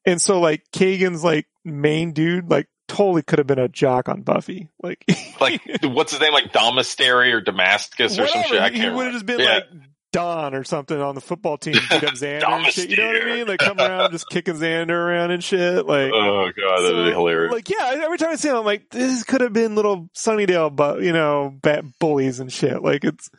[0.06, 4.22] And so like Kagan's like main dude like totally could have been a jock on
[4.22, 4.70] Buffy.
[4.82, 5.04] Like
[5.42, 6.34] like, what's his name?
[6.34, 8.62] Like Damastery or Damascus or some shit.
[8.62, 9.54] I he can't would have just been Yeah.
[9.56, 9.64] like
[10.12, 12.90] Don or something on the football team, beat up Xander and shit.
[12.90, 13.48] You know what I mean?
[13.48, 15.86] Like come around just kicking Xander around and shit.
[15.86, 17.54] Like Oh god, that'd be hilarious.
[17.54, 20.76] Like, yeah, every time I see him, I'm like, this could have been little Sunnydale,
[20.76, 22.82] but you know, bat bullies and shit.
[22.82, 23.30] Like, it's,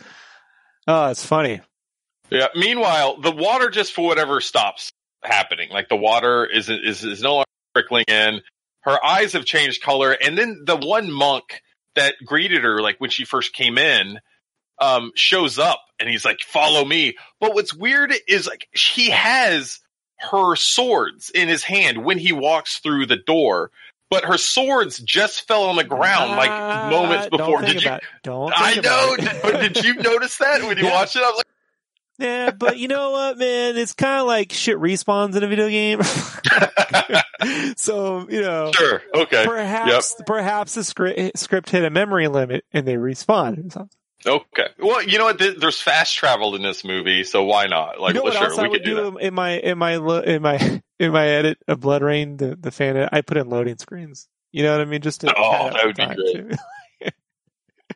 [0.86, 1.60] oh, it's funny.
[2.30, 2.48] Yeah.
[2.54, 4.90] Meanwhile, the water just for whatever stops
[5.22, 5.70] happening.
[5.70, 8.40] Like the water is is is no longer trickling in.
[8.80, 11.62] Her eyes have changed color, and then the one monk
[11.94, 14.18] that greeted her, like when she first came in,
[14.82, 19.78] um, shows up, and he's like, "Follow me." But what's weird is like he has
[20.18, 23.70] her swords in his hand when he walks through the door.
[24.10, 27.62] But her swords just fell on the ground like Ah, moments before.
[27.62, 27.90] Did you?
[28.22, 28.52] Don't.
[28.54, 29.16] I know.
[29.42, 30.92] but did you notice that when you Yeah.
[30.92, 31.22] watched it?
[31.22, 31.46] I was like,
[32.18, 33.78] Yeah, but you know what, man?
[33.78, 36.02] It's kind of like shit respawns in a video game.
[37.76, 39.44] so you know, sure, okay.
[39.46, 43.88] perhaps perhaps the script script hit a memory limit and they something.
[44.24, 44.68] Okay.
[44.78, 45.38] Well, you know what?
[45.38, 48.00] There's fast travel in this movie, so why not?
[48.00, 49.10] Like, you know what sure, else I we would could do that.
[49.12, 49.92] do in my in my
[50.22, 53.78] in my in my edit of BloodRayne, the the fan edit, I put in loading
[53.78, 54.28] screens.
[54.52, 55.00] You know what I mean?
[55.00, 56.58] Just to Oh, that would be great.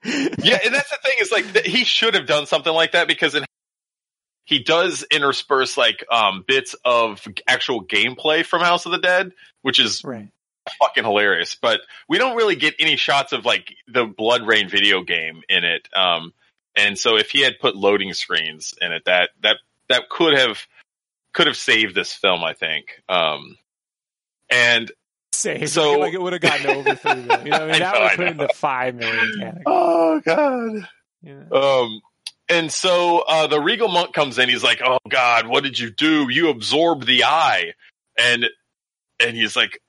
[0.05, 3.35] Yeah, and that's the thing is like he should have done something like that because
[3.35, 3.45] in,
[4.45, 9.33] he does intersperse like um bits of actual gameplay from House of the Dead,
[9.63, 10.29] which is right.
[10.81, 11.55] Fucking hilarious.
[11.55, 15.89] But we don't really get any shots of like the BloodRayne video game in it.
[15.95, 16.33] Um,
[16.77, 19.57] and so if he had put loading screens in it, that that
[19.89, 20.59] that could have
[21.33, 23.01] could have saved this film, I think.
[23.09, 23.57] Um,
[24.51, 24.91] and
[25.33, 25.71] Save.
[25.71, 27.47] So- like it would have gotten over three million.
[27.47, 29.63] You know, I mean, I that know, would put in the five million category.
[29.67, 30.89] oh god.
[31.23, 31.83] Know?
[31.83, 32.01] Um,
[32.49, 34.49] and so uh, the regal monk comes in.
[34.49, 36.29] He's like, "Oh God, what did you do?
[36.31, 37.73] You absorbed the eye,"
[38.17, 38.47] and
[39.19, 39.81] and he's like,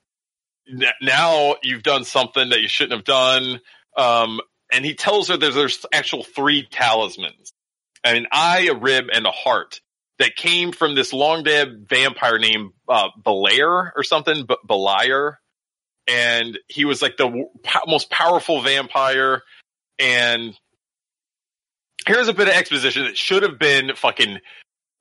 [1.02, 3.62] "Now you've done something that you shouldn't have done."
[3.96, 4.40] Um,
[4.72, 7.54] and he tells her there's, there's actual three talismans,
[8.04, 9.82] an eye, a rib, and a heart
[10.20, 15.36] that came from this long dead vampire named uh, Beliar or something, B- Beliar.
[16.08, 17.50] And he was like the w-
[17.86, 19.44] most powerful vampire.
[20.00, 20.58] And
[22.06, 24.40] here's a bit of exposition that should have been fucking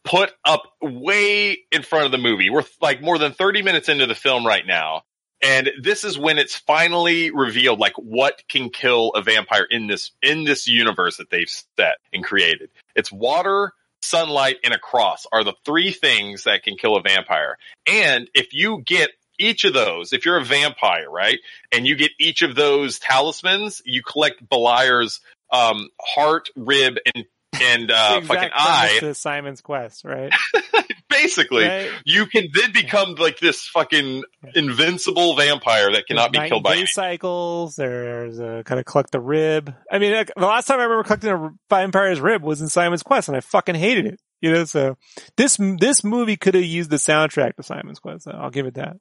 [0.04, 2.50] put up way in front of the movie.
[2.50, 5.02] We're like more than 30 minutes into the film right now.
[5.42, 10.12] And this is when it's finally revealed like what can kill a vampire in this
[10.22, 12.70] in this universe that they've set and created.
[12.94, 13.72] It's water,
[14.02, 17.58] sunlight, and a cross are the three things that can kill a vampire.
[17.86, 21.38] And if you get each of those, if you're a vampire, right,
[21.70, 25.20] and you get each of those talismans, you collect Beliar's
[25.52, 27.26] um, heart, rib, and
[27.62, 28.96] and uh, fucking eye.
[29.00, 30.32] To Simon's Quest, right?
[31.08, 31.90] Basically, Right.
[32.04, 34.22] you can then become like this fucking
[34.54, 36.84] invincible vampire that cannot be killed by.
[36.84, 37.76] cycles.
[37.76, 39.74] There's a kind of collect the rib.
[39.90, 43.02] I mean, like, the last time I remember collecting a vampire's rib was in Simon's
[43.02, 44.20] Quest, and I fucking hated it.
[44.42, 44.98] You know, so
[45.38, 48.28] this this movie could have used the soundtrack to Simon's Quest.
[48.28, 48.98] I'll give it that.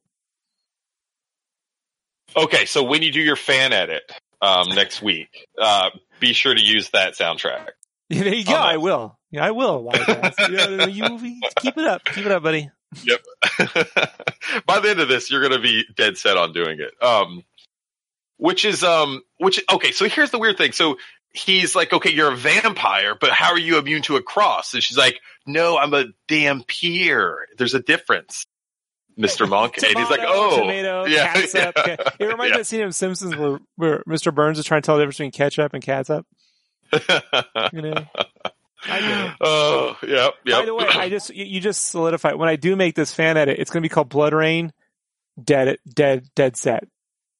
[2.38, 4.04] Okay, so when you do your fan edit
[4.42, 7.70] um, next week, uh, be sure to use that soundtrack.
[8.10, 8.54] Yeah, there you go.
[8.54, 9.18] I will.
[9.32, 9.92] Yeah, I will.
[10.50, 12.06] You, you, you keep it up.
[12.06, 12.70] Keep it up, buddy.
[13.04, 13.22] Yep.
[14.66, 16.94] By the end of this, you're going to be dead set on doing it.
[17.04, 17.44] Um,
[18.38, 19.92] which is um, which okay.
[19.92, 20.72] So here's the weird thing.
[20.72, 20.98] So
[21.34, 24.74] he's like, okay, you're a vampire, but how are you immune to a cross?
[24.74, 27.36] And she's like, no, I'm a dhampir.
[27.58, 28.46] There's a difference,
[29.18, 29.78] Mister Monk.
[29.78, 31.74] and he's like, oh, tomato, yeah, catsup.
[31.78, 31.96] yeah.
[31.96, 32.52] Ca- It reminds me Yeah.
[32.54, 34.34] of that scene of Simpsons where, where Mr.
[34.34, 36.26] Burns is trying to tell the difference between ketchup and catsup.
[37.74, 37.94] You know.
[38.88, 39.34] I get it.
[39.42, 40.60] Oh, yep, yep.
[40.60, 43.58] By the way, I just you, just solidify when I do make this fan edit,
[43.60, 44.72] it's going to be called BloodRayne,
[45.44, 46.88] Dead, Dead, Dead Set.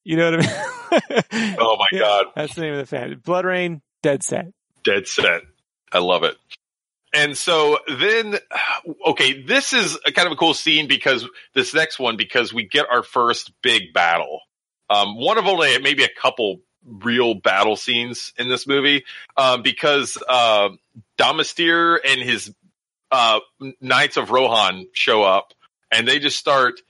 [0.02, 1.56] You know what I mean?
[1.60, 3.14] oh my Yeah, god, that's the name of the fan.
[3.24, 4.46] BloodRayne, Dead Set.
[4.82, 5.42] dead set.
[5.92, 6.36] I love it.
[7.14, 8.36] And so then,
[9.06, 11.24] okay, this is a kind of a cool scene because
[11.54, 14.40] this next one, because we get our first big battle.
[14.90, 19.04] Um, one of only maybe a couple real battle scenes in this movie,
[19.36, 20.70] um, because, uh,
[21.18, 22.54] Domastir and his,
[23.10, 23.40] uh,
[23.80, 25.52] Knights of Rohan show up
[25.90, 26.80] and they just start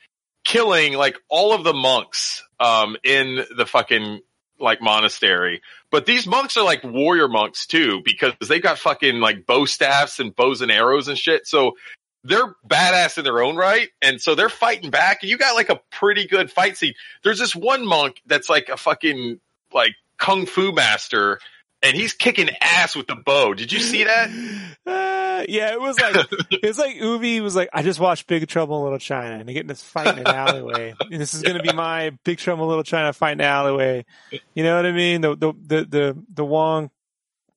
[0.45, 4.21] killing like all of the monks, um, in the fucking
[4.59, 5.61] like monastery.
[5.91, 10.19] But these monks are like warrior monks too, because they've got fucking like bow staffs
[10.19, 11.47] and bows and arrows and shit.
[11.47, 11.77] So
[12.25, 13.89] they're badass in their own right.
[14.03, 15.19] And so they're fighting back.
[15.23, 16.95] And you got like a pretty good fight scene.
[17.23, 19.41] There's this one monk that's like a fucking
[19.73, 21.39] like kung fu master
[21.83, 23.55] and he's kicking ass with the bow.
[23.55, 24.31] Did you see that?
[24.87, 26.15] Uh, yeah, it was like
[26.51, 29.53] it's like Uwe was like, I just watched Big Trouble in Little China, and they
[29.53, 30.95] get in this fight in an alleyway.
[31.01, 34.07] And this is going to be my Big Trouble in Little China fight in alleyway.
[34.55, 35.23] You know what I mean?
[35.23, 36.91] The the the the, the Wong,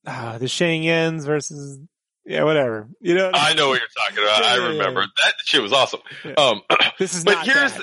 [0.07, 1.79] uh, the Shang Yens versus
[2.25, 2.89] yeah, whatever.
[2.99, 4.41] You know, I I know what you're talking about.
[4.41, 4.69] Yeah, I yeah, yeah.
[4.69, 6.01] remember that shit was awesome.
[6.25, 6.33] Yeah.
[6.33, 6.61] Um,
[6.97, 7.73] this is but here's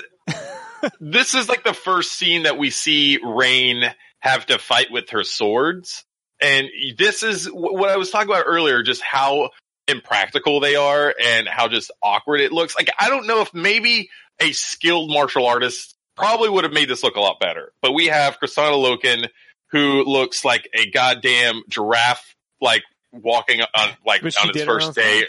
[0.99, 5.23] this is like the first scene that we see Rayne have to fight with her
[5.23, 6.03] swords.
[6.41, 6.67] And
[6.97, 9.49] this is what I was talking about earlier, just how
[9.87, 12.75] impractical they are and how just awkward it looks.
[12.75, 17.03] Like, I don't know if maybe a skilled martial artist probably would have made this
[17.03, 19.27] look a lot better, but we have Kristanna Loken
[19.71, 25.25] who looks like a goddamn giraffe, like walking on, like But on its first day.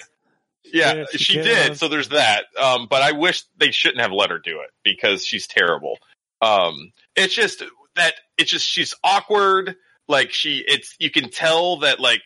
[0.64, 1.78] Yeah, Yeah, she she did did.
[1.78, 2.44] So there's that.
[2.60, 5.98] Um, but I wish they shouldn't have let her do it because she's terrible.
[6.40, 7.62] Um, it's just
[7.98, 9.76] that it's just she's awkward.
[10.06, 12.22] Like she, it's you can tell that like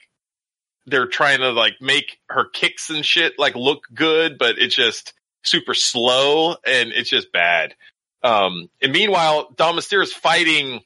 [0.87, 5.13] they're trying to like make her kicks and shit like look good, but it's just
[5.43, 7.75] super slow and it's just bad.
[8.23, 10.81] Um, and meanwhile, Domastir is fighting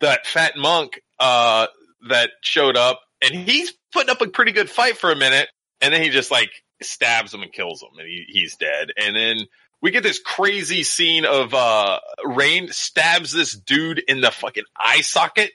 [0.00, 1.66] that fat monk uh,
[2.08, 5.48] that showed up, and he's putting up a pretty good fight for a minute,
[5.80, 6.50] and then he just like
[6.82, 8.90] stabs him and kills him, and he, he's dead.
[8.96, 9.46] And then
[9.82, 15.00] we get this crazy scene of uh, Rayne stabs this dude in the fucking eye
[15.00, 15.52] socket.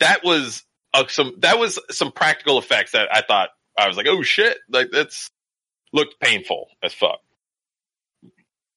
[0.00, 0.64] That was
[0.94, 4.58] uh, some that was some practical effects that I thought I was like, oh shit,
[4.70, 5.30] like that's
[5.92, 7.20] looked painful as fuck.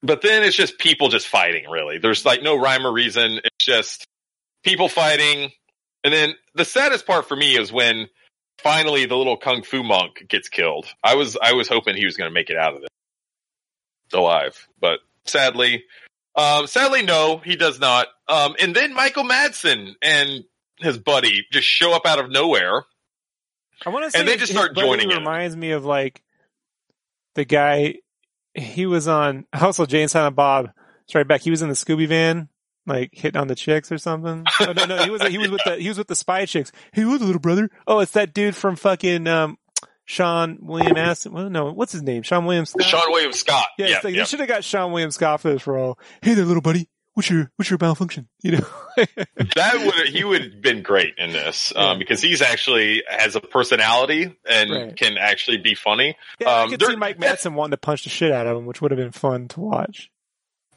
[0.02, 1.98] But then it's just people just fighting, really.
[1.98, 3.40] There's like no rhyme or reason.
[3.44, 4.06] It's just
[4.64, 5.52] people fighting.
[6.04, 8.08] And then the saddest part for me is when
[8.62, 10.88] finally the little kung fu monk gets killed.
[11.02, 12.90] I was I was hoping he was going to make it out of this
[14.14, 15.84] alive, but sadly,
[16.35, 18.07] um, sadly no, he does not.
[18.27, 20.44] Um, and then Michael Madsen and
[20.80, 22.85] his buddy just show up out of nowhere,
[23.85, 26.22] I want to say And they just start joining It Reminds me of like
[27.35, 27.95] the guy.
[28.53, 30.72] He was on Household Jane Silent Bob.
[31.07, 31.41] Straight back.
[31.41, 32.48] He was in the Scooby van,
[32.85, 34.45] like hitting on the chicks or something.
[34.61, 36.72] Oh, no, no, he was he was with the he was with the spy chicks.
[36.94, 37.69] Hey, what's little brother?
[37.85, 39.57] Oh, it's that dude from fucking um,
[40.06, 41.32] Sean William Aston.
[41.34, 42.24] Well, no, what's his name?
[42.24, 42.86] Sean William Scott.
[42.88, 43.68] Sean William Scott.
[43.78, 44.22] yeah, Yeah, like, yeah.
[44.22, 45.98] they should have got Sean William Scott for this role.
[46.22, 46.90] Hey there, little buddy.
[47.14, 48.28] What's your what's your malfunction?
[48.42, 48.66] You know.
[49.56, 51.98] that would he would have been great in this um, Yeah.
[52.00, 54.96] because he's actually has a personality and Right.
[54.96, 56.18] can actually be funny.
[56.40, 58.58] Yeah, I Um, could there- see Mike Madsen wanting to punch the shit out of
[58.58, 60.10] him, which would have been fun to watch.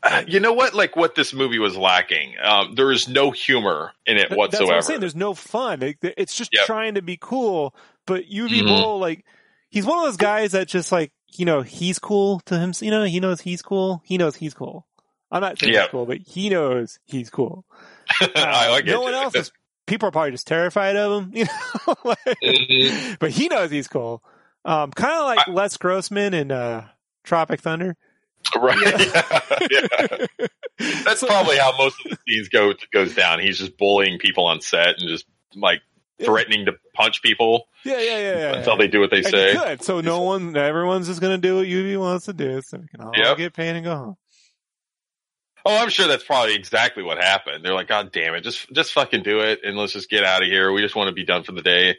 [0.03, 0.75] Uh, You know what?
[0.75, 2.35] Like what this movie was lacking.
[2.41, 4.49] Um, there is no humor in it whatsoever.
[4.51, 5.01] That's what I'm saying.
[5.01, 5.83] There's no fun.
[5.83, 6.67] It- it's just Yep.
[6.67, 7.75] trying to be cool.
[8.07, 8.67] But Uwe Mhm.
[8.67, 9.25] Boll, like,
[9.71, 12.73] he's one of those guys that just like, you know, he's cool to him.
[12.81, 14.01] You know, he knows he's cool.
[14.05, 14.87] He knows he's cool.
[15.31, 17.65] I'm not saying he's cool, but he knows he's cool.
[18.21, 19.05] I like Uh, no it.
[19.05, 19.53] one else is.
[19.87, 21.95] People are probably just terrified of him, you know.
[22.05, 23.19] Like, Mhm.
[23.19, 24.23] But he knows he's cool.
[24.65, 26.89] Um, kind of like Les Grossman in uh,
[27.25, 27.97] Tropic Thunder.
[28.57, 28.79] right?
[29.71, 30.27] Yeah.
[31.05, 33.41] That's So- probably how most of the scenes go goes down.
[33.41, 35.25] He's just bullying people on set and just
[35.55, 35.96] like Yeah.
[36.25, 38.19] Threatening to punch people Yeah, yeah, yeah.
[38.39, 38.79] yeah, until yeah.
[38.79, 39.55] they do what they And say.
[39.55, 39.83] could.
[39.83, 43.01] So no one, everyone's just gonna do what Uwe wants to do, so we can
[43.03, 43.37] all Yep.
[43.37, 44.17] get paid and go home.
[45.69, 47.65] Oh, I'm sure that's probably exactly what happened.
[47.65, 50.43] They're like, God damn it, just just fucking do it and let's just get out
[50.43, 50.73] of here.
[50.73, 51.97] We just want to be done for the day.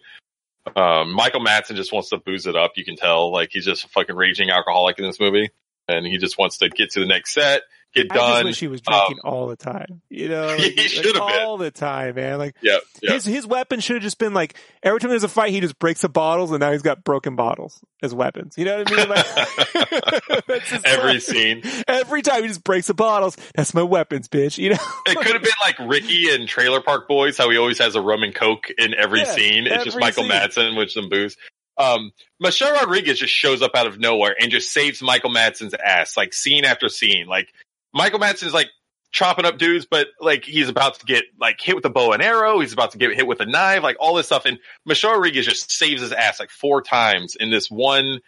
[0.75, 2.73] Um, Michael Madsen just wants to booze it up.
[2.75, 5.49] You can tell, like he's just a fucking raging alcoholic in this movie,
[5.87, 7.61] and he just wants to get to the next set,
[7.93, 8.45] get I done.
[8.45, 10.01] wish he was drinking all the time.
[10.09, 11.39] You know, He like, should have been.
[11.47, 12.37] all the time, man.
[12.37, 13.13] Like Yep, yep.
[13.13, 15.79] his his weapon should have just been like every time there's a fight, he just
[15.79, 18.55] breaks the bottles, and now he's got broken bottles as weapons.
[18.57, 19.09] You know what I mean?
[19.09, 19.25] Like,
[20.47, 21.21] that's his Every weapon.
[21.21, 21.61] scene.
[21.87, 23.37] every time he just breaks the bottles.
[23.55, 24.57] That's my weapons, bitch.
[24.57, 24.77] You know?
[25.07, 28.01] It could have been like Ricky and Trailer Park Boys, how he always has a
[28.01, 29.67] rum and coke in every Yeah, scene.
[29.67, 30.31] It's just Michael scene.
[30.31, 31.35] Madsen with some booze.
[31.79, 36.17] Um, Michelle Rodriguez just shows up out of nowhere and just saves Michael Madsen's ass,
[36.17, 37.27] like scene after scene.
[37.27, 37.53] Like
[37.97, 38.69] Michael Madsen is like
[39.11, 42.21] chopping up dudes, but like he's about to get like hit with a bow and
[42.21, 42.59] arrow.
[42.59, 44.45] He's about to get hit with a knife, like all this stuff.
[44.45, 48.19] And Michelle Rodriguez just saves his ass like four times in this one,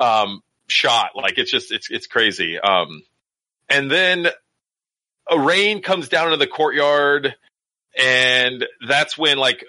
[0.00, 1.10] um, shot.
[1.14, 2.58] Like it's just, it's, it's crazy.
[2.58, 3.02] Um,
[3.68, 4.28] and then
[5.30, 7.34] a Rayne comes down into the courtyard
[7.98, 9.62] and that's when like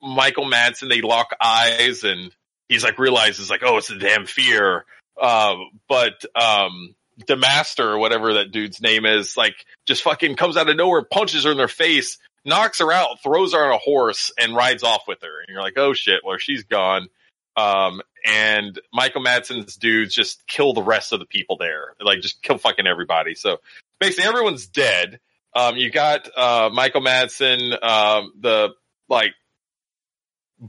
[0.00, 2.30] Michael Madsen, they lock eyes and
[2.70, 4.82] he's like realizes like, oh, it's the dhampir.
[5.20, 6.94] Um, but, um,
[7.26, 9.54] the master or whatever that dude's name is, like
[9.86, 13.52] just fucking comes out of nowhere, punches her in their face, knocks her out, throws
[13.52, 15.40] her on a horse and rides off with her.
[15.40, 17.08] And you're like, oh shit, well, she's gone.
[17.56, 21.94] Um, and Michael Madsen's dudes just kill the rest of the people there.
[22.00, 23.34] Like just kill fucking everybody.
[23.34, 23.60] So
[24.00, 25.20] basically everyone's dead.
[25.54, 28.70] Um, you got, uh, Michael Madsen, um, the
[29.08, 29.34] like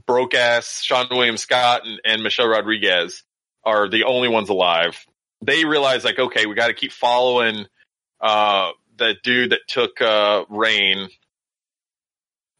[0.06, 3.24] broke ass Sean William Scott and, and Michelle Rodriguez
[3.64, 5.04] are the only ones alive.
[5.42, 7.66] They realize like, okay, we got to keep following,
[8.20, 11.08] uh, the dude that took, uh, Rayne.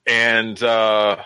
[0.06, 1.22] And, uh,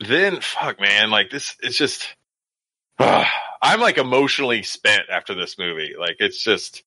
[0.00, 2.14] then fuck man, like this, it's just,
[2.98, 5.94] I'm like emotionally spent after this movie.
[5.98, 6.82] Like it's just,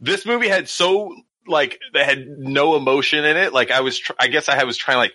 [0.00, 1.14] this movie had so
[1.46, 3.52] like that had no emotion in it.
[3.52, 5.14] Like I was, tr- I guess I was trying like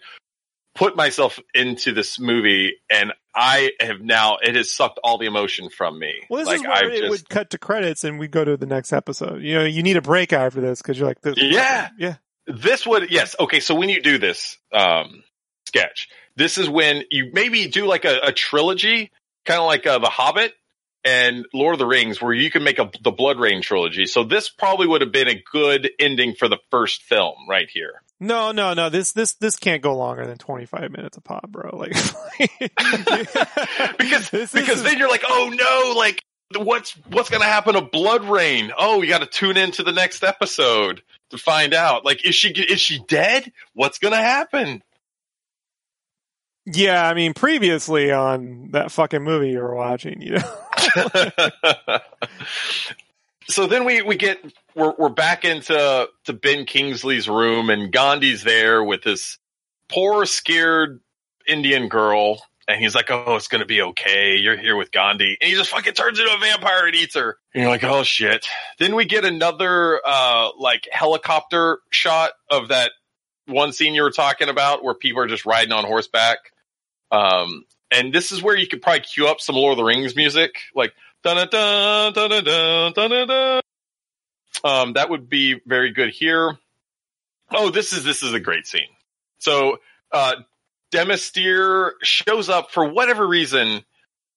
[0.75, 5.69] put myself into this movie, and I have now it has sucked all the emotion
[5.69, 6.13] from me.
[6.29, 8.43] Well, this like is where I've it just, would cut to credits, and we go
[8.43, 9.41] to the next episode.
[9.41, 11.89] You know, you need a break after this because you're like, this, Yeah.
[11.97, 12.15] yeah.
[12.47, 13.59] this would yes okay.
[13.59, 15.23] So when you do this um
[15.67, 19.11] sketch, this is when you maybe do like a, a trilogy,
[19.45, 20.53] kind of like uh, the Hobbit.
[21.05, 24.05] And Lord of the Rings, where you can make a the BloodRayne trilogy.
[24.05, 28.01] So this probably would have been a good ending for the first film right here.
[28.23, 28.89] No, no, no.
[28.89, 31.75] This this this can't go longer than 25 minutes a pop, bro.
[31.75, 31.91] Like
[33.97, 36.23] because This because then you're like, oh no, like
[36.57, 38.71] what's what's gonna happen to BloodRayne?
[38.77, 42.05] Oh, you got to tune into the next episode to find out.
[42.05, 43.51] Like, is she is she dead?
[43.73, 44.81] What's gonna happen?
[46.65, 50.43] yeah, I mean, previously on that fucking movie you were watching, you know.
[53.47, 54.39] so then we we get
[54.75, 59.37] we're we're back into to Ben Kingsley's room and Gandhi's there with this
[59.89, 60.99] poor scared
[61.47, 64.37] Indian girl and he's like, "Oh, it's gonna be okay.
[64.37, 67.37] You're here with Gandhi," and he just fucking turns into a vampire and eats her.
[67.53, 68.47] And you're like, "Oh shit!"
[68.79, 72.91] Then we get another uh like helicopter shot of that
[73.47, 76.37] one scene you were talking about where people are just riding on horseback.
[77.11, 80.15] Um, and this is where you could probably cue up some Lord of the Rings
[80.15, 80.93] music, like
[81.23, 83.61] dun dun dun.
[84.63, 86.57] Um, that would be very good here.
[87.51, 88.87] Oh, this is this is a great scene.
[89.39, 89.77] So,
[90.11, 90.35] uh,
[90.93, 93.83] Domastir shows up for whatever reason.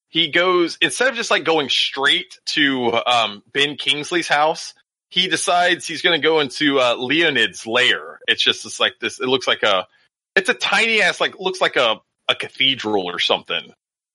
[0.09, 4.75] He goes instead of just like going straight to um, Ben Kingsley's house.
[5.09, 8.19] He decides he's going to go into uh, Leonid's lair.
[8.27, 9.21] It's just this like this.
[9.21, 9.87] It looks like a.
[10.35, 13.73] It's a tiny ass like looks like a a cathedral or something.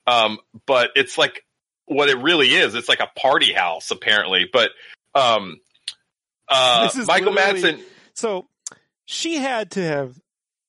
[0.08, 1.46] Um, but it's like
[1.86, 2.76] what it really is.
[2.76, 4.50] It's like a party house apparently.
[4.52, 4.72] But
[5.16, 5.60] um,
[6.48, 7.82] uh, This is Michael Madsen.
[8.14, 8.48] So
[9.06, 10.16] she had to have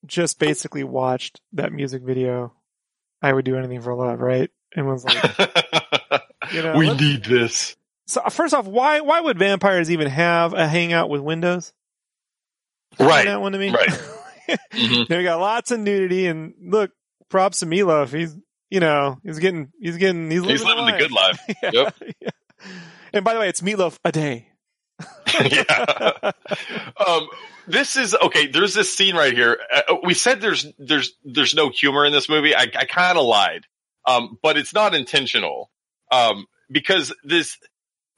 [0.06, 2.52] just basically watched that music video.
[3.20, 4.50] I would do anything for love, right?
[4.74, 5.22] And was like,
[6.52, 7.76] you know, we need this.
[8.06, 11.72] so first off, why why would vampires even have a hangout with windows?
[12.98, 13.26] Right.
[13.26, 13.70] that one to me.
[13.70, 13.88] Right.
[14.72, 15.06] Mhm.
[15.06, 16.90] they got lots of nudity, and look,
[17.30, 18.12] props to Meatloaf.
[18.12, 18.36] He's
[18.72, 21.40] you know he's getting he's getting he's living, He's living the good life.
[21.62, 21.94] yeah, Yep.
[22.20, 22.30] yeah.
[23.12, 24.48] And by the way, it's Meatloaf a day.
[25.44, 26.30] yeah.
[27.06, 27.28] Um,
[27.66, 28.46] this is okay.
[28.46, 29.58] There's this scene right here.
[29.74, 32.54] Uh, we said there's there's there's no humor in this movie.
[32.54, 33.66] I, I kind of lied,
[34.06, 35.70] um, but it's not intentional
[36.10, 37.58] um, because this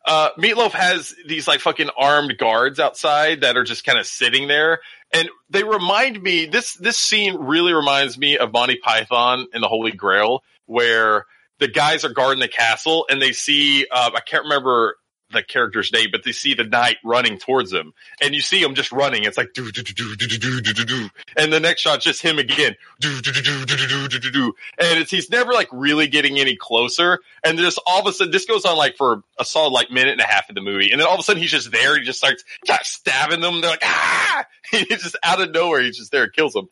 [0.06, 4.48] uh, Meatloaf has these like fucking armed guards outside that are just kind of sitting
[4.48, 4.80] there,
[5.14, 6.46] and they remind me.
[6.46, 11.24] This this scene really reminds me of Monty Python and the Holy Grail, where
[11.60, 14.96] the guys are guarding the castle and they see uh, I can't remember
[15.32, 17.92] the character's name, but they see the knight running towards him,
[18.22, 19.24] and you see him just running.
[19.24, 22.22] It's like do do do do do do do do and the next shot's just
[22.22, 25.52] him again, do do do do do do do do do, and it's he's never
[25.52, 28.96] like really getting any closer, and just all of a sudden this goes on like
[28.96, 31.20] for a solid like minute and a half of the movie, and then all of
[31.20, 32.44] a sudden he's just there, he just starts
[32.82, 36.68] stabbing them, they're like ah, he's just out of nowhere, he's just there, kills them.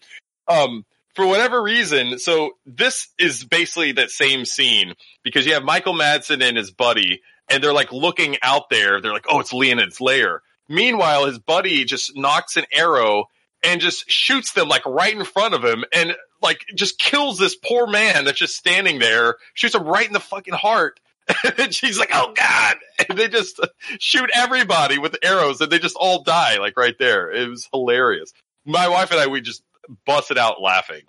[0.49, 0.85] Um,
[1.15, 6.43] for whatever reason, so this is basically that same scene because you have Michael Madsen
[6.43, 9.01] and his buddy, and they're like looking out there.
[9.01, 10.43] They're like, oh, it's Leonid's lair.
[10.69, 13.27] Meanwhile, his buddy just knocks an arrow
[13.65, 17.55] and just shoots them like right in front of him and like just kills this
[17.55, 20.99] poor man that's just standing there, shoots him right in the fucking heart.
[21.59, 22.77] and she's like, oh God.
[23.09, 23.61] And they just
[23.99, 27.31] shoot everybody with arrows and they just all die like right there.
[27.31, 28.33] It was hilarious.
[28.65, 29.63] My wife and I, we just
[30.07, 31.03] busted out laughing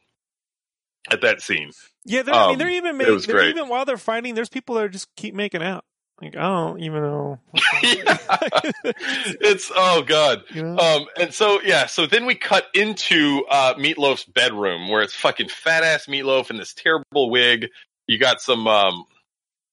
[1.11, 1.71] at that scene.
[2.05, 3.49] Yeah, they're, I mean, Um, they're even it making, they're great.
[3.49, 5.85] even while they're fighting, there's people that just keep making out.
[6.21, 7.39] Like I don't even know.
[7.83, 10.43] it's oh god.
[10.53, 10.77] you know?
[10.77, 15.49] Um, and so yeah, so then we cut into uh, Meatloaf's bedroom where it's fucking
[15.49, 17.69] fat ass Meatloaf in this terrible wig.
[18.07, 19.05] You got some um,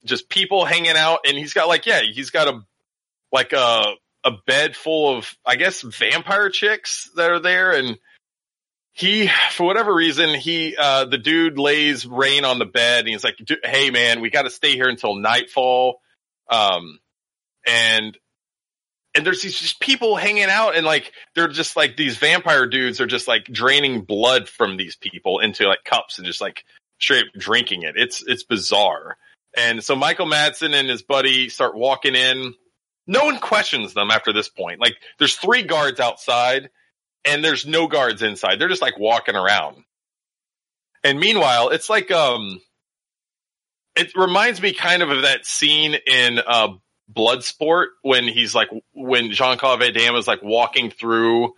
[0.04, 2.60] just people hanging out, and he's got like yeah, he's got a
[3.32, 3.94] like a
[4.24, 7.98] a bed full of I guess vampire chicks that are there, and
[8.92, 13.24] he for whatever reason he uh, the dude lays Rayne on the bed, and he's
[13.24, 16.00] like, hey man, we got to stay here until nightfall.
[16.50, 16.98] Um,
[17.66, 18.16] and
[19.14, 23.00] and there's these just people hanging out and like they're just like these vampire dudes
[23.00, 26.64] are just like draining blood from these people into like cups and just like
[27.00, 27.94] straight drinking it.
[27.96, 29.16] It's it's bizarre.
[29.56, 32.54] And so Michael Madsen and his buddy start walking in.
[33.06, 34.80] No one questions them after this point.
[34.80, 36.70] Like there's three guards outside
[37.24, 38.58] and there's no guards inside.
[38.58, 39.82] They're just like walking around.
[41.02, 42.60] And meanwhile, it's like um
[43.96, 46.68] it reminds me kind of of that scene in uh
[47.12, 51.54] Bloodsport when he's like when Jean Claude Van Damme is like walking through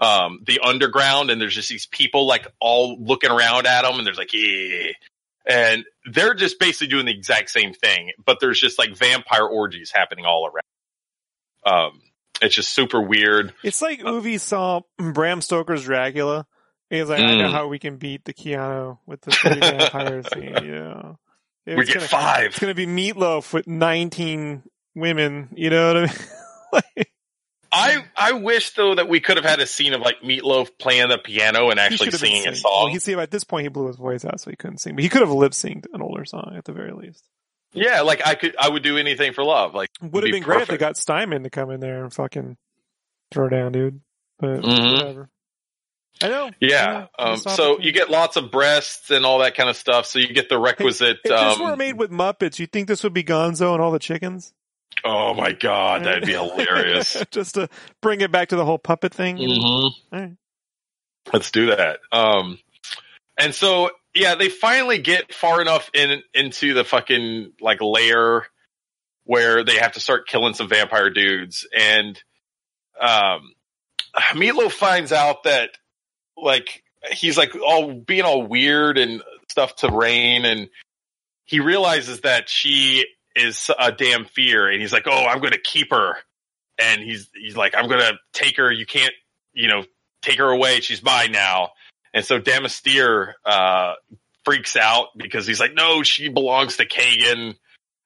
[0.00, 4.06] um the underground and there's just these people like all looking around at him and
[4.06, 4.90] there's like yeah
[5.46, 9.90] and they're just basically doing the exact same thing but there's just like vampire orgies
[9.94, 10.62] happening all around
[11.90, 12.00] um
[12.40, 16.46] it's just super weird It's like Uwe saw Bram Stoker's Dracula.
[16.90, 17.52] He's like, I know Mm.
[17.52, 20.64] how we can beat the Keanu with the vampire scene.
[20.64, 21.18] You
[21.76, 24.62] we get gonna, five It's gonna be Meatloaf with nineteen
[24.94, 25.48] women.
[25.56, 26.16] You know what I mean?
[26.72, 27.10] like,
[27.70, 31.08] I I wish though that we could have had a scene of like Meatloaf playing
[31.08, 32.60] the piano and actually been singing a singing.
[32.64, 32.90] Well, song.
[32.90, 34.94] he see at this point he blew his voice out, so he couldn't sing.
[34.94, 37.22] But he could have lip synced an older song at the very least.
[37.74, 39.74] yeah, like I could I would do anything for love.
[39.74, 42.12] Like Would have be been great if they got Steinman to come in there and
[42.12, 42.56] fucking
[43.30, 44.00] throw down, dude.
[44.38, 44.92] But Mhm.
[44.98, 45.28] whatever.
[46.22, 46.50] I know.
[46.60, 47.06] Yeah.
[47.18, 50.06] Um, so you get lots of breasts and all that kind of stuff.
[50.06, 51.18] So you get the requisite.
[51.24, 53.92] If this were um, made with Muppets, you think this would be Gonzo and all
[53.92, 54.52] the chickens?
[55.04, 57.24] oh my god, that'd be hilarious.
[57.30, 57.68] Just to
[58.00, 59.36] bring it back to the whole puppet thing.
[59.36, 59.44] know?
[59.44, 60.36] hmm All right.
[61.32, 62.00] Let's do that.
[62.10, 62.58] Um,
[63.38, 68.46] and so yeah, they finally get far enough in into the fucking like lair
[69.24, 72.20] where they have to start killing some vampire dudes, and
[72.98, 73.52] um,
[74.32, 75.70] Meatloaf finds out that
[76.42, 76.82] like
[77.12, 80.68] he's like all being all weird and stuff to Rayne, and
[81.44, 86.14] he realizes that she is a dhampir, and he's like, oh, I'm gonna keep her,
[86.78, 88.70] and he's he's like, I'm gonna take her.
[88.70, 89.14] You can't,
[89.52, 89.84] you know,
[90.22, 90.80] take her away.
[90.80, 91.70] She's mine now.
[92.14, 93.94] And so Domastir uh,
[94.44, 97.54] freaks out because he's like, no, she belongs to Kagan.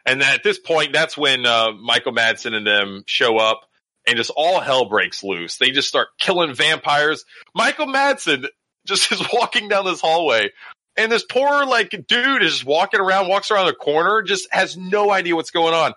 [0.04, 3.60] And at this point, that's when uh, Michael Madsen and them show up
[4.06, 5.58] and just all hell breaks loose.
[5.58, 7.24] They just start killing vampires.
[7.54, 8.46] Michael Madsen
[8.86, 10.50] just is walking down this hallway
[10.96, 14.76] and this poor like dude is just walking around, walks around the corner, just has
[14.76, 15.94] no idea what's going on.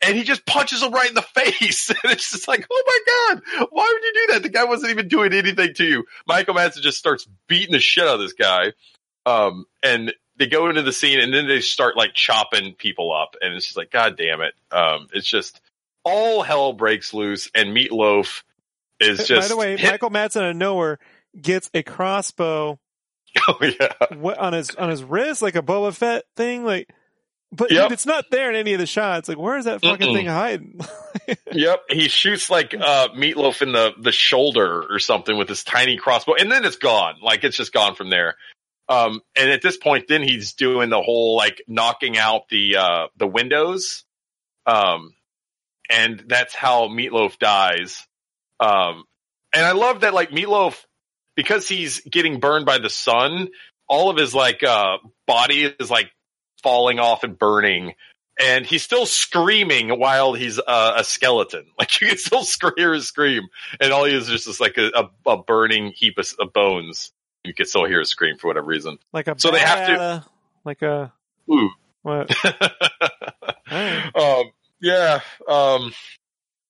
[0.00, 1.90] And he just punches him right in the face.
[2.02, 4.42] and it's just like, oh my God, why would you do that?
[4.42, 6.04] The guy wasn't even doing anything to you.
[6.26, 8.72] Michael Madsen just starts beating the shit out of this guy.
[9.26, 13.34] Um, and they go into the scene and then they start like chopping people up.
[13.40, 14.54] And it's just like, God damn it.
[14.70, 15.60] Um, it's just
[16.08, 18.42] all hell breaks loose and Meatloaf
[19.00, 19.48] is just.
[19.48, 20.98] By the way, hit- Michael Madsen out of nowhere
[21.40, 22.78] gets a crossbow
[23.48, 24.32] oh yeah.
[24.38, 26.88] on his on his wrist, like a Boba Fett thing, like.
[27.50, 27.84] But Yep.
[27.84, 29.26] dude, it's not there in any of the shots.
[29.26, 30.14] Like, where is that fucking Mm-mm.
[30.14, 30.80] thing hiding?
[31.52, 35.96] Yep, he shoots like uh meatloaf in the the shoulder or something with this tiny
[35.98, 37.16] crossbow, and then it's gone.
[37.22, 38.36] Like it's just gone from there.
[38.88, 43.06] Um, and at this point, then he's doing the whole like knocking out the uh
[43.18, 44.04] the windows.
[44.66, 45.12] Um,
[45.90, 48.06] and that's how Meatloaf dies.
[48.60, 49.04] Um,
[49.54, 50.76] and I love that like Meatloaf
[51.36, 53.48] because he's getting burned by the sun.
[53.88, 56.10] All of his like uh body is like
[56.62, 57.94] falling off and burning
[58.40, 61.66] and he's still screaming while he's uh, a skeleton.
[61.78, 62.44] Like you can still
[62.76, 63.48] hear his scream,
[63.80, 67.12] and all he is is just like a, a, burning heap of, of bones.
[67.44, 68.98] You can still hear his scream for whatever reason.
[69.12, 70.24] like a So they have to- bada-
[70.64, 71.12] like a
[71.50, 71.70] Ooh.
[72.02, 72.30] what?
[73.72, 74.16] Alright.
[74.16, 74.44] um,
[74.80, 75.20] yeah.
[75.48, 75.92] Um,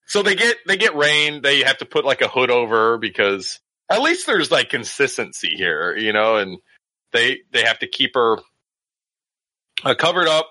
[0.07, 1.43] so they get they get Rayne.
[1.43, 3.61] They have to put like a hood over because
[3.91, 6.37] at least there's like consistency here, you know.
[6.37, 6.59] And
[7.13, 8.39] they they have to keep her
[9.85, 10.51] uh, covered up.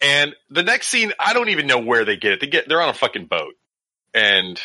[0.00, 2.40] And the next scene, I don't even know where they get it.
[2.40, 3.54] They get they're on a fucking boat,
[4.12, 4.60] and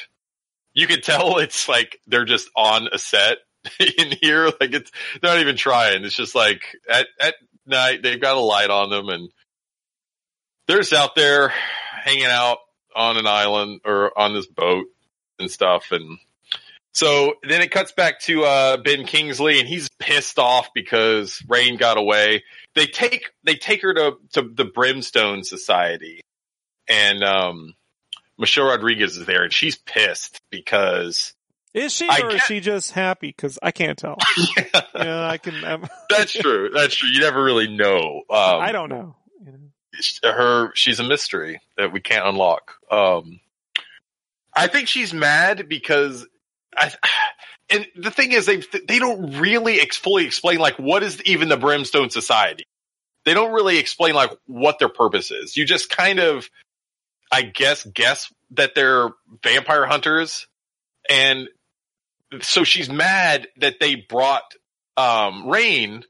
[0.73, 3.37] you can tell it's like they're just on a set
[3.79, 4.45] in here.
[4.45, 4.91] Like it's
[5.21, 6.03] they're not even trying.
[6.03, 7.35] It's just like at at
[7.65, 9.29] night they've got a light on them and
[10.67, 11.53] they're just out there
[12.03, 12.57] hanging out
[12.95, 14.85] on an island or on this boat
[15.39, 15.91] and stuff.
[15.91, 16.19] And
[16.91, 21.77] so then it cuts back to uh, Ben Kingsley, and he's pissed off because Rayne
[21.77, 22.43] got away.
[22.75, 26.21] They take they take her to to the Brimstone Society,
[26.87, 27.73] and um,
[28.37, 31.33] Michelle Rodriguez is there, and she's pissed because
[31.73, 33.27] Is she I or is she just happy?
[33.27, 34.17] Because I can't tell.
[34.95, 35.63] yeah, I can.
[35.63, 36.69] I'm, that's true.
[36.73, 37.09] That's true.
[37.09, 38.23] You never really know.
[38.29, 39.15] Um, I don't know.
[39.45, 39.68] You know?
[40.23, 42.75] Her she's a mystery that we can't unlock.
[42.91, 43.39] Um,
[44.53, 46.27] I think she's mad because
[46.75, 46.91] I.
[47.71, 51.49] And the thing is, they they don't really ex- fully explain like what is even
[51.49, 52.63] the Brimstone Society.
[53.25, 55.55] They don't really explain like what their purpose is.
[55.55, 56.49] You just kind of,
[57.31, 59.09] I guess, guess that they're
[59.43, 60.47] vampire hunters,
[61.07, 61.47] and
[62.41, 64.55] so she's mad that they brought
[64.97, 66.03] um, Rayne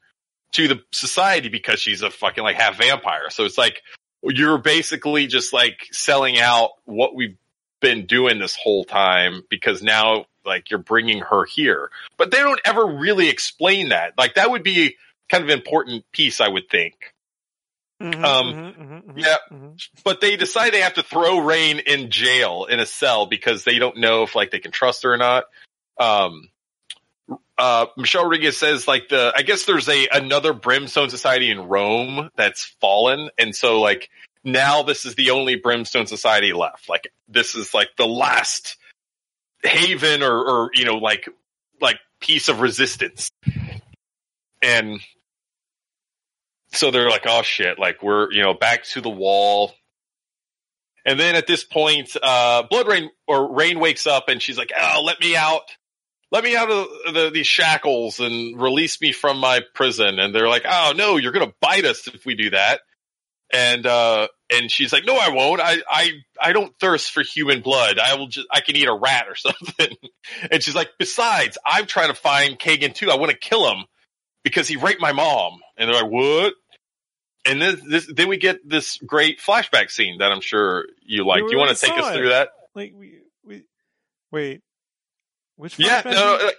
[0.53, 3.29] to the society because she's a fucking like half vampire.
[3.29, 3.81] So it's like
[4.23, 7.37] you're basically just like selling out what we've
[7.81, 11.91] been doing this whole time because now like you're bringing her here.
[12.17, 14.13] But they don't ever really explain that.
[14.17, 14.95] Like that would be
[15.29, 16.95] kind of an important piece, I would think.
[18.01, 19.37] Mhm, Um, mhm, mhm, mhm, yeah.
[19.51, 19.87] mhm.
[20.03, 23.77] But they decide they have to throw Rayne in jail in a cell because they
[23.77, 25.45] don't know if like they can trust her or not.
[25.99, 26.49] Um,
[27.59, 32.29] uh, Michelle Rodriguez says like the, I guess there's a, another Brimstone Society in Rome
[32.35, 33.29] that's fallen.
[33.37, 34.09] And so like
[34.43, 36.87] now this is the only Brimstone Society left.
[36.87, 38.77] Like this is like the last
[39.61, 41.29] haven or, or, you know, like,
[41.81, 43.29] like piece of resistance.
[44.61, 45.01] And
[46.71, 49.73] so they're like, oh shit, like we're, you know, back to the wall.
[51.05, 55.03] And then at this point, uh, BloodRayne or Rayne wakes up and she's like, oh,
[55.05, 55.63] let me out.
[56.31, 60.19] Let me out of the, these shackles and release me from my prison.
[60.19, 62.81] And they're like, oh no, you're going to bite us if we do that.
[63.51, 65.59] And, uh, and she's like, no, I won't.
[65.59, 67.97] I, I, I don't thirst for human blood.
[67.97, 69.95] I will just, I can eat a rat or something.
[70.51, 73.09] and she's like, besides, I'm trying to find Kagan too.
[73.09, 73.85] I want to kill him
[74.43, 75.59] because he raped my mom.
[75.77, 76.53] And they're like, what?
[77.45, 81.41] And then this, then we get this great flashback scene that I'm sure you like.
[81.41, 82.13] Do you want to take us it.
[82.13, 82.49] through that?
[82.75, 83.63] Like we we
[84.31, 84.61] wait.
[85.59, 86.49] Which Yeah, no,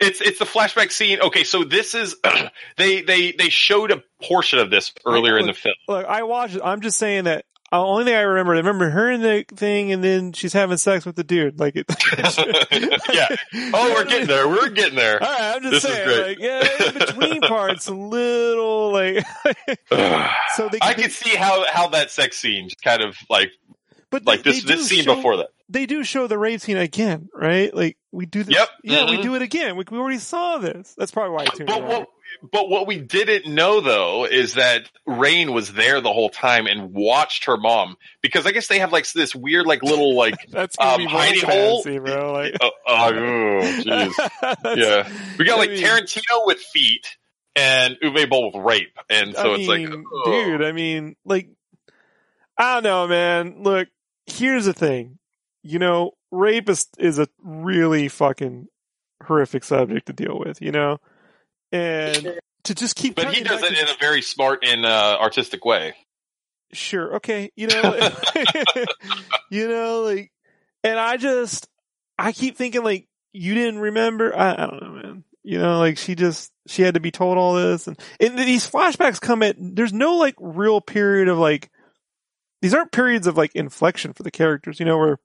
[0.00, 1.20] it's it's the flashback scene.
[1.20, 2.16] Okay, so this is
[2.78, 5.74] they they they showed a portion of this earlier in the film.
[5.86, 6.56] Look, I watched.
[6.56, 6.62] it.
[6.64, 7.44] I'm just saying that.
[7.70, 10.78] The only thing I remember, I remember her in the thing, and then she's having
[10.78, 11.60] sex with the dude.
[11.60, 11.84] Like it.
[13.12, 13.36] yeah.
[13.74, 14.48] Oh, we're getting there.
[14.48, 15.22] We're getting there.
[15.22, 19.22] All right, I'm just This saying, like, yeah, in between parts, a little like.
[20.56, 23.50] so they, I they- can see how how that sex scene just kind of like
[24.10, 25.48] But like they- this they do this scene show- before that.
[25.68, 27.74] they do show the rape scene again, right?
[27.74, 28.54] Like we do this.
[28.54, 28.68] Yep.
[28.84, 29.22] Yeah, we Mhm.
[29.22, 29.76] do it again.
[29.76, 30.94] We, we already saw this.
[30.96, 31.88] That's probably why I tuned But out.
[31.88, 32.08] what
[32.52, 36.92] but what we didn't know though is that Rayne was there the whole time and
[36.92, 40.76] watched her mom because I guess they have like this weird like little like That's
[40.76, 41.82] gonna um, be more hidey hole.
[42.00, 42.32] bro.
[42.32, 44.12] Like, oh, oh jeez
[44.76, 45.08] yeah
[45.38, 47.16] we got I like mean- Tarantino with feet
[47.56, 50.30] and Uwe Boll with rape and so I it's mean, like oh.
[50.30, 50.62] dude.
[50.62, 51.48] I mean, like,
[52.56, 53.62] I don't know, man.
[53.62, 53.88] Look,
[54.30, 55.18] here's the thing.
[55.62, 58.68] You know, rape is is a really fucking
[59.24, 60.62] horrific subject to deal with.
[60.62, 60.98] You know,
[61.72, 63.16] and to just keep.
[63.16, 65.94] but he does it in a very smart and uh, artistic way
[66.72, 67.98] sure okay you know
[69.50, 70.30] you know like
[70.84, 71.68] and i just
[72.18, 75.98] i keep thinking like you didn't remember I, I don't know man you know like
[75.98, 79.56] she just she had to be told all this and and these flashbacks come at
[79.58, 81.70] there's no like real period of like
[82.62, 85.18] these aren't periods of like inflection for the characters you know where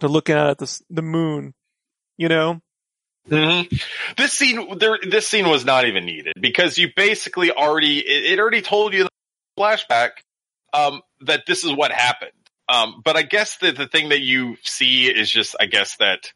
[0.00, 1.54] they're looking at this the moon
[2.16, 2.60] you know
[3.28, 3.62] hmm
[4.16, 8.40] This scene, there, this scene was not even needed because you basically already, it, it
[8.40, 9.10] already told you the
[9.58, 10.10] flashback,
[10.72, 12.32] um, that this is what happened.
[12.68, 16.32] Um, but I guess that the thing that you see is just, I guess that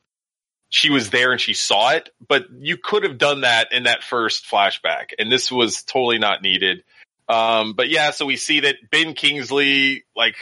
[0.70, 4.02] she was there and she saw it, but you could have done that in that
[4.02, 6.84] first flashback and this was totally not needed.
[7.32, 10.36] Um, but yeah, so we see that Ben Kingsley, like,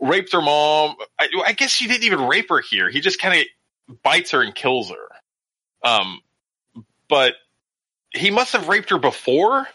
[0.00, 0.96] raped her mom.
[1.18, 2.90] I, I guess she didn't even rape her here.
[2.90, 5.08] He just kind of bites her and kills her.
[5.88, 6.20] Um,
[7.08, 7.34] but
[8.12, 9.68] he must have raped her before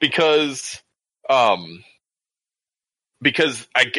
[0.00, 0.82] because,
[1.30, 1.82] um,
[3.22, 3.90] because I,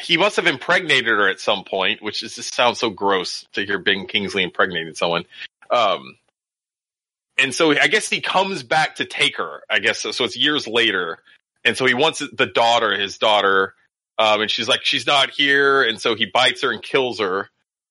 [0.00, 3.66] he must have impregnated her at some point, which is, just sounds so gross to
[3.66, 5.24] hear Ben Kingsley impregnated someone.
[5.68, 6.16] Um,
[7.38, 10.00] and so I guess he comes back to take her, I guess.
[10.00, 11.18] So, so it's years later.
[11.64, 13.74] And so he wants the daughter, his daughter,
[14.18, 15.82] um, and she's like, she's not here.
[15.82, 17.48] And so he bites her and kills her.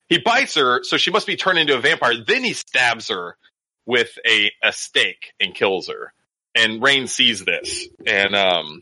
[0.07, 2.13] He bites her, so she must be turned into a vampire.
[2.26, 3.38] Then he stabs her
[3.85, 6.13] with a, a stake and kills her.
[6.53, 7.88] And Rayne sees this.
[8.05, 8.81] And, um,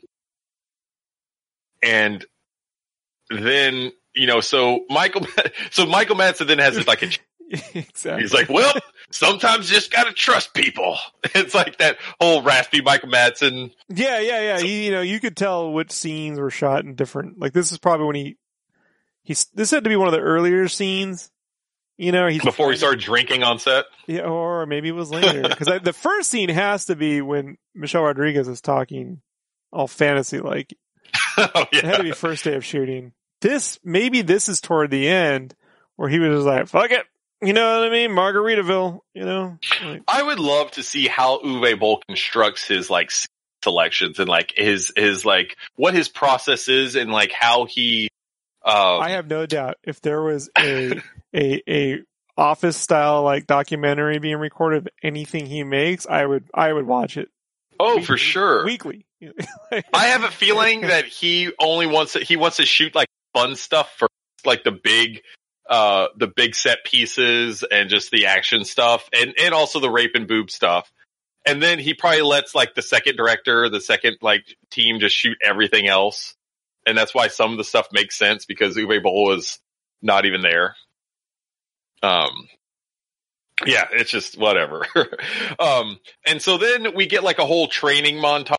[1.84, 2.26] and
[3.30, 5.28] then, you know, so Michael,
[5.72, 7.10] so Michael Madsen then has like a,
[7.74, 8.74] exactly he's like, well,
[9.12, 10.98] sometimes you just gotta trust people.
[11.36, 13.72] It's like that whole raspy Michael Madsen.
[13.88, 14.60] Yeah, yeah, yeah.
[14.60, 17.40] He, you know, you could tell which scenes were shot in different.
[17.40, 18.38] Like this is probably when he,
[19.24, 19.46] he's.
[19.54, 21.30] This had to be one of the earlier scenes.
[21.98, 23.86] You know, he's Before he started drinking on set.
[24.08, 28.04] Yeah, or maybe it was later because the first scene has to be when Michelle
[28.04, 29.22] Rodriguez is talking
[29.72, 30.74] all fantasy like.
[31.38, 33.14] oh, It had to be first day of shooting.
[33.42, 35.56] This maybe this is toward the end
[35.96, 37.06] where he was just like, "Fuck it,"
[37.42, 38.12] you know what I mean?
[38.12, 39.58] Margaritaville, you know.
[39.84, 43.12] Like, I would love to see how Uwe Boll constructs his like
[43.64, 48.10] selections and like his his like what his process is and like how he.
[48.64, 51.02] Um, I have no doubt if there was a
[51.36, 52.02] a a
[52.38, 57.18] office style like documentary being recorded of anything he makes, I would I would watch
[57.18, 57.30] it
[57.80, 58.66] oh, for sure.
[58.66, 59.06] weekly.
[59.94, 63.56] I have a feeling that he only wants to, he wants to shoot like fun
[63.56, 64.08] stuff for
[64.46, 65.22] like the big,
[65.70, 70.16] uh, the big set pieces and just the action stuff and, and also the rape
[70.16, 70.92] and boob stuff.
[71.46, 75.38] And then he probably lets like the second director, the second like team just shoot
[75.44, 76.36] everything else.
[76.86, 79.60] And that's why some of the stuff makes sense because Uwe Boll was
[80.02, 80.76] not even there.
[82.02, 82.48] Um,
[83.66, 84.88] yeah, it's just whatever.
[85.60, 88.56] um, and so then we get like a whole training montage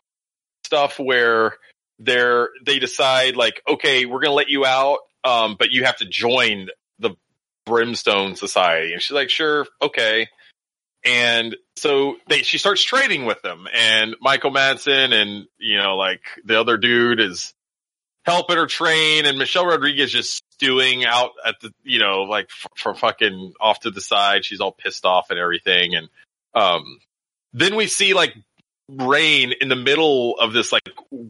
[0.65, 1.55] stuff where
[1.99, 6.05] they're they decide like, okay, we're gonna let you out, um, but you have to
[6.05, 6.69] join
[7.65, 8.93] Brimstone Society.
[8.93, 10.27] And she's like, sure, okay.
[11.03, 16.21] And so they she starts training with them, and Michael Madsen and you know like
[16.45, 17.55] the other dude is
[18.23, 22.67] helping her train, and Michelle Rodriguez just stewing out at the you know like f-
[22.75, 24.45] from fucking off to the side.
[24.45, 26.07] She's all pissed off and everything, and
[26.53, 26.99] um,
[27.53, 28.35] then we see like
[28.87, 30.87] Rayne in the middle of this like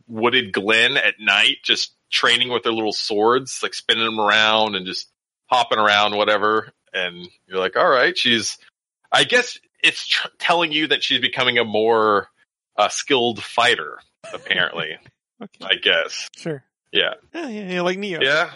[0.07, 4.85] wooded glen at night, just training with their little swords, like spinning them around and
[4.85, 5.07] just
[5.51, 6.71] hopping around, whatever.
[6.93, 8.57] And you're like, all right, she's.
[9.11, 12.27] I guess it's tr- telling you that she's becoming a more
[12.77, 13.97] uh, skilled fighter.
[14.33, 14.97] Apparently,
[15.41, 16.29] okay, I guess.
[16.37, 16.63] sure.
[16.91, 17.13] Yeah.
[17.33, 18.21] Yeah, yeah, yeah, like Neo.
[18.21, 18.51] Yeah.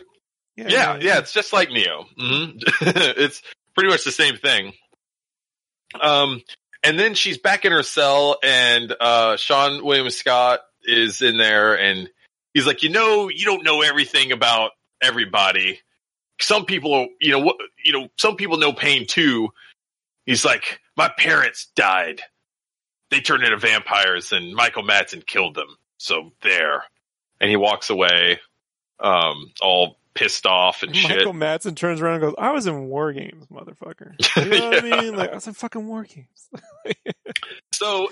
[0.56, 0.98] Yeah.
[1.02, 1.20] Yeah.
[1.20, 2.06] It's just like Neo.
[2.18, 2.52] hmm
[2.82, 3.42] it's
[3.74, 4.74] pretty much the same thing.
[6.00, 6.42] Um,
[6.84, 11.78] and then she's back in her cell, and uh, Seann William Scott is in there,
[11.80, 12.10] and
[12.54, 15.80] he's like, you know, you don't know everything about everybody.
[16.40, 19.50] Some people, you know, what, you know, some people know pain too.
[20.26, 22.22] He's like, my parents died.
[23.12, 25.78] They turned into vampires, and Michael Madsen killed them.
[25.98, 26.84] So there.
[27.40, 28.40] And he walks away,
[29.00, 31.18] um, all pissed off and shit.
[31.18, 34.84] Michael Madsen turns around and goes, "I was in War Games, motherfucker." You know what
[34.84, 35.16] I mean?
[35.16, 36.50] Like I was in fucking War Games.
[37.74, 38.08] So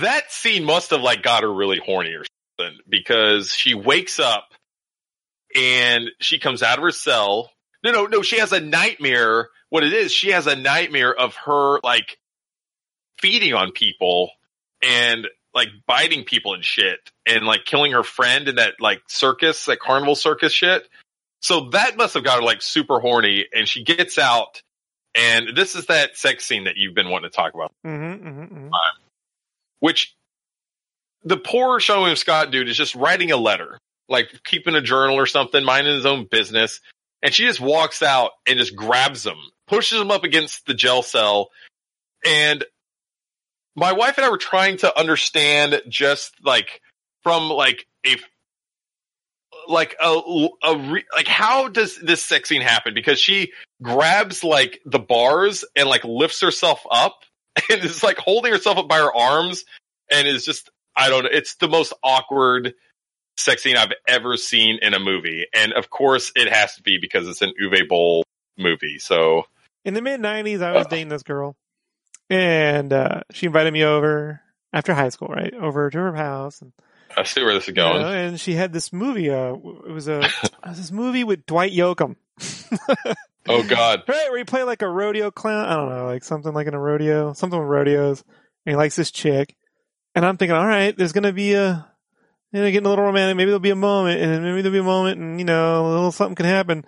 [0.00, 2.24] that scene must have like got her really horny or
[2.58, 4.48] something because she wakes up
[5.54, 7.50] and she comes out of her cell.
[7.84, 8.22] No, no, no.
[8.22, 9.48] She has a nightmare.
[9.68, 12.18] What it is, she has a nightmare of her like
[13.20, 14.30] feeding on people
[14.82, 19.66] and like biting people and shit and like killing her friend in that like circus,
[19.66, 20.88] that carnival circus shit.
[21.40, 24.62] So that must have got her like super horny and she gets out
[25.14, 28.42] and this is that sex scene that you've been wanting to talk about mm-hmm, mm-hmm,
[28.42, 28.68] mm-hmm.
[29.78, 30.16] which
[31.24, 33.78] the poor Seann William Scott dude is just writing a letter,
[34.08, 36.80] like keeping a journal or something, minding his own business.
[37.24, 41.02] And she just walks out and just grabs him, pushes him up against the gel
[41.02, 41.48] cell.
[42.24, 42.62] And
[43.74, 46.82] my wife and I were trying to understand just like
[47.22, 48.16] from like a
[49.66, 53.52] like a, a re, like how does this sex scene happen because she
[53.82, 57.20] grabs like the bars and like lifts herself up
[57.70, 59.64] and is like holding herself up by her arms
[60.10, 61.30] and is just I don't know.
[61.32, 62.74] It's the most awkward
[63.36, 66.98] sex scene I've ever seen in a movie, and of course it has to be
[67.00, 68.24] because it's an Uwe Boll
[68.58, 68.98] movie.
[68.98, 69.44] So
[69.84, 71.56] In the mid '90s, I was dating this girl,
[72.30, 74.40] and uh, she invited me over
[74.72, 76.72] after high school, right, over to her house, and
[77.16, 78.02] I see where this is you going.
[78.02, 79.30] know, and she had this movie.
[79.30, 82.16] Uh, it was a it was this movie with Dwight Yoakam.
[83.46, 85.66] Oh God, Right, where he play like a rodeo clown.
[85.66, 88.24] I don't know, like something like in a rodeo, something with rodeos.
[88.64, 89.54] And he likes this chick.
[90.14, 91.86] And I'm thinking, all right, there's gonna be a,
[92.54, 93.36] you know, getting a little romantic.
[93.36, 95.88] Maybe there'll be a moment, and maybe there'll be a moment, and you know, a
[95.90, 96.84] little something can happen.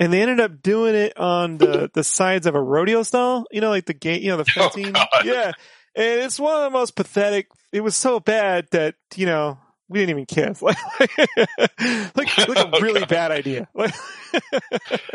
[0.00, 3.44] And they ended up doing it on the the sides of a rodeo stall.
[3.52, 4.92] You know, like the gate, you know, the Oh, fencing.
[4.94, 5.06] God.
[5.24, 5.52] yeah,
[5.94, 7.48] and it's one of the most pathetic.
[7.70, 9.58] It was so bad that you know.
[9.92, 13.08] We didn't even kiss, like, like, like a Oh, really God.
[13.08, 13.68] bad idea.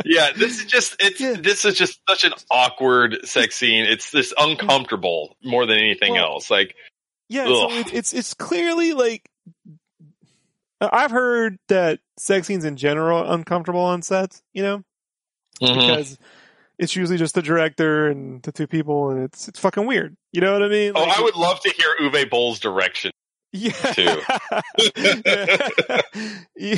[0.04, 1.36] Yeah, this is just it's Yeah.
[1.40, 3.86] this is just such an awkward sex scene.
[3.86, 6.50] It's this uncomfortable more than anything Well, else.
[6.52, 6.76] Like
[7.30, 9.30] Yeah, so it, it's it's clearly like
[10.82, 14.84] I've heard that sex scenes in general are uncomfortable on sets, you know,
[15.62, 15.76] mhm.
[15.76, 16.18] because
[16.78, 20.16] it's usually just the director and the two people, and it's it's fucking weird.
[20.32, 20.94] You know what I mean?
[20.96, 23.12] oh, I would love to hear Uwe Boll's direction,
[23.52, 23.72] yeah.
[23.72, 24.22] too.
[26.58, 26.78] Yeah.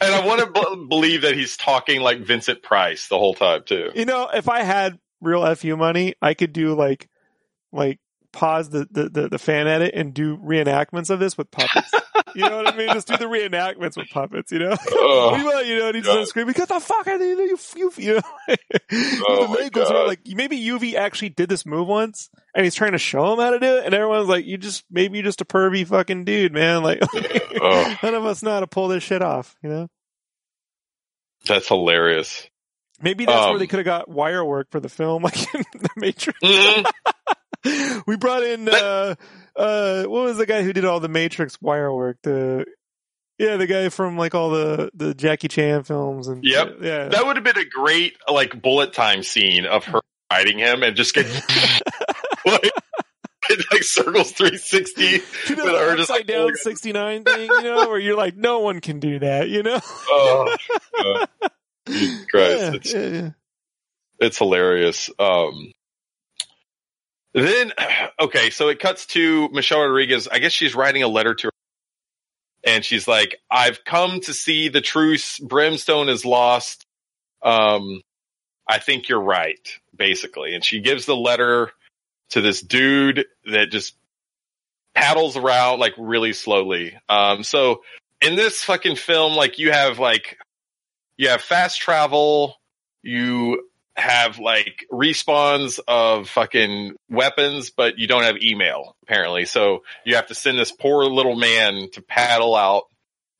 [0.00, 3.62] and I want to b- believe that he's talking like Vincent Price the whole time
[3.64, 3.90] too.
[3.94, 7.08] you know, if I had real fu money, I could do like
[7.72, 7.98] like
[8.32, 11.90] pause the, the, the, the fan edit and do reenactments of this with puppets.
[12.34, 12.88] you know what I mean?
[12.88, 14.72] Just do the reenactments with puppets, you know?
[14.72, 15.32] Ugh.
[15.36, 17.92] Meanwhile, you know, and he's just screaming, "Get the fuck out of here, you, you,
[17.98, 18.56] you know!"
[19.28, 22.92] Oh the goes around, like maybe Uwe actually did this move once, and he's trying
[22.92, 25.40] to show him how to do it, and everyone's like, "You just maybe you're just
[25.40, 27.98] a pervy fucking dude, man." Like, Ugh.
[28.02, 29.88] none of us know how to pull this shit off, you know.
[31.46, 32.46] That's hilarious.
[33.00, 35.64] Maybe that's where Um, they could have got wire work for the film, like in
[35.74, 36.38] the Matrix.
[36.40, 36.90] Mhm.
[38.06, 39.14] we brought in uh
[39.56, 42.18] uh what was the guy who did all the Matrix wire work?
[42.22, 42.64] The
[43.38, 46.76] yeah, the guy from like all the the Jackie Chan films and Yep.
[46.80, 47.08] yeah.
[47.08, 50.96] That would have been a great like bullet time scene of her fighting him and
[50.96, 51.26] just get
[52.46, 52.70] like,
[53.72, 57.88] like circles 360 Do with that her upside like down pulling- 69 thing, you know,
[57.88, 59.80] where you're like, no one can do that, you know?
[60.08, 60.56] oh.
[61.86, 62.60] Jesus Christ.
[62.60, 63.30] yeah, It's yeah, yeah.
[64.20, 65.10] it's hilarious.
[65.18, 65.72] Um,
[67.34, 67.72] then,
[68.20, 70.28] okay, so it cuts to Michelle Rodriguez.
[70.28, 71.52] I guess she's writing a letter to her,
[72.64, 75.38] and she's like, "I've come to see the truth.
[75.42, 76.84] Brimstone is lost.
[77.42, 78.02] Um,
[78.68, 81.70] I think you're right, basically." And she gives the letter
[82.30, 83.94] to this dude that just
[84.94, 86.96] paddles around like really slowly.
[87.08, 87.82] Um, so
[88.20, 90.38] in this fucking film, like you have like
[91.16, 92.56] you have fast travel,
[93.02, 99.44] you have like respawns of fucking weapons, but you don't have email apparently.
[99.44, 102.84] So you have to send this poor little man to paddle out.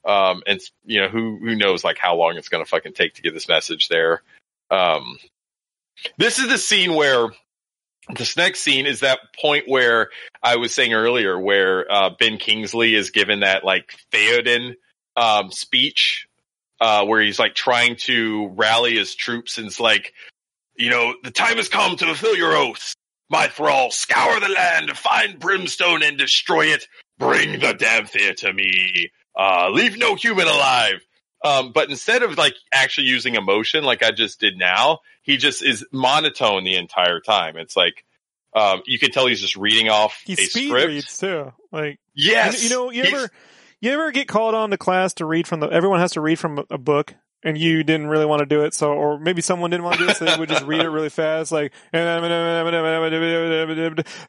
[0.04, 3.14] Um, and you know, who, who knows like how long it's going to fucking take
[3.14, 4.22] to get this message there.
[4.70, 5.18] Um,
[6.18, 7.28] this is the scene where
[8.16, 10.10] this next scene is that point where
[10.42, 14.74] I was saying earlier where, uh, Ben Kingsley is given that like Theoden,
[15.16, 16.26] um, speech,
[16.80, 20.12] uh, where he's like trying to rally his troops and it's like,
[20.82, 22.94] you know, the time has come to fulfill your oaths.
[23.30, 26.86] My thralls, scour the land, find brimstone and destroy it.
[27.18, 29.10] Bring the dhampir to me.
[29.38, 31.00] Uh, leave no human alive.
[31.44, 35.62] Um, but instead of like actually using emotion like I just did now, he just
[35.64, 37.56] is monotone the entire time.
[37.56, 38.04] It's like,
[38.54, 40.88] um, you can tell he's just reading off He a speed script.
[40.88, 41.52] reads too.
[41.70, 42.62] Like, Yes.
[42.62, 43.30] you know, you ever,
[43.80, 46.38] you ever get called on to class to read from the, everyone has to read
[46.38, 49.70] from a book and you didn't really want to do it, so or maybe someone
[49.70, 51.72] didn't want to do it, so they would just read it really fast, like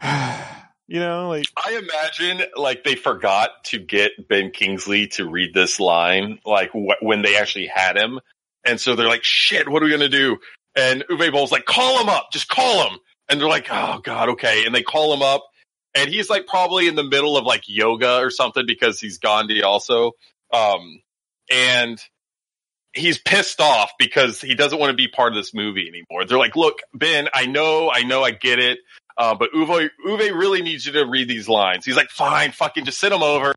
[0.87, 5.79] you know, like I imagine like they forgot to get Ben Kingsley to read this
[5.79, 8.19] line, like wh- when they actually had him,
[8.65, 10.37] and so they're like, "Shit, what are we gonna do?"
[10.75, 12.99] And Uwe Boll's like, "Call him up, just call him."
[13.29, 15.43] And they're like, "Oh God, okay." And they call him up,
[15.95, 19.63] and he's like probably in the middle of like yoga or something because he's Gandhi
[19.63, 20.11] also,
[20.51, 21.01] um,
[21.51, 21.99] and
[22.93, 26.25] he's pissed off because he doesn't want to be part of this movie anymore.
[26.25, 28.79] They're like, "Look, Ben, I know, I know, I get it."
[29.17, 31.85] Uh, but Uwe, Uwe really needs you to read these lines.
[31.85, 33.53] He's like, fine, fucking just send them over.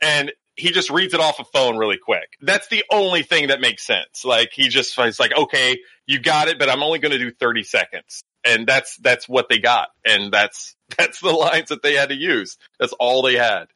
[0.00, 2.36] And he just reads it off a phone really quick.
[2.40, 4.24] That's the only thing that makes sense.
[4.24, 7.30] Like he just, he's like, okay, you got it, but I'm only going to do
[7.30, 8.22] 30 seconds.
[8.44, 9.88] And that's, that's what they got.
[10.04, 12.58] And that's, that's the lines that they had to use.
[12.78, 13.66] That's all they had.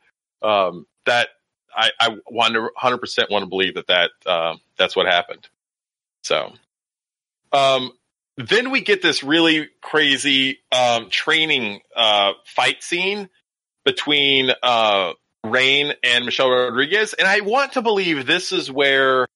[0.42, 1.28] Um, that
[1.76, 5.46] I, I want to 100% want to believe that that, uh, that's what happened.
[6.22, 6.52] So,
[7.52, 7.92] um,
[8.36, 13.28] then we get this really crazy um, training uh, fight scene
[13.84, 15.12] between uh,
[15.44, 19.26] Rayne and Michelle Rodriguez, and I want to believe this is where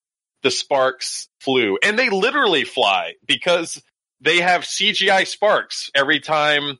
[0.42, 3.80] the sparks flew, and they literally fly because
[4.20, 6.78] they have CGI sparks every time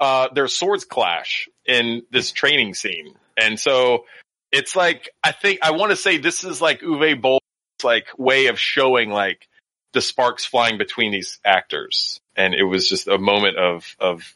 [0.00, 4.04] uh, their swords clash in this training scene, and so
[4.52, 7.40] it's like I think I want to say this is like Uwe Boll's
[7.82, 9.48] like way of showing like
[9.92, 12.20] the sparks flying between these actors.
[12.36, 14.34] And it was just a moment of, of,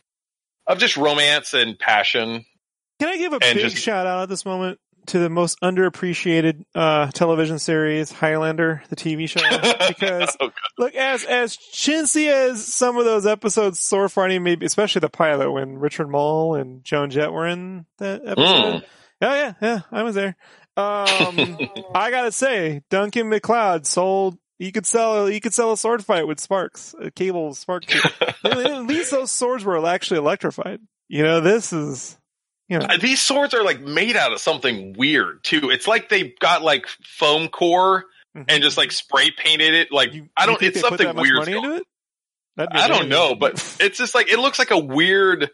[0.67, 2.45] of just romance and passion.
[3.01, 6.65] Can I give a big just- shout out at this moment to the most underappreciated
[6.75, 9.41] uh, television series, Highlander, the TV show?
[9.89, 15.09] Because Oh, look, as as chintzy as some of those episodes, fighting, maybe especially the
[15.09, 18.83] pilot when Richard Moll and Joan Jett were in that episode.
[18.83, 18.85] Mm.
[19.23, 20.37] Oh yeah, yeah, I was there.
[20.77, 21.59] Um,
[21.95, 24.37] I gotta say, Duncan MacLeod sold.
[24.59, 25.31] You could sell.
[25.31, 27.85] You could sell a sword fight with sparks, a cable spark.
[28.45, 30.81] At least those swords were actually electrified.
[31.09, 32.19] You know, this is.
[32.69, 35.71] You know, Uh, These swords are like made out of something weird too.
[35.71, 38.05] It's like they got like foam core
[38.49, 39.93] and just like spray painted it.
[39.93, 40.61] Like You- I don't.
[40.63, 41.83] It's something weird.
[42.59, 45.51] I don't know, but it's just like it looks like a weird,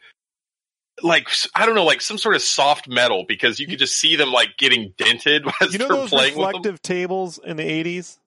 [1.02, 4.16] like I don't know, like some sort of soft metal because you could just see
[4.16, 6.46] them like getting dented as you know they're those playing with them.
[6.46, 8.18] reflective tables in the eighties,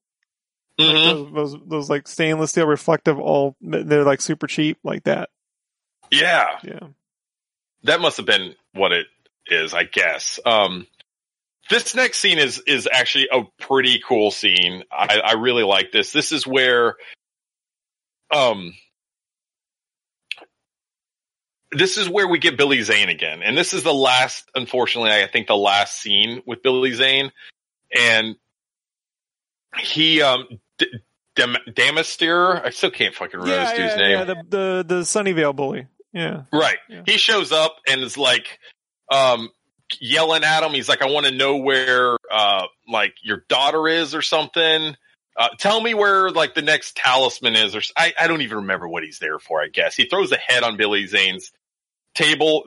[0.80, 1.34] Mhm.
[1.34, 5.30] those, those those like stainless steel reflective, all they're like super cheap, like that.
[6.12, 6.88] Yeah, Yeah,
[7.84, 9.08] that must have been what it
[9.48, 10.40] is, I guess.
[10.46, 10.86] Um,
[11.70, 14.84] this next scene is is actually a pretty cool scene.
[14.92, 16.12] I, I really like this.
[16.12, 16.96] This is where,
[18.32, 18.74] um,
[21.72, 24.50] this is where we get Billy Zane again, and this is the last.
[24.56, 27.32] Unfortunately, I think the last scene with Billy Zane,
[27.96, 28.36] and
[29.80, 30.48] he um.
[30.78, 30.88] D-
[31.36, 34.12] Dam- Domastir, I still can't fucking remember yeah, this dude's yeah, name.
[34.12, 35.88] yeah, the the the Sunnyvale bully.
[36.14, 36.78] Yeah, Right.
[36.88, 37.02] Yeah.
[37.06, 38.58] He shows up and is like,
[39.12, 39.50] um,
[40.00, 40.72] yelling at him.
[40.72, 44.96] He's like, I want to know where, uh, like your daughter is or something.
[45.38, 49.04] Uh, tell me where like the next talisman is or I don't even remember what
[49.04, 49.96] he's there for, I guess.
[49.96, 51.52] He throws a head on Billy Zane's
[52.14, 52.64] table.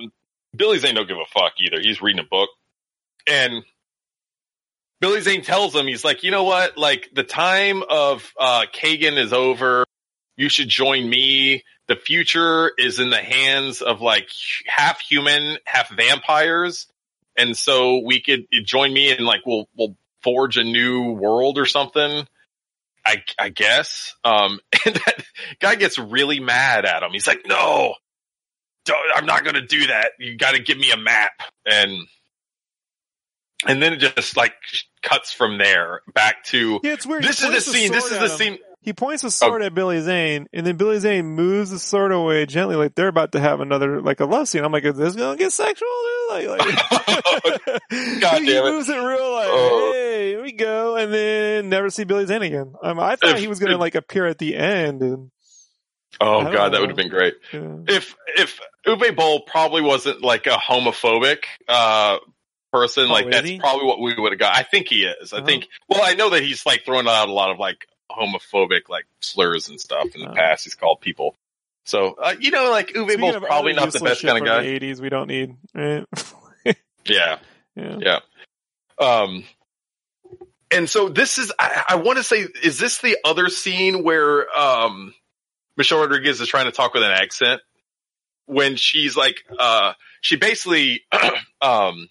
[0.54, 1.80] Billy Zane don't give a fuck either.
[1.80, 2.50] He's reading a book
[3.26, 3.64] and
[5.00, 6.76] Billy Zane tells him, he's like, you know what?
[6.76, 9.84] Like the time of, uh, Kagan is over.
[10.36, 14.28] You should join me the future is in the hands of like
[14.66, 16.86] half human, half vampires.
[17.36, 21.66] And so we could join me and like we'll we'll forge a new world or
[21.66, 22.26] something.
[23.08, 24.14] I I guess.
[24.24, 25.24] Um and that
[25.60, 27.10] guy gets really mad at him.
[27.12, 27.94] He's like, "No.
[29.14, 30.12] I'm not going to do that.
[30.18, 31.32] You got to give me a map."
[31.66, 32.06] And
[33.66, 34.54] and then it just like
[35.02, 37.22] cuts from there back to yeah, it's weird.
[37.22, 37.92] This is the scene.
[37.92, 38.58] This is the scene.
[38.88, 42.46] He points a sword at Billy Zane, and then Billy Zane moves the sword away
[42.46, 44.64] gently, like they're about to have another like a love scene.
[44.64, 45.86] I'm like, is this gonna get sexual?
[46.30, 46.60] Like, like
[48.22, 48.70] God he damn it.
[48.72, 49.90] moves it real like, Oh.
[49.92, 52.72] hey, here we go, and then never see Billy Zane again.
[52.82, 55.30] Um, I thought If- he was gonna like appear at the end, and
[56.18, 57.34] Oh god, that would have been great.
[57.52, 57.76] yeah.
[57.88, 62.16] if if Uwe Boll probably wasn't like a homophobic uh
[62.72, 63.58] person, Oh, like that's he?
[63.60, 64.56] probably what we would have got.
[64.56, 65.34] I think he is.
[65.34, 65.44] I Oh.
[65.44, 69.06] think well, I know that he's like throwing out a lot of like homophobic like
[69.20, 70.64] slurs and stuff in the past.
[70.64, 71.34] He's called people.
[71.84, 74.64] So uh, you know, like Uwe Boll's probably not the best kind of guy.
[74.64, 75.54] '80s, we don't need.
[75.74, 76.04] Right?
[77.08, 77.38] Yeah.
[77.74, 77.98] yeah.
[78.00, 78.18] Yeah.
[78.98, 79.44] Um,
[80.70, 84.46] and so this is, I, I want to say, is this the other scene where,
[84.58, 85.14] um,
[85.76, 87.60] Michelle Rodriguez is trying to talk with an accent
[88.46, 91.04] when she's like, uh, she basically,
[91.60, 92.08] um,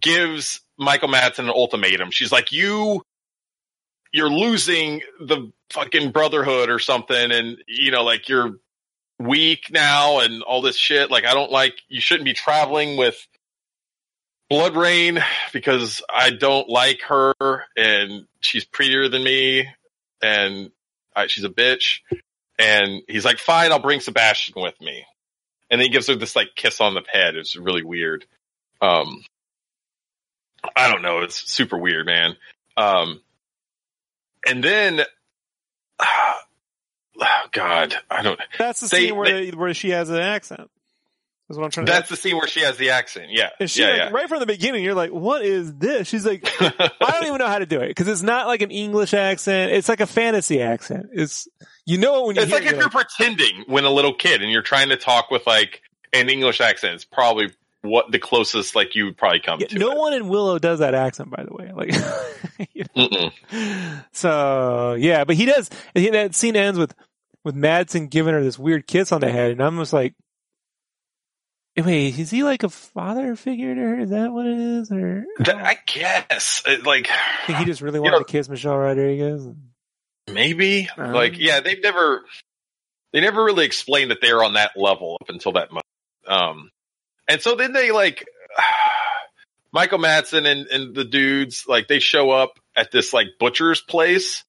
[0.00, 2.10] gives Michael Madsen an ultimatum.
[2.10, 3.02] She's like, you,
[4.12, 8.56] you're losing the fucking brotherhood or something and you know like you're
[9.20, 11.10] weak now and all this shit.
[11.10, 13.16] Like I don't like you shouldn't be traveling with
[14.50, 15.22] BloodRayne
[15.52, 17.34] because I don't like her
[17.76, 19.68] and she's prettier than me
[20.22, 20.70] and
[21.14, 22.00] I, she's a bitch.
[22.58, 25.04] And he's like fine I'll bring Sebastian with me.
[25.70, 27.36] And then he gives her this like kiss on the head.
[27.36, 28.24] It's really weird.
[28.80, 29.22] Um
[30.74, 31.20] I don't know.
[31.20, 32.36] It's super weird man.
[32.76, 33.20] Um
[34.46, 35.02] and then,
[36.00, 36.34] oh
[37.52, 38.40] God, I don't.
[38.58, 40.70] That's the They- scene where they, where she has an accent.
[41.48, 41.92] Is what I'm trying to.
[41.92, 43.26] That's the scene where she has the accent.
[43.30, 44.10] Yeah, and she yeah, like, yeah.
[44.10, 47.48] right from the beginning, you're like, "What is this?" She's like, "I don't even know
[47.48, 49.72] how to do it because it's not like an English accent.
[49.72, 51.06] It's like a fantasy accent.
[51.12, 51.48] It's
[51.86, 54.52] you know when you It's like it, if you're pretending when a little kid and
[54.52, 56.94] you're trying to talk with like an English accent.
[56.94, 57.48] It's probably
[57.82, 59.78] what the closest like you would probably come Yeah, to.
[59.78, 59.98] no it.
[59.98, 61.72] one in Willow does that accent, by the way.
[62.60, 63.30] Like, you know.
[64.12, 65.70] So yeah, but he does.
[65.94, 66.94] He- that scene ends with
[67.44, 70.14] with Madsen giving her this weird kiss on the head, and I'm just like,
[71.76, 73.98] wait, is he like a father figure to her?
[74.00, 77.80] Is that what it is, or That- I guess It, like I think he just
[77.80, 79.46] really You wanted know- to kiss Michelle Rodriguez?
[80.30, 82.24] maybe Um, like yeah they've never
[83.12, 85.86] they never really explained that they're on that level up until that moment.
[86.28, 86.70] Um,
[87.30, 88.26] and so then they like
[89.72, 94.44] Michael Madsen and, and the dudes like they show up at this like butcher's place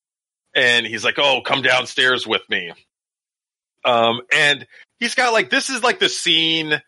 [0.55, 2.73] and he's like, Oh, come downstairs with me.
[3.85, 4.65] Um, and
[4.99, 6.81] he's got like, this is like the scene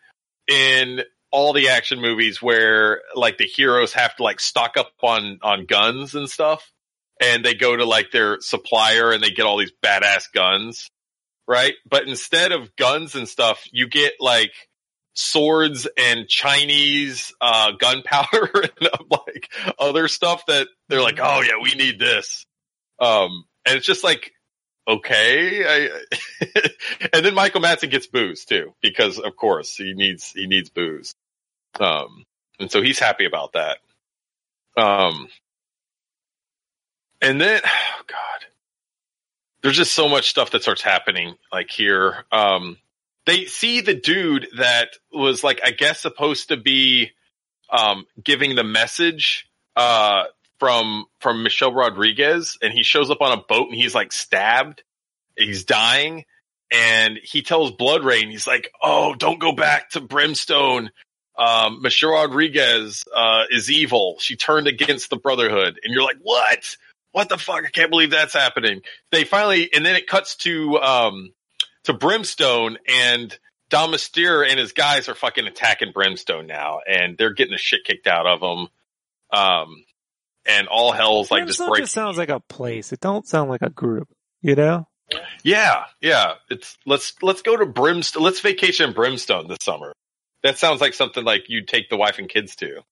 [0.48, 1.00] in
[1.30, 5.66] all the action movies where like the heroes have to like stock up on, on
[5.66, 6.72] guns and stuff.
[7.20, 10.90] And they go to like their supplier and they get all these badass guns.
[11.46, 11.74] Right.
[11.88, 14.52] But instead of guns and stuff, you get like
[15.14, 18.50] swords and Chinese uh, gunpowder
[18.80, 22.46] and like other stuff that they're like, oh yeah, we need this.
[23.00, 24.32] Um, and it's just like,
[24.86, 25.64] okay.
[25.66, 26.00] I,
[27.12, 31.14] and then Michael Madsen gets booze too, because of course he needs he needs booze.
[31.80, 32.24] Um,
[32.58, 33.78] and so he's happy about that.
[34.76, 35.28] Um,
[37.20, 38.46] and then, oh God,
[39.62, 42.24] there's just so much stuff that starts happening like here.
[42.30, 42.76] Um,
[43.26, 47.12] they see the dude that was like, I guess supposed to be,
[47.70, 50.24] um, giving the message, uh,
[50.58, 54.82] from, from Michelle Rodriguez and he shows up on a boat and he's like stabbed.
[55.36, 56.24] He's dying
[56.70, 60.90] and he tells BloodRayne, he's like, Oh, don't go back to Brimstone.
[61.36, 64.16] Um, Michelle Rodriguez, uh, is evil.
[64.20, 65.80] She turned against the Brotherhood.
[65.82, 66.76] And you're like, what?
[67.12, 67.64] What the fuck?
[67.64, 68.82] I can't believe that's happening.
[69.10, 71.32] They finally, and then it cuts to, um,
[71.84, 73.36] to Brimstone and
[73.70, 77.84] Dom Mysterio and his guys are fucking attacking Brimstone now and they're getting the shit
[77.84, 78.68] kicked out of them.
[79.30, 79.84] Um,
[80.46, 81.84] and all hell's like just breaking.
[81.84, 82.92] just sounds like a place.
[82.92, 84.08] It don't sound like a group.
[84.42, 84.86] You know?
[85.42, 86.34] Yeah, yeah.
[86.50, 88.22] It's let's let's go to Brimstone.
[88.22, 89.92] Let's vacation in Brimstone this summer.
[90.42, 92.82] That sounds like something like you'd take the wife and kids to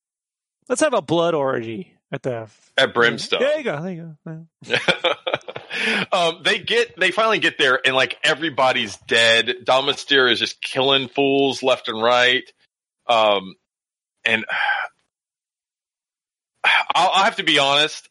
[0.69, 3.40] Let's have a blood orgy at the at Brimstone.
[3.40, 3.82] There you go.
[3.82, 4.47] There you go.
[6.16, 9.64] um, they get they finally get there and like everybody's dead.
[9.64, 12.44] Dom is just killing fools left and right.
[13.09, 13.55] Um,
[14.24, 14.44] and
[16.94, 18.09] I'll, I'll have to be honest.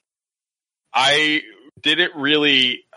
[0.94, 1.42] I
[1.82, 2.84] didn't really.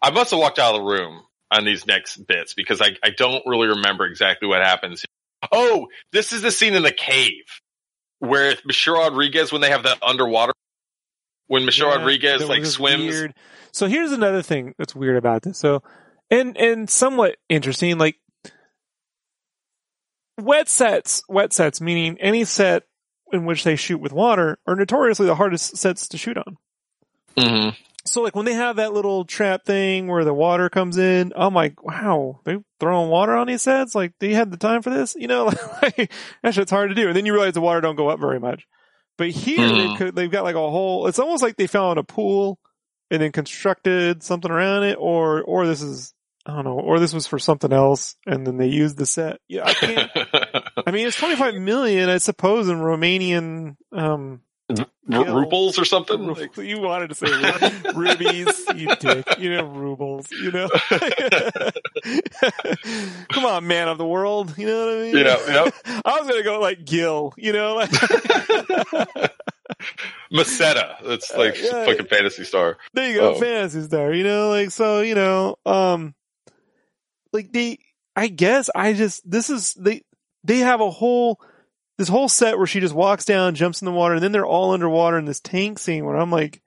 [0.00, 3.10] I must have walked out of the room on these next bits because I, I
[3.10, 5.04] don't really remember exactly what happens.
[5.50, 7.42] Oh, this is the scene in the cave
[8.20, 10.52] where Michelle Rodriguez when they have that underwater
[11.46, 13.02] when Michelle Yeah, Rodriguez like swims.
[13.14, 13.34] weird-
[13.72, 15.58] So here's another thing that's weird about this.
[15.58, 15.82] So,
[16.30, 18.16] and and somewhat interesting, like
[20.38, 22.84] wet sets, wet sets, meaning any set
[23.32, 26.56] in which they shoot with water, are notoriously the hardest sets to shoot on.
[27.36, 27.87] Mm-hmm.
[28.08, 31.54] So like when they have that little trap thing where the water comes in, I'm
[31.54, 33.94] like, wow, they're throwing water on these sets?
[33.94, 35.14] Like, they had the time for this?
[35.18, 35.44] You know,
[35.82, 36.12] like,
[36.42, 37.08] that shit's hard to do.
[37.08, 38.66] And then you realize the water don't go up very much.
[39.16, 39.96] But here they Mhm.
[39.96, 42.58] could, they've got like a whole, it's almost like they found a pool
[43.10, 46.14] and then constructed something around it or, or this is,
[46.46, 49.40] I don't know, or this was for something else and then they used the set.
[49.48, 50.10] Yeah, I can't,
[50.86, 54.40] I mean, it's 25 million, I suppose, in Romanian, um,
[54.70, 54.86] R-
[55.34, 56.26] rubles or something.
[56.26, 59.26] Ru- Like- you wanted to say ru- rubies, you dick.
[59.38, 60.68] You know, rubles, you know?
[63.30, 64.54] Come on, man of the world.
[64.58, 65.16] You know what I mean?
[65.16, 65.74] You know, yep.
[66.04, 67.76] I was to go like Gil, you know?
[67.88, 69.32] Like,
[70.32, 70.96] Meseta.
[71.06, 71.84] That's like Uh, yeah.
[71.86, 72.76] fucking Phantasy Star.
[72.94, 73.38] there you go, Oh.
[73.40, 74.48] Phantasy Star, you know?
[74.50, 76.14] Like, so, you know, um,
[77.32, 77.78] like they,
[78.16, 80.02] I guess I just, this is, they,
[80.44, 81.40] they have a whole,
[81.98, 84.46] this whole set where she just walks down, jumps in the water, and then they're
[84.46, 86.62] all underwater in this tank scene where I'm like,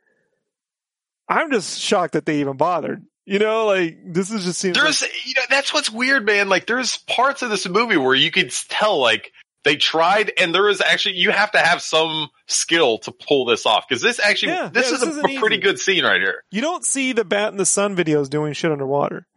[1.27, 3.03] I'm just shocked that they even bothered.
[3.25, 4.75] You know, like this is just seems.
[4.75, 6.49] There's, like, you know, that's what's weird, man.
[6.49, 9.31] Like, there's parts of this movie where you could tell, like,
[9.63, 13.65] they tried, and there is actually you have to have some skill to pull this
[13.67, 15.61] off because this actually Yeah, this yeah, is this a, a pretty easy.
[15.61, 16.43] good scene right here.
[16.49, 19.27] you don't see the Bat in the Sun videos doing shit underwater.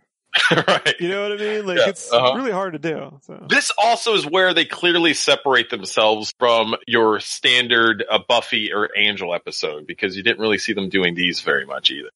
[0.69, 0.95] right.
[1.01, 1.67] You know what I mean?
[1.67, 2.35] Like Yeah, it's uh-huh.
[2.37, 3.19] really hard to do.
[3.23, 8.91] So This also is where they clearly separate themselves from your standard uh, Buffy or
[8.97, 12.11] Angel episode because you didn't really see them doing these very much either.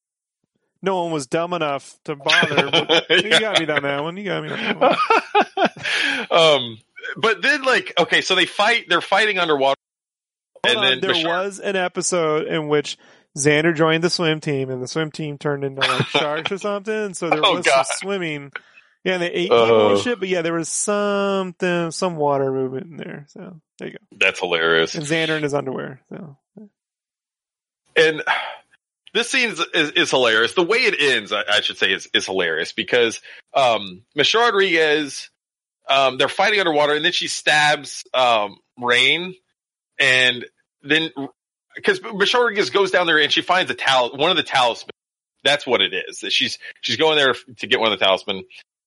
[0.83, 2.71] no one was dumb enough to bother.
[2.71, 4.17] But you got me on that one.
[4.17, 4.99] You got me on that
[6.31, 6.31] one.
[6.31, 6.79] um,
[7.17, 9.77] but then like, okay, so they fight, they're fighting underwater.
[10.67, 12.99] Hold and on, then there was an episode in which
[13.39, 17.15] Xander joined the swim team, and the swim team turned into like sharks or something.
[17.15, 17.85] So there Oh, was God.
[17.87, 18.53] some swimming.
[19.05, 20.19] Yeah, and they ate people and shit.
[20.19, 23.25] But yeah, there was something, some water movement in there.
[23.29, 24.17] So there you go.
[24.19, 24.95] that's hilarious.
[24.95, 26.01] And Xander in his underwear.
[26.09, 26.37] So
[27.97, 28.23] and
[29.15, 30.55] this scene is, is, is hilarious.
[30.55, 33.21] The way it ends, I, I should say, is, is hilarious because
[33.55, 35.31] um, Michelle Rodriguez,
[35.89, 39.35] um, they're fighting underwater, and then she stabs um, Rayne,
[39.99, 40.45] and
[40.83, 41.11] then
[41.79, 44.91] because Michelle Rodriguez goes down there and she finds a tal one of the talismans.
[45.45, 46.25] That's what it is.
[46.33, 48.45] She's she's going there to get one of the talisman,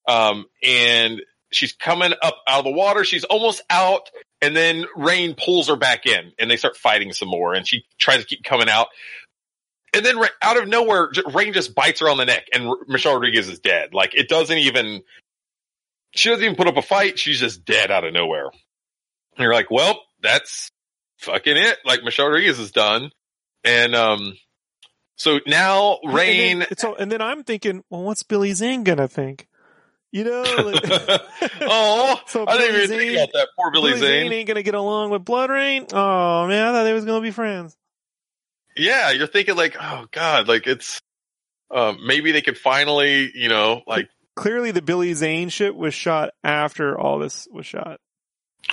[0.08, 3.04] um, and she's coming up out of the water.
[3.04, 4.10] She's almost out,
[4.42, 7.54] and then Rayne pulls her back in, and they start fighting some more.
[7.54, 8.88] And she tries to keep coming out,
[9.94, 13.14] and then ra- out of nowhere, Rayne just bites her on the neck, and Michelle
[13.14, 13.94] Rodriguez is dead.
[13.94, 15.02] Like it doesn't even.
[16.14, 17.18] She doesn't even put up a fight.
[17.18, 18.48] She's just dead out of nowhere.
[18.48, 20.70] And you're like, well, that's
[21.22, 21.78] fucking it.
[21.86, 23.12] Like Michelle Rodriguez is done,
[23.64, 24.38] and um,
[25.16, 26.60] so now And Rayne.
[26.60, 29.48] then, it's all, and then I'm thinking, well, what's Billy Zane gonna think?
[30.12, 31.22] You know, like,
[31.62, 33.48] oh, So I didn't Billy even think Zane- about that.
[33.58, 34.32] Poor Billy, Zane.
[34.34, 35.90] ain't gonna get along with BloodRayne.
[35.94, 37.78] Oh man, I thought they was gonna be friends.
[38.76, 41.02] Yeah, you're thinking like, oh god, like it's
[41.70, 46.32] um, maybe they could finally, you know, like Clearly, the Billy Zane shit was shot
[46.44, 48.00] after all this was shot.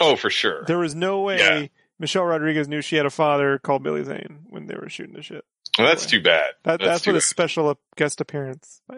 [0.00, 0.64] oh for sure.
[0.66, 1.66] There was no way Yeah.
[1.98, 5.22] Michelle Rodriguez knew she had a father called Billy Zane when they were shooting the
[5.22, 5.44] shit.
[5.78, 6.50] Well, that's too bad.
[6.64, 8.80] That, that's, too what a special guest appearance.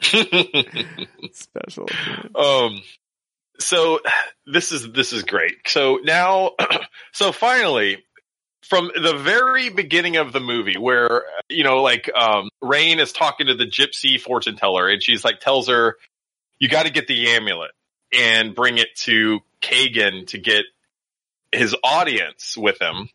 [0.02, 2.34] special appearance.
[2.34, 2.82] um,
[3.58, 4.00] so
[4.46, 5.54] this is this is great.
[5.66, 6.52] So now,
[7.12, 8.04] so finally,
[8.62, 13.46] from the very beginning of the movie, where you know, like um, Rayne is talking
[13.46, 15.96] to the gypsy fortune teller, and she's like, tells her,
[16.58, 17.70] "You got to get the amulet
[18.12, 20.64] and bring it to Kagan to get
[21.54, 23.08] his audience with him."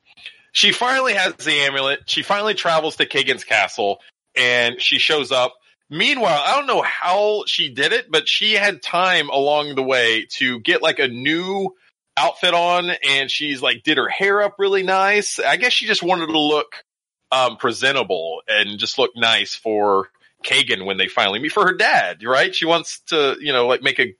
[0.52, 2.02] She finally has the amulet.
[2.07, 4.02] She finally travels to Kagan's castle,
[4.36, 5.56] and she shows up.
[5.90, 10.28] Meanwhile, I don't know how she did it, but she had time along the way
[10.38, 11.76] to get like a new
[12.20, 15.40] outfit on and she's like did her hair up really nice.
[15.40, 16.84] I guess she just wanted to look
[17.32, 20.10] um presentable and just look nice for
[20.44, 22.53] Kagan when they finally meet for her dad, right?
[22.53, 24.14] She wants to, you know, like make a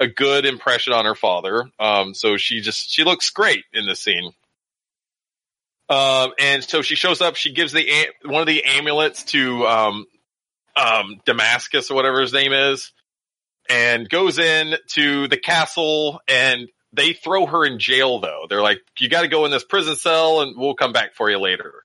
[0.00, 1.64] a good impression on her father.
[1.78, 4.32] Um so she just she looks great in this scene.
[5.92, 7.36] Um, and so she shows up.
[7.36, 7.86] She gives the
[8.24, 10.06] one of the amulets to um,
[10.74, 12.92] um, Damascus or whatever his name is,
[13.68, 16.20] and goes in to the castle.
[16.26, 18.20] And they throw her in jail.
[18.20, 21.14] Though they're like, "You got to go in this prison cell, and we'll come back
[21.14, 21.84] for you later."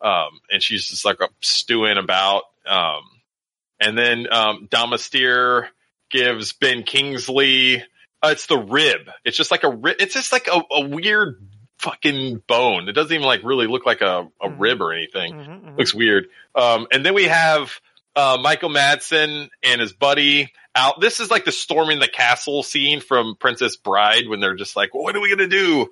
[0.00, 2.44] Um, and she's just like stewing about.
[2.64, 3.02] Um,
[3.80, 5.66] and then um, Domastir
[6.10, 7.82] gives Ben Kingsley.
[8.22, 9.08] Uh, it's the rib.
[9.24, 9.96] It's just like a rib.
[10.00, 11.40] It's just like a, a weird
[11.78, 12.88] fucking bone.
[12.88, 14.56] It doesn't even like really look like a, a Mhm.
[14.58, 15.32] rib or anything.
[15.34, 15.78] Mhm, mhm.
[15.78, 16.26] Looks weird.
[16.54, 17.72] Um, and then we have
[18.16, 21.00] uh, Michael Madsen and his buddy out.
[21.00, 24.92] This is like the storming the castle scene from Princess Bride when they're just like,
[24.92, 25.88] "What are we gonna do?"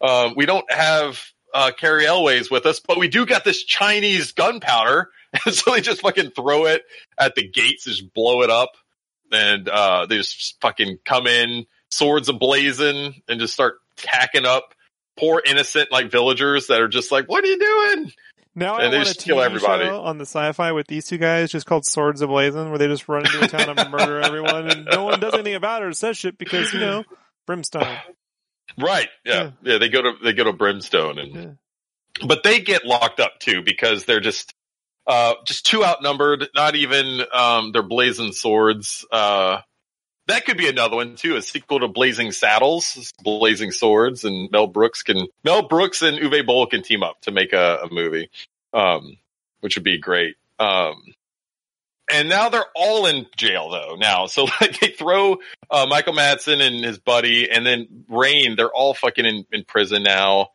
[0.00, 1.20] Um, we don't have
[1.52, 5.10] uh, Cary Elwes with us, but we do got this Chinese gunpowder,
[5.50, 6.82] so they just fucking throw it
[7.18, 8.70] at the gates, just blow it up,
[9.32, 14.74] and uh, they just fucking come in, swords ablazing, and just start tacking up
[15.18, 18.12] poor innocent like villagers that are just like, "What are you doing?"
[18.58, 19.86] Now And I they want a just kill everybody.
[19.86, 23.26] on the sci-fi with these two guys, just called Swords Ablazing, where they just run
[23.26, 26.16] into a town and murder everyone, and no one does anything about it or says
[26.16, 27.04] shit because you know
[27.46, 27.96] brimstone.
[28.78, 29.08] Right?
[29.24, 29.50] Yeah.
[29.62, 32.26] yeah, They go to they go to Brimstone, and Yeah.
[32.26, 34.54] but they get locked up too because they're just
[35.06, 36.48] uh just too outnumbered.
[36.54, 39.04] Not even um their blazing swords.
[39.10, 39.60] Uh,
[40.26, 41.36] that could be another one too.
[41.36, 46.44] A sequel to Blazing Saddles, Blazing Swords, and Mel Brooks can Mel Brooks and Uwe
[46.44, 48.30] Boll can team up to make a, a movie,
[48.72, 49.16] um,
[49.60, 50.36] which would be great.
[50.58, 50.96] Um,
[52.10, 54.26] and now they're all in jail though now.
[54.26, 55.38] So like they throw
[55.70, 58.56] uh, Michael Madsen and his buddy, and then Rayne.
[58.56, 60.48] They're all fucking in, in prison now.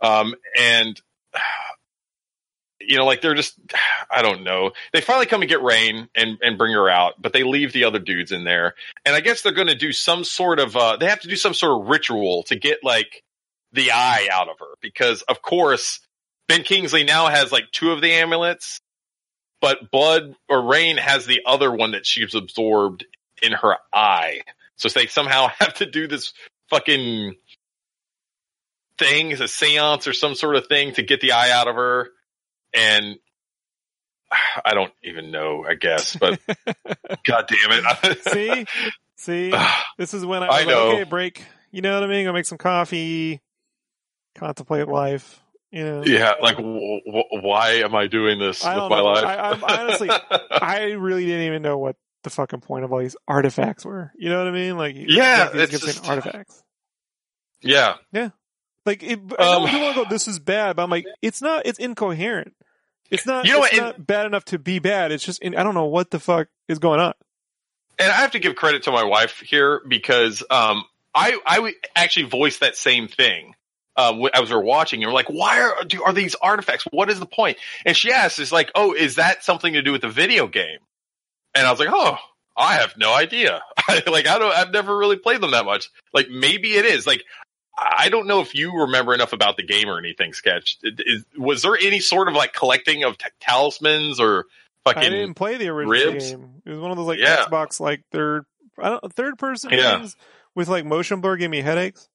[0.00, 1.00] Um, and
[2.88, 3.58] you know, like they're just,
[4.10, 4.72] I don't know.
[4.92, 7.84] They finally come and get Rayne and, and bring her out, but they leave the
[7.84, 8.74] other dudes in there.
[9.04, 11.36] And I guess they're going to do some sort of, uh, they have to do
[11.36, 13.24] some sort of ritual to get like
[13.72, 16.00] the eye out of her because of course
[16.48, 18.80] Ben Kingsley now has like two of the amulets,
[19.60, 23.04] but Blood or Rayne has the other one that she's absorbed
[23.42, 24.42] in her eye.
[24.76, 26.32] So they somehow have to do this
[26.70, 27.34] fucking
[28.98, 32.10] thing, a seance or some sort of thing to get the eye out of her.
[32.74, 33.16] And
[34.64, 36.40] I don't even know, I guess, but
[37.26, 38.22] god damn it.
[38.32, 38.66] see,
[39.16, 39.54] see,
[39.98, 40.86] this is when I, I was know.
[40.88, 41.44] like, okay, break.
[41.70, 42.24] You know what I mean?
[42.26, 43.40] Go make some coffee,
[44.34, 45.42] contemplate life.
[45.72, 49.04] You know, yeah, like w- w- why am I doing this I with my know.
[49.04, 49.24] life?
[49.24, 50.08] I, I'm honestly,
[50.50, 54.12] I really didn't even know what the fucking point of all these artifacts were.
[54.16, 54.76] You know what I mean?
[54.78, 56.62] Like, Yeah, it's just- artifacts.
[57.62, 58.30] Yeah, yeah.
[58.86, 61.04] Like, it, I know Um, you want to go, this is bad, but I'm like,
[61.20, 62.54] it's not, it's incoherent.
[63.10, 65.12] It's not, You know it's what, not bad enough to be bad.
[65.12, 67.14] It's just, I don't know what the fuck is going on.
[67.98, 70.84] and I have to give credit to my wife here because um,
[71.14, 73.54] I I actually voiced that same thing
[73.96, 75.02] um, wh- as we're watching.
[75.02, 76.84] And we're like, why are do, are these artifacts?
[76.90, 77.58] What is the point?
[77.86, 80.78] And she asked, "Is like, oh, is that something to do with the video game?"
[81.54, 82.16] And I was like, oh,
[82.56, 83.62] I have no idea.
[83.88, 85.88] like, I don't, I've never really played them that much.
[86.12, 87.06] Like, maybe it is.
[87.06, 87.22] Like,
[87.78, 90.32] I don't know if you remember enough about the game or anything.
[90.32, 94.46] Sketch is, was there any sort of like collecting of t- talismans or
[94.84, 95.02] fucking?
[95.02, 96.30] I didn't play the original ribs?
[96.30, 96.62] game.
[96.64, 97.44] It was one of those like Yeah.
[97.44, 98.44] Xbox like third,
[98.78, 99.98] I don't third person Yeah.
[99.98, 100.16] games
[100.54, 102.08] with like motion blur gave me headaches.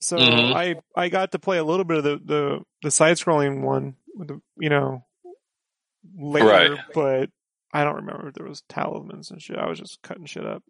[0.00, 0.54] So Mhm.
[0.54, 3.96] I I got to play a little bit of the the, the side scrolling one
[4.14, 5.04] with the you know
[6.16, 6.78] later, Right.
[6.94, 7.30] but
[7.72, 9.56] I don't remember if there was talismans and shit.
[9.58, 10.62] I was just cutting shit up.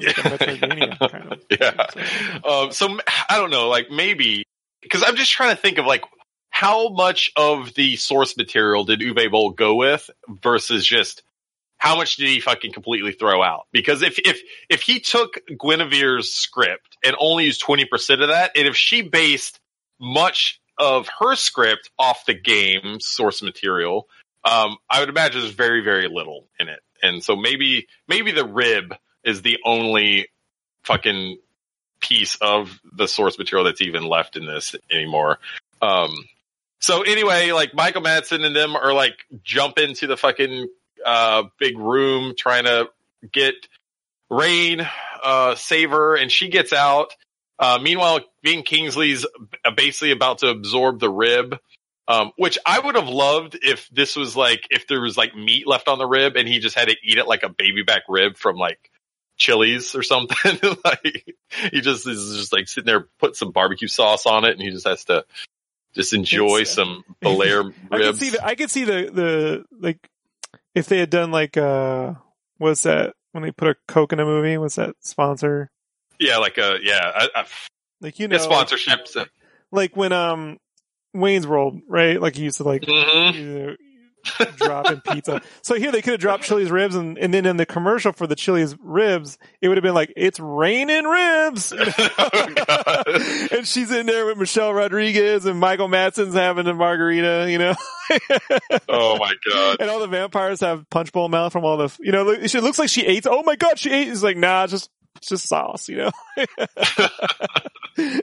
[0.00, 1.42] It like Metroidvania kind of.
[1.50, 2.48] yeah.
[2.48, 2.98] Um, so
[3.28, 4.44] I don't know, like maybe
[4.82, 6.04] because I'm just trying to think of like
[6.50, 10.10] how much of the source material did Uwe Boll go with
[10.42, 11.22] versus just
[11.78, 13.66] how much did he fucking completely throw out?
[13.72, 18.52] Because if if if he took Guinevere's script and only used twenty percent of that,
[18.54, 19.58] and if she based
[19.98, 24.08] much of her script off the game source material,
[24.44, 28.44] um, I would imagine there's very very little in it, and so maybe maybe the
[28.46, 28.94] rib
[29.24, 30.28] is the only
[30.84, 31.38] fucking
[32.00, 35.38] piece of the source material that's even left in this anymore.
[35.82, 36.10] Um,
[36.80, 40.66] so anyway, like Michael Madsen and them are like jump into the fucking
[41.04, 42.88] uh, big room trying to
[43.32, 43.54] get
[44.30, 44.86] Rayne,
[45.22, 47.14] uh, save her, and she gets out.
[47.58, 49.26] Uh, meanwhile, Ben Kingsley's
[49.76, 51.58] basically about to absorb the rib.
[52.08, 55.68] Um, which I would have loved if this was like if there was like meat
[55.68, 58.02] left on the rib and he just had to eat it like a baby back
[58.08, 58.90] rib from like
[59.40, 60.36] Chili's or something.
[60.84, 61.34] like
[61.72, 64.70] he just is just like sitting there, put some barbecue sauce on it, and he
[64.70, 65.24] just has to
[65.94, 68.18] just enjoy It's, uh, some Beliar I could ribs.
[68.20, 69.98] see the I could see the the like
[70.74, 72.14] if they had done like uh
[72.58, 74.56] what's that when they put a Coke in a movie?
[74.58, 75.70] What's that sponsor?
[76.20, 77.46] yeah, like a yeah, a, a,
[78.02, 79.16] Like you know, sponsorships.
[79.72, 80.58] like when um
[81.14, 82.20] Wayne's World, right?
[82.20, 83.34] Like he used to like Mhm.
[83.34, 83.76] you know,
[84.56, 85.42] drop in pizza.
[85.62, 88.26] So here they could have dropped Chili's ribs, and, and then in the commercial for
[88.26, 91.72] the Chili's ribs, it would have been like it's raining ribs,
[92.18, 93.04] Oh, God.
[93.52, 97.74] and she's in there with Michelle Rodriguez and Michael Madsen's having a margarita, you know,
[98.88, 99.76] oh my god!
[99.80, 102.78] and all the vampires have punch bowl mouth from all the, you know, she looks
[102.78, 103.26] like she ate.
[103.26, 104.08] Oh my god, she ate.
[104.08, 106.10] It's like nah, it's just it's just sauce, you know.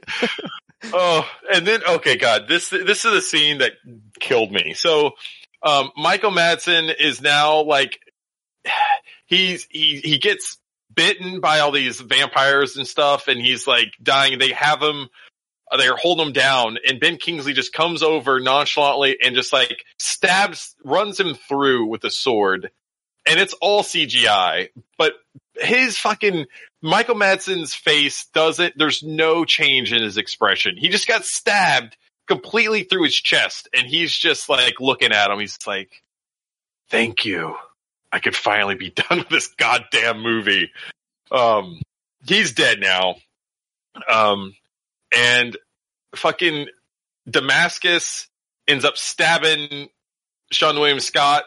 [0.92, 3.72] Oh, and then okay, God, this this is the scene that
[4.20, 4.74] killed me.
[4.74, 5.12] So,
[5.62, 7.98] um, Michael Madsen is now like
[9.26, 10.58] he's he he gets
[10.94, 14.38] bitten by all these vampires and stuff, and he's like dying.
[14.38, 15.08] They have him,
[15.76, 20.74] they're holding him down, and Ben Kingsley just comes over nonchalantly and just like stabs,
[20.84, 22.70] runs him through with a sword,
[23.28, 25.12] and it's all CGI, but
[25.54, 26.46] his fucking
[26.80, 30.76] Michael Madsen's face doesn't, there's no change in his expression.
[30.76, 31.96] He just got stabbed
[32.28, 35.40] completely through his chest and he's just like looking at him.
[35.40, 35.90] He's like,
[36.90, 37.56] thank you.
[38.12, 40.70] I could finally be done with this goddamn movie.
[41.30, 41.80] Um,
[42.26, 43.16] he's dead now.
[44.08, 44.54] Um,
[45.14, 45.56] and
[46.14, 46.68] fucking
[47.28, 48.28] Damascus
[48.66, 49.88] ends up stabbing
[50.52, 51.44] Seann William Scott,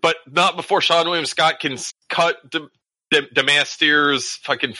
[0.00, 1.76] but not before Seann William Scott can
[2.08, 2.66] cut D-
[3.10, 4.74] D- Domastir's fucking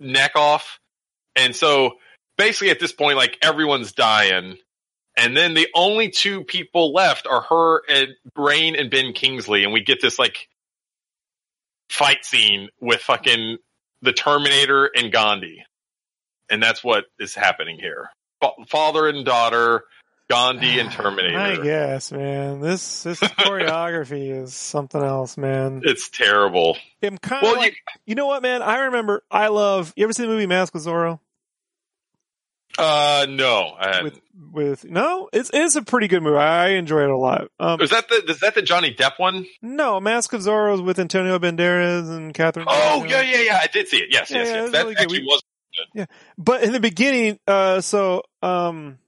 [0.00, 0.78] neck off.
[1.36, 1.98] And so
[2.38, 4.56] basically at this point, like everyone's dying.
[5.16, 9.64] And then the only two people left are her and Brain and Ben Kingsley.
[9.64, 10.48] And we get this like
[11.90, 13.58] fight scene with fucking
[14.00, 15.64] the Terminator and Gandhi.
[16.48, 18.08] And that's what is happening here.
[18.68, 19.82] Father and daughter
[20.30, 21.38] Gandhi and Terminator.
[21.38, 22.60] I guess, man.
[22.60, 25.82] This this choreography is something else, man.
[25.84, 26.76] It's terrible.
[27.02, 28.62] I'm kind of Well, like, you, know what, man?
[28.62, 29.24] I remember.
[29.30, 29.92] I love.
[29.96, 31.20] You ever see the movie Mask of Zorro?
[32.78, 33.76] Uh, no.
[34.02, 34.20] With
[34.52, 36.38] with no, it's it's a pretty good movie.
[36.38, 37.48] I enjoy it a lot.
[37.60, 39.46] Um, is that the is that the Johnny Depp one?
[39.62, 42.66] no, Mask of Zorro is with Antonio Banderas and Catherine.
[42.68, 43.10] Oh Zeta.
[43.14, 43.58] yeah, yeah, yeah.
[43.62, 44.08] I did see it.
[44.10, 44.62] Yes, Yeah, yes, yeah, yes.
[44.62, 45.02] was That really good.
[45.02, 45.42] actually We- was.
[46.38, 48.98] But in the beginning, uh, so um,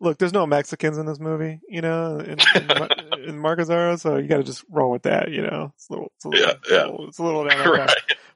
[0.00, 4.16] look, there's no Mexicans in this movie, you know, in, in, in Mark Zorro, so
[4.16, 5.72] you got to just roll with that, you know.
[5.76, 6.84] It's a little, it's a little, Yeah, yeah.
[6.86, 7.68] Little, it's a little down.
[7.78, 7.90] Right.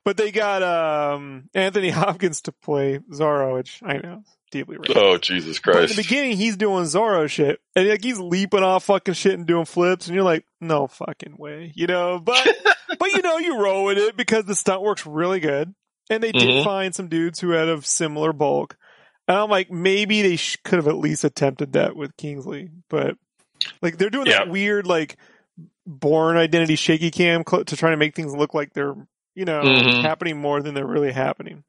[0.05, 4.23] But they got um Anthony Hopkins to play Zorro, which I know
[4.53, 4.97] deeply racist.
[4.97, 8.85] Oh Jesus But in the beginning, he's doing Zorro shit, and like he's leaping off
[8.85, 12.21] fucking shit and doing flips, and you're like, no fucking way, you know.
[12.21, 12.47] But
[13.01, 15.75] but you know, you roll with it because the stunt works really good,
[16.09, 16.65] and they did Mhm.
[16.65, 18.77] find some dudes who had a similar bulk,
[19.27, 23.17] and I'm like, maybe they sh- could have at least attempted that with Kingsley, but
[23.81, 25.17] like they're doing that weird like
[25.87, 28.95] Bourne Identity shaky cam cl- to try to make things look like they're
[29.35, 30.03] you know Mhm.
[30.03, 31.65] happening more than they're really happening.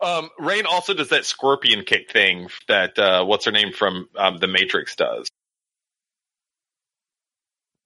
[0.00, 4.38] Um, Rain also does that scorpion kick thing that uh, what's her name from um,
[4.38, 5.28] the Matrix does.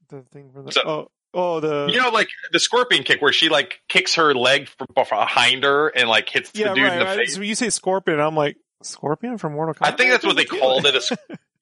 [0.09, 3.33] The thing for the So- oh oh the You know, like the scorpion kick where
[3.33, 6.93] she like kicks her leg from behind her and like hits yeah the dude right.
[6.95, 7.17] in the right.
[7.19, 7.35] face.
[7.35, 9.87] So when you say scorpion, I'm like scorpion from Mortal Kombat.
[9.93, 10.95] I think that's what they called it.
[10.95, 11.17] A,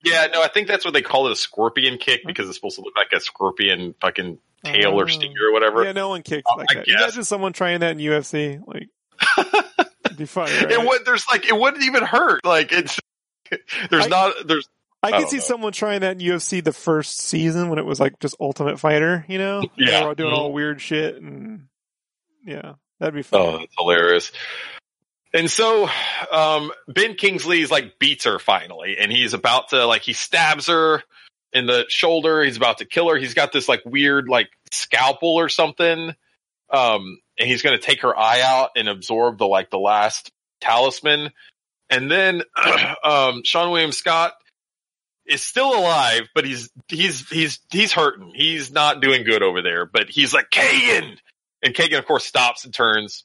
[0.04, 2.76] yeah, no, I think that's what they call it a scorpion kick because it's supposed
[2.76, 5.06] to look like a scorpion fucking tail or Oh.
[5.08, 5.82] stinger or whatever.
[5.84, 6.86] Yeah, no one kicks Oh, like I that.
[6.86, 7.00] guess.
[7.02, 8.60] Imagine someone trying that in UFC.
[8.66, 8.88] Like,
[10.14, 10.52] it'd be funny.
[10.52, 10.70] Right?
[10.72, 11.04] It would.
[11.04, 12.44] There's like it wouldn't even hurt.
[12.44, 12.98] Like it's
[13.90, 14.68] there's I- not there's
[15.02, 15.42] I I could see know.
[15.42, 19.24] someone trying that in UFC the first season when it was like just Ultimate Fighter.
[19.28, 20.00] You know, Yeah.
[20.00, 21.66] they were doing all weird shit, and
[22.46, 23.40] yeah, that'd be fun.
[23.40, 24.32] Oh, that's hilarious.
[25.34, 25.88] And so,
[26.30, 31.02] um, Ben Kingsley's like beats her finally, and he's about to like he stabs her
[31.52, 32.42] in the shoulder.
[32.42, 33.16] He's about to kill her.
[33.16, 36.14] He's got this like weird like scalpel or something,
[36.70, 40.30] um, and he's going to take her eye out and absorb the like the last
[40.60, 41.30] talisman.
[41.90, 42.42] And then,
[43.04, 44.32] um, Seann William Scott
[45.26, 48.32] is still alive, but he's he's he's he's hurting.
[48.34, 49.86] He's not doing good over there.
[49.86, 51.16] But he's like Kagan,
[51.62, 53.24] and Kagan of course stops and turns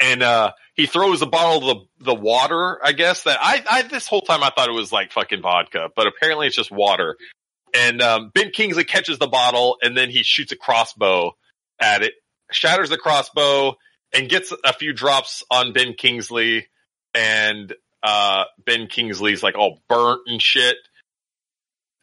[0.00, 3.82] and uh he throws a bottle of the the water i guess that i i
[3.82, 7.16] this whole time i thought it was like fucking vodka but apparently it's just water
[7.74, 11.32] and um ben kingsley catches the bottle and then he shoots a crossbow
[11.80, 12.14] at it
[12.50, 13.76] shatters the crossbow
[14.12, 16.66] and gets a few drops on ben kingsley
[17.14, 20.76] and uh ben kingsley's like all burnt and shit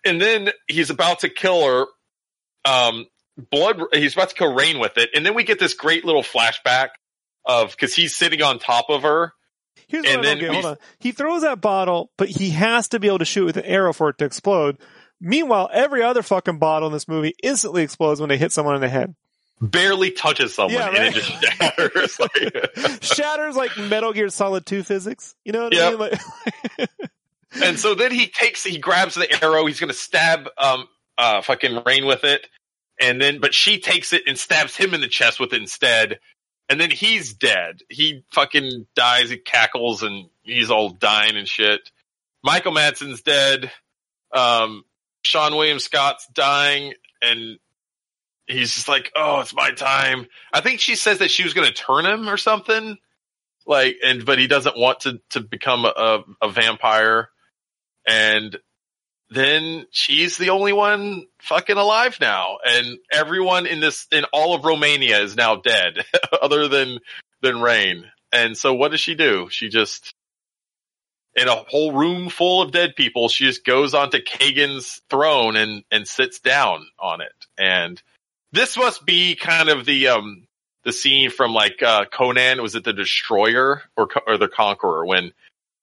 [0.06, 1.86] and then he's about to kill her
[2.65, 3.06] um
[3.52, 6.24] blood he's about to kill Rayne with it and then we get this great little
[6.24, 6.90] flashback
[7.45, 9.34] of because he's sitting on top of her.
[9.88, 10.78] Here's what and I we- Hold on.
[10.99, 13.94] He throws that bottle, but he has to be able to shoot with an arrow
[13.94, 14.78] for it to explode.
[15.20, 18.82] Meanwhile, every other fucking bottle in this movie instantly explodes when they hit someone in
[18.82, 19.15] the head.
[19.61, 22.19] Barely touches someone Yeah, and it just shatters.
[22.19, 25.35] Like- Shatters like Metal Gear Solid 2 physics.
[25.45, 25.99] You know what I mean?
[25.99, 26.19] Like,
[27.63, 29.65] and so then he takes, he grabs the arrow.
[29.65, 32.45] He's going to stab, um, uh, fucking Rayne with it.
[32.99, 36.19] And then, but she takes it and stabs him in the chest with it instead.
[36.69, 37.81] And then he's dead.
[37.89, 39.30] He fucking dies.
[39.30, 41.91] He cackles and he's all dying and shit.
[42.43, 43.71] Michael Madsen's dead.
[44.34, 44.84] Um,
[45.25, 47.57] Seann William Scott's dying and
[48.48, 50.28] he's just like, Oh, it's my time.
[50.52, 52.98] I think she says that she was going to turn him or something.
[53.65, 57.30] Like, and, but he doesn't want to, to become a, a vampire.
[58.06, 58.57] And
[59.30, 62.57] then she's the only one fucking alive now.
[62.65, 66.06] And everyone in this, in all of Romania is now dead
[66.41, 66.99] other than,
[67.41, 68.06] than Rayne.
[68.32, 69.48] And so what does she do?
[69.49, 70.14] She just,
[71.36, 75.84] in a whole room full of dead people, she just goes onto Kagan's throne and,
[75.90, 77.45] and sits down on it.
[77.57, 78.02] And
[78.53, 80.47] this must be kind of the, um,
[80.84, 85.34] the scene from like, uh, Conan, was it the destroyer or, or the conqueror when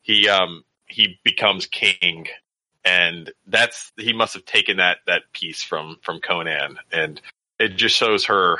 [0.01, 2.27] he, um, he becomes king?
[2.85, 7.21] And that's he must have taken that that piece from from Conan, and
[7.59, 8.57] it just shows her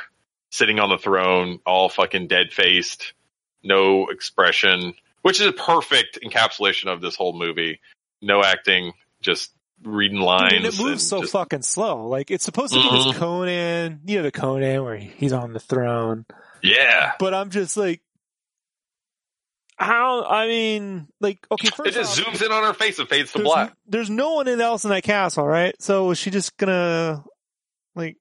[0.51, 3.15] sitting on the throne, all fucking dead faced,
[3.63, 4.93] no expression,
[5.23, 7.81] which is a perfect encapsulation of this whole movie.
[8.21, 8.93] No acting,
[9.23, 9.53] just
[9.83, 10.53] reading lines.
[10.55, 12.07] and it moves and so just- fucking slow.
[12.09, 13.15] Like, it's supposed to be this Mhm.
[13.15, 16.27] Conan, you know, the Conan where he's on the throne.
[16.63, 17.13] yeah.
[17.19, 18.03] But I'm just like,
[19.79, 23.09] how, I mean, like, okay, first It just off, zooms in on her face and
[23.09, 23.73] fades to black.
[23.87, 25.75] there's no one else in that castle, right?
[25.81, 27.25] So is she just gonna
[27.95, 28.19] like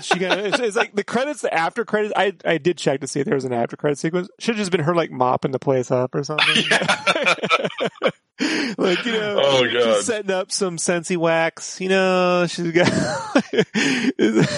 [0.00, 2.12] she gonna it's, it's like the credits, the after credits.
[2.16, 4.28] I I did check to see if there was an after credit sequence.
[4.40, 6.64] Should have just been her like mopping the place up or something.
[6.68, 8.14] like
[8.78, 11.80] like you know, Oh, she's setting up some Scentsy wax.
[11.80, 12.88] You know, she's got.
[13.54, 14.48] It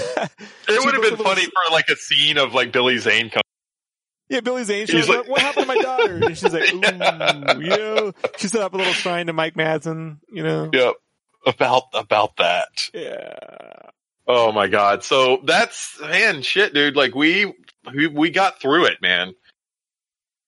[0.69, 3.43] She would have been little- funny for like a scene of like Billy Zane coming.
[4.29, 6.15] yeah, Billy Zane She's shows like- What happened to my daughter?
[6.25, 10.19] And she's like, ooh, you know, she set up a little shrine to Mike Madsen.
[10.31, 10.95] You know, Yep.
[11.47, 12.69] About about that.
[12.95, 13.35] yeah.
[14.27, 15.05] Oh my god.
[15.05, 16.97] So that's man, shit, dude.
[16.97, 17.53] Like we
[17.95, 19.35] we we got through it, man.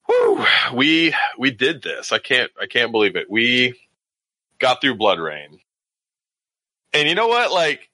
[0.06, 0.44] Whew.
[0.74, 2.12] We we did this.
[2.12, 3.30] I can't I can't believe it.
[3.30, 3.74] We
[4.58, 5.60] got through BloodRayne.
[6.92, 7.52] And you know what?
[7.52, 7.88] Like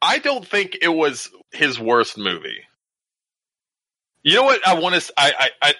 [0.00, 2.64] I don't think it was his worst movie.
[4.22, 4.66] You know what?
[4.66, 5.12] I want to.
[5.16, 5.74] I, I I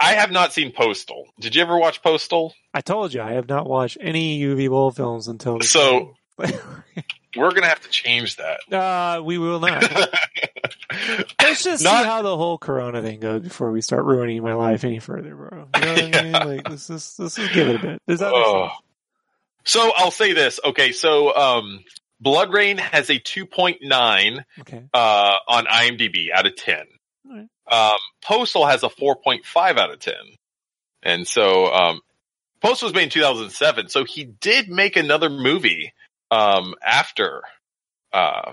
[0.00, 1.26] I have not seen Postal.
[1.38, 2.54] Did you ever watch Postal?
[2.74, 6.14] I told you I have not watched any Uwe Boll films until So-.
[7.36, 8.60] We're gonna have to change that.
[8.72, 9.82] uh, we will not.
[11.40, 14.54] Let's just Not- see how the whole Corona thing goes before we start ruining my
[14.54, 15.68] life any further, bro.
[15.76, 16.32] You know what I mean?
[16.32, 18.02] Like let's just let's just give it a bit.
[18.08, 18.68] Does that make Oh.
[18.68, 18.80] sense?
[19.64, 20.58] So I'll say this.
[20.64, 21.84] Okay, so um,
[22.24, 24.84] BloodRayne has a 2.9 Okay.
[24.92, 26.78] uh, on IMDb out of 10.
[27.28, 27.46] Alright.
[27.70, 30.14] Um, Postal has a 4.5 out of 10.
[31.02, 32.00] And so um,
[32.62, 33.88] Postal was made in 2007.
[33.90, 35.92] So he did make another movie
[36.30, 37.42] um, after
[38.12, 38.52] uh,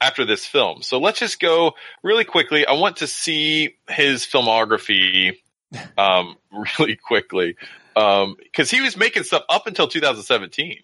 [0.00, 0.82] after this film.
[0.82, 2.66] So let's just go really quickly.
[2.66, 5.38] I want to see his filmography
[5.98, 6.36] um,
[6.78, 7.56] really quickly
[7.94, 10.78] Um because he was making stuff up until 2017.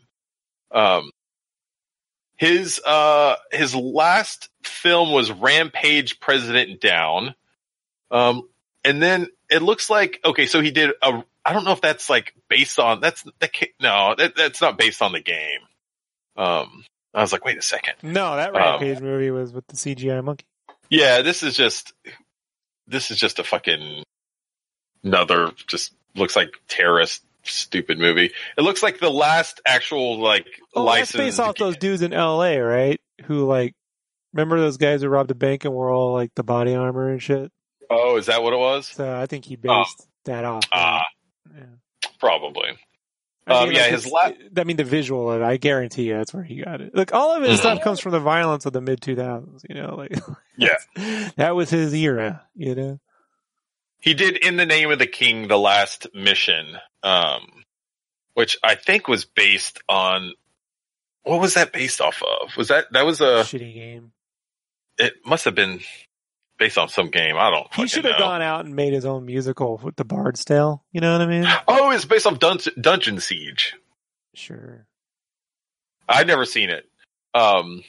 [0.70, 1.10] Um,
[2.36, 7.35] his uh, his last film was Rampage President Down,
[8.10, 8.48] um,
[8.85, 11.23] and then it looks like okay, so he did a.
[11.44, 15.02] I don't know if that's like based on that's that no that, that's not based
[15.02, 15.60] on the game.
[16.37, 16.85] Um,
[17.15, 17.95] I was like, wait a second.
[18.03, 20.47] No, that Um, Rampage movie was with the CGI monkey.
[20.89, 21.93] Yeah, this is just
[22.87, 24.03] this is just a fucking
[25.05, 28.31] another just looks like terrorist stupid movie.
[28.57, 32.13] It looks like the last actual like Oh, that's licensed based off those dudes in
[32.13, 33.01] L.A., right?
[33.25, 33.75] Who like
[34.33, 37.23] remember those guys who robbed a bank and wore all like the body armor and
[37.23, 37.51] shit.
[37.91, 38.87] Oh, is that what it was?
[38.87, 40.65] So I think he based that off.
[40.73, 41.05] Ah,
[41.55, 41.65] yeah.
[42.19, 42.79] probably.
[43.47, 46.05] I Um, mean, yeah, like, his it's- I mean, the visual of it, I guarantee
[46.05, 46.94] you that's where he got it.
[46.94, 47.60] Look, all of his Mhm.
[47.60, 50.12] stuff comes from the violence of the mid 2000s, you know, like,
[50.56, 50.77] Yeah.
[51.36, 53.01] that was his era, you know?
[53.98, 57.64] He did in the name of the king the last mission, um,
[58.34, 60.34] which I think was based on
[61.23, 62.57] what was that based off of?
[62.57, 64.12] Was that that was a Shitty game.
[64.99, 65.81] it must have been
[66.62, 67.36] based on some game.
[67.36, 68.26] I don't He should have know.
[68.26, 71.26] gone out and made his own musical with the Bard's Tale, you know what I
[71.26, 71.44] mean?
[71.66, 73.74] Oh, it's based off Dun- Dungeon Siege.
[74.34, 74.86] Sure.
[76.08, 76.84] I've never seen it.
[77.34, 77.82] Um,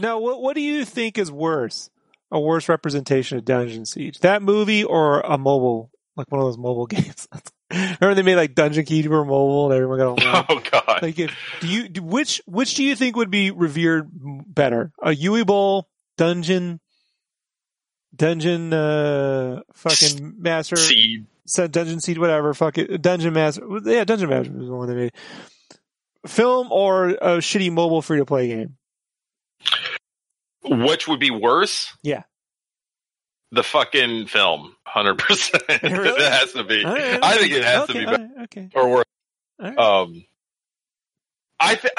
[0.00, 1.90] Now, what, what do you think is worse?
[2.30, 4.20] A worse representation of Dungeon Siege?
[4.20, 7.26] That movie or a mobile, like one of those mobile games?
[7.72, 10.44] Remember they made like Dungeon Keeper mobile and everyone got online?
[10.48, 11.02] oh god.
[11.02, 15.44] like if do you which which do you think would be revered better a Uwe
[15.44, 16.78] Boll dungeon
[18.14, 21.26] dungeon uh fucking master Seed.
[21.46, 24.94] said dungeon seed whatever fuck it dungeon master yeah dungeon master was the one they
[24.94, 25.12] made
[26.26, 28.76] film or a shitty mobile free to play game
[30.64, 31.94] Which would be worse?
[32.02, 32.22] Yeah.
[33.52, 35.62] The fucking film, hundred percent.
[35.82, 36.22] Really?
[36.22, 36.82] It has to be.
[36.84, 39.04] Right, I think it has okay, to be better right, okay or worse.
[39.60, 39.78] right.
[39.78, 40.24] Um,
[41.60, 41.92] I think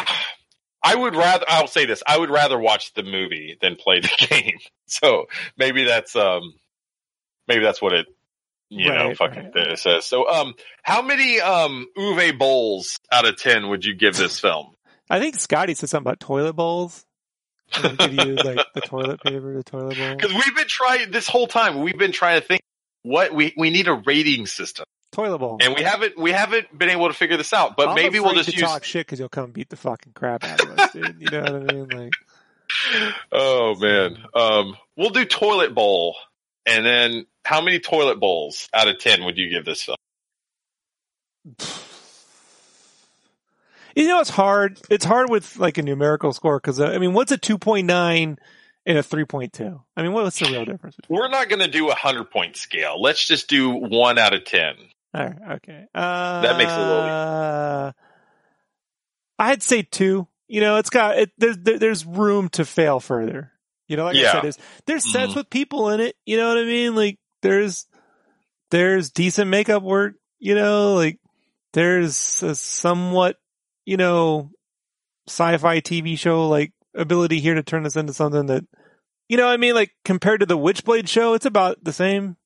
[0.85, 1.45] I would rather.
[1.47, 4.59] I'll say this: I would rather watch the movie than play the game.
[4.85, 5.25] So
[5.57, 6.53] maybe that's um,
[7.47, 8.05] maybe that's what it
[8.69, 9.79] you know fucking right.
[9.79, 10.05] says.
[10.05, 14.75] So um, how many um Uwe bowls out of ten would you give this film?
[15.09, 17.05] I think Scotty said something about toilet bowls
[17.83, 21.47] And you like the toilet paper the toilet bowl Because we've been trying this whole
[21.47, 21.81] time.
[21.81, 22.61] We've been trying to think
[23.03, 26.89] what we we need a rating system, toilet bowl and we haven't we haven't been
[26.89, 27.77] able to figure this out.
[27.77, 28.61] But I'm maybe we'll just use.
[28.61, 31.15] talk shit because you'll come beat the fucking crap out of us, dude.
[31.19, 31.87] You know what I mean?
[31.89, 32.13] Like,
[33.31, 36.15] Oh man, um, we'll do toilet bowl,
[36.65, 39.97] and then how many toilet bowls out of ten would you give this film?
[43.95, 44.79] you know, it's hard.
[44.89, 47.87] It's hard with like a numerical score because uh, I mean, what's a two point
[47.87, 48.37] nine
[48.85, 49.81] and a three point two?
[49.95, 50.95] I mean, what's the real difference?
[50.97, 53.01] Between We're not going to do a hundred point scale.
[53.01, 54.75] Let's just do one out of ten.
[55.15, 55.85] All right, okay.
[55.95, 57.91] Uh, That makes it a little Uh,
[59.39, 60.27] I'd say two.
[60.47, 61.31] You know, it's got it.
[61.37, 63.51] There's there, there's room to fail further.
[63.87, 65.35] You know, like I said, there's there's sets Mhm.
[65.37, 66.15] with people in it.
[66.25, 66.95] You know what I mean?
[66.95, 67.87] Like there's
[68.71, 70.15] there's decent makeup work.
[70.39, 71.19] You know, like
[71.73, 73.37] there's a somewhat
[73.85, 74.51] you know
[75.27, 78.63] sci-fi TV show like ability here to turn this into something that
[79.29, 79.45] you know.
[79.45, 82.37] what I mean, like compared to the Witchblade show, it's about the same.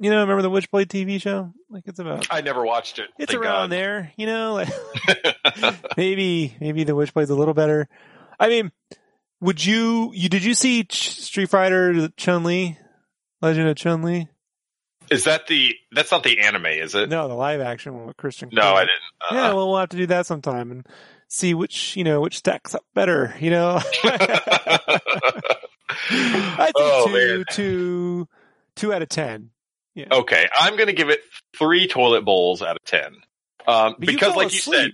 [0.00, 1.52] You know, remember the Witchblade TV show?
[1.68, 2.28] Like it's about.
[2.30, 3.08] I never watched it.
[3.18, 3.72] It's around God.
[3.72, 4.54] there, you know.
[5.08, 7.88] Like maybe maybe the Witchblade's a little better.
[8.38, 8.70] I mean,
[9.40, 12.78] would you you did you see Ch- Street Fighter Chun Li,
[13.42, 14.28] Legend of Chun Li?
[15.10, 15.74] Is that the?
[15.90, 17.08] That's not the anime, is it?
[17.08, 18.50] No, the live action one with Christian.
[18.52, 18.76] No, Cole.
[18.76, 18.90] I didn't.
[19.22, 20.86] Uh, Yeah, well, we'll have to do that sometime and
[21.28, 23.34] see which you know which stacks up better.
[23.40, 25.00] You know, I
[26.56, 28.28] think Oh, two, two,
[28.76, 29.50] two out of ten.
[30.10, 31.20] Okay, I'm going to give it
[31.56, 33.16] three toilet bowls out of ten.
[33.66, 34.92] Um, because, like you said.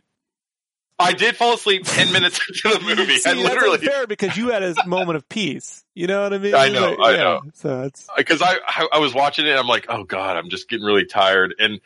[0.97, 3.19] I did fall asleep ten minutes into the movie.
[3.19, 5.85] See, I literally unfair because you had a moment of peace.
[5.93, 6.55] You know what I mean?
[6.55, 7.41] I know, I know.
[7.55, 9.51] So it's because I, I I was watching it.
[9.51, 11.57] and I'm like, oh god, I'm just getting really tired.
[11.59, 11.81] And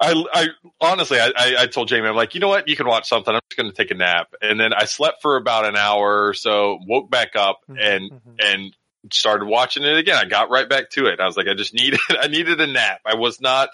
[0.00, 0.48] I I
[0.80, 3.34] honestly, I I, I told Jamie, I'm like, you know what, you can watch something.
[3.34, 4.28] I'm just going to take a nap.
[4.40, 8.20] And then I slept for about an hour or so, woke back up, and Mhm.
[8.42, 8.76] and
[9.12, 10.16] started watching it again.
[10.16, 11.20] I got right back to it.
[11.20, 13.00] I was like, I just needed I needed a nap.
[13.04, 13.70] I was not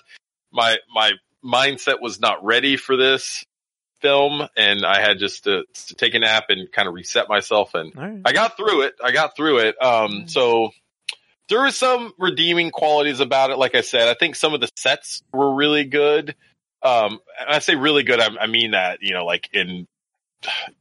[0.53, 1.13] my my
[1.45, 3.45] mindset was not ready for this
[4.01, 7.75] film, and I had just to, to take a nap and kind of reset myself
[7.75, 7.95] and.
[7.95, 8.21] Right.
[8.25, 8.95] I got through it.
[9.03, 9.83] I got through it.
[9.83, 10.71] Um, so
[11.49, 13.59] there was some redeeming qualities about it.
[13.59, 16.35] Like I said, I think some of the sets were really good.
[16.83, 18.21] Um, and I say really good.
[18.21, 19.87] I, I mean that, you know, like in,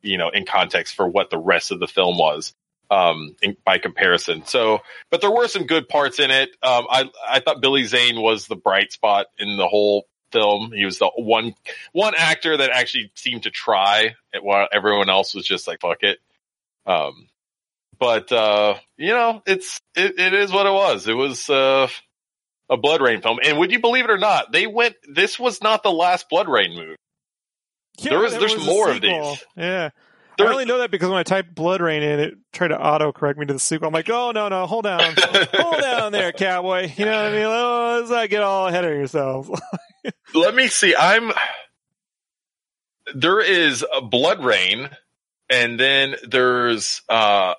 [0.02, 2.54] you know, in context for what the rest of the film was,
[2.90, 4.46] um, in, by comparison.
[4.46, 4.80] So,
[5.12, 6.50] but there were some good parts in it.
[6.64, 10.72] Um, I, I thought Billy Zane was the bright spot in the whole film.
[10.72, 11.54] He was the one,
[11.92, 16.20] one actor that actually seemed to try while everyone else was just like, fuck it.
[16.86, 17.28] Um,
[18.00, 21.08] but uh, you know, it's it, it is what it was.
[21.08, 21.88] It was uh,
[22.70, 24.96] a BloodRayne film, and would you believe it or not, they went.
[25.08, 26.96] This was not the last BloodRayne movie.
[28.00, 29.44] Yeah, there was- there there's was more of these.
[29.58, 29.90] Yeah.
[30.40, 33.12] There- I only know that because when I typed BloodRayne in, it tried to auto
[33.12, 33.88] correct me to the sequel.
[33.88, 35.02] I'm like, oh no, no, hold down,
[35.54, 36.92] hold down there, cowboy.
[36.96, 37.46] You know what I mean?
[37.46, 39.50] Oh, let's not get all ahead of yourselves.
[40.34, 40.96] Let me see.
[40.96, 41.32] I'm.
[43.16, 44.96] There is a BloodRayne,
[45.50, 47.56] and then there's uh,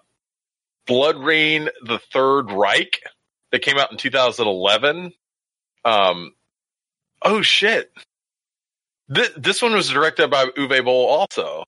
[0.88, 3.00] BloodRayne: The Third Reich
[3.52, 5.12] that came out in 2011.
[5.84, 6.32] Um,
[7.22, 7.90] oh shit!
[9.08, 11.64] This this one was directed by Uwe Boll also.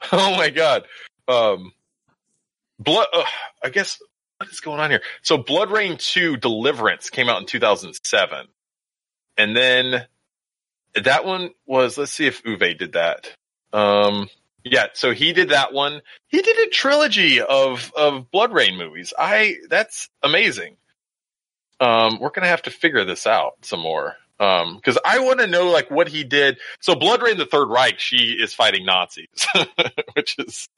[0.12, 0.84] Oh my god!
[1.26, 1.72] Um,
[2.78, 3.08] Blood.
[3.12, 3.24] Uh,
[3.62, 3.98] I guess
[4.38, 5.02] what is going on here?
[5.22, 8.46] So, BloodRayne Two: Deliverance came out in 2007.
[9.38, 10.04] And then
[10.94, 13.32] that one was, let's see if Uwe did that.
[13.72, 14.28] Um,
[14.64, 16.02] yeah, so he did that one.
[16.26, 19.14] He did a trilogy of, of BloodRayne movies.
[19.16, 20.76] I, that's amazing.
[21.80, 24.16] Um, we're to have to figure this out some more.
[24.40, 26.58] Um, cause I want to know like what he did.
[26.80, 29.26] So BloodRayne, the Third Reich, she is fighting Nazis,
[30.14, 30.68] which is,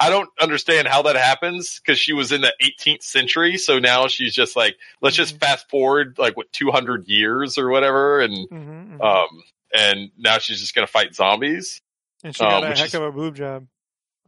[0.00, 3.58] I don't understand how that happens because she was in the 18th century.
[3.58, 8.20] So now she's just like, let's just fast forward like what 200 years or whatever.
[8.20, 9.04] And, Mhm, mhm.
[9.04, 9.42] um,
[9.74, 11.82] and now she's just going to fight zombies.
[12.24, 13.66] and she got um, a heck is- of a boob job,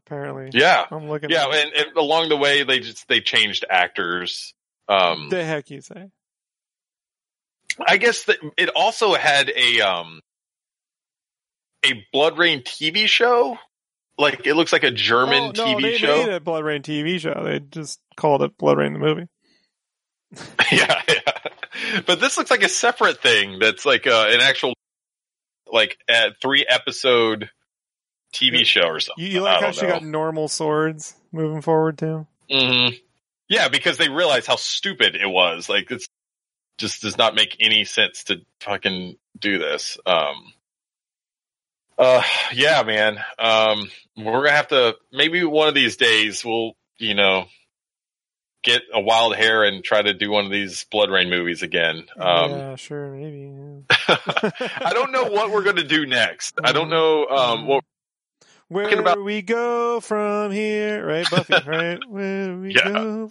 [0.07, 0.51] apparently.
[0.53, 0.85] Yeah.
[0.91, 1.31] I'm looking.
[1.31, 1.47] Yeah.
[1.47, 4.53] And, and along the way, they just, they changed actors.
[4.89, 6.11] Um, the heck you say?
[7.85, 10.21] I guess that it also had a, um,
[11.85, 13.59] a BloodRayne TV show.
[14.19, 16.27] Like it looks like a German oh, no, TV they show.
[16.27, 17.43] made a BloodRayne TV show.
[17.45, 19.27] They just called it BloodRayne the movie.
[20.73, 22.03] yeah, yeah.
[22.07, 24.75] But this looks like a separate thing that's like uh, an actual,
[25.71, 27.51] like a three episode
[28.33, 29.25] TV show or something.
[29.25, 29.93] You, you like how she know.
[29.93, 32.27] got normal swords moving forward too?
[32.51, 32.89] hmm
[33.49, 35.69] Yeah, because they realized how stupid it was.
[35.69, 36.07] Like it's
[36.83, 39.99] just does not make any sense to fucking do this.
[40.05, 40.53] Um
[41.97, 43.19] uh yeah, man.
[43.39, 47.45] Um we're gonna have to maybe one of these days we'll, you know,
[48.65, 52.05] get a wild hair and try to do one of these BloodRayne movies again.
[52.19, 53.53] Um yeah, sure, maybe.
[53.89, 54.17] yeah.
[54.81, 56.59] I don't know what we're gonna do next.
[56.65, 57.85] I don't know um what
[58.73, 61.55] Where talking about- we go from here, right, Buffy?
[61.67, 62.89] Right, where do we Yeah.
[62.91, 63.31] go.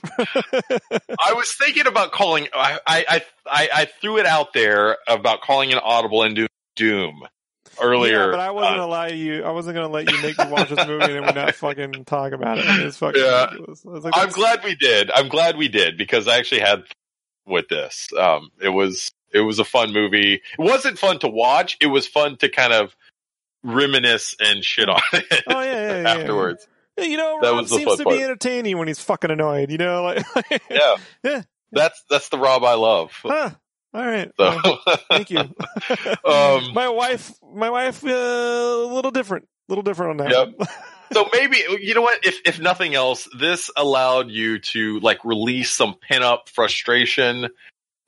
[1.19, 2.47] I was thinking about calling.
[2.53, 7.23] I, I I I threw it out there about calling an audible and do Doom
[7.81, 8.25] earlier.
[8.25, 9.43] Yeah, but I wasn't uh, gonna lie to you.
[9.43, 12.05] I wasn't gonna let you make me watch this movie and then we not fucking
[12.05, 12.65] talk about it.
[12.65, 13.45] It's fucking Yeah.
[13.51, 13.85] ridiculous.
[13.85, 15.11] Like, I'm glad we did.
[15.11, 16.83] I'm glad we did because I actually had
[17.45, 18.07] with this.
[18.17, 20.35] Um, it was it was a fun movie.
[20.35, 21.77] It wasn't fun to watch.
[21.81, 22.95] It was fun to kind of
[23.63, 26.09] reminisce and shit on it Oh yeah, yeah, yeah.
[26.21, 26.67] afterwards.
[26.97, 28.17] Yeah, You know, That Rob seems to part.
[28.17, 29.71] be entertaining when he's fucking annoyed.
[29.71, 30.03] You know,
[30.35, 31.41] like, Yeah, Yeah.
[31.71, 33.11] That's that's the Rob I love.
[33.23, 33.51] huh.
[33.93, 34.31] All right.
[34.39, 35.39] So, Well, thank you.
[36.25, 40.31] Um, my wife, my wife, uh, a little different, a little different on that.
[40.59, 40.69] Yep.
[41.13, 42.25] so maybe you know what?
[42.25, 47.49] If if nothing else, this allowed you to like release some pin up frustration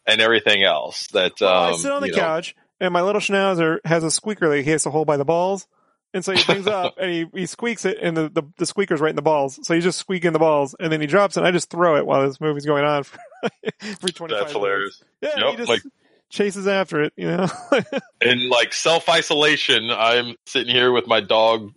[0.07, 1.07] and everything else.
[1.07, 4.11] That Well, um, I sit on the know, couch and my little schnauzer has a
[4.11, 5.67] squeaker that he has to hold by the balls.
[6.13, 8.99] And so he brings up and he, he squeaks it and the, the, the squeaker's
[8.99, 9.57] right in the balls.
[9.65, 11.95] So he's just squeaking the balls and then he drops it and I just throw
[11.95, 13.17] it while this movie's going on for,
[14.01, 15.01] for 25 That's hilarious.
[15.21, 15.39] minutes.
[15.39, 15.81] Yeah, he just like-
[16.29, 17.47] chases after it, you know?
[18.21, 21.71] In like self isolation, I'm sitting here with my dog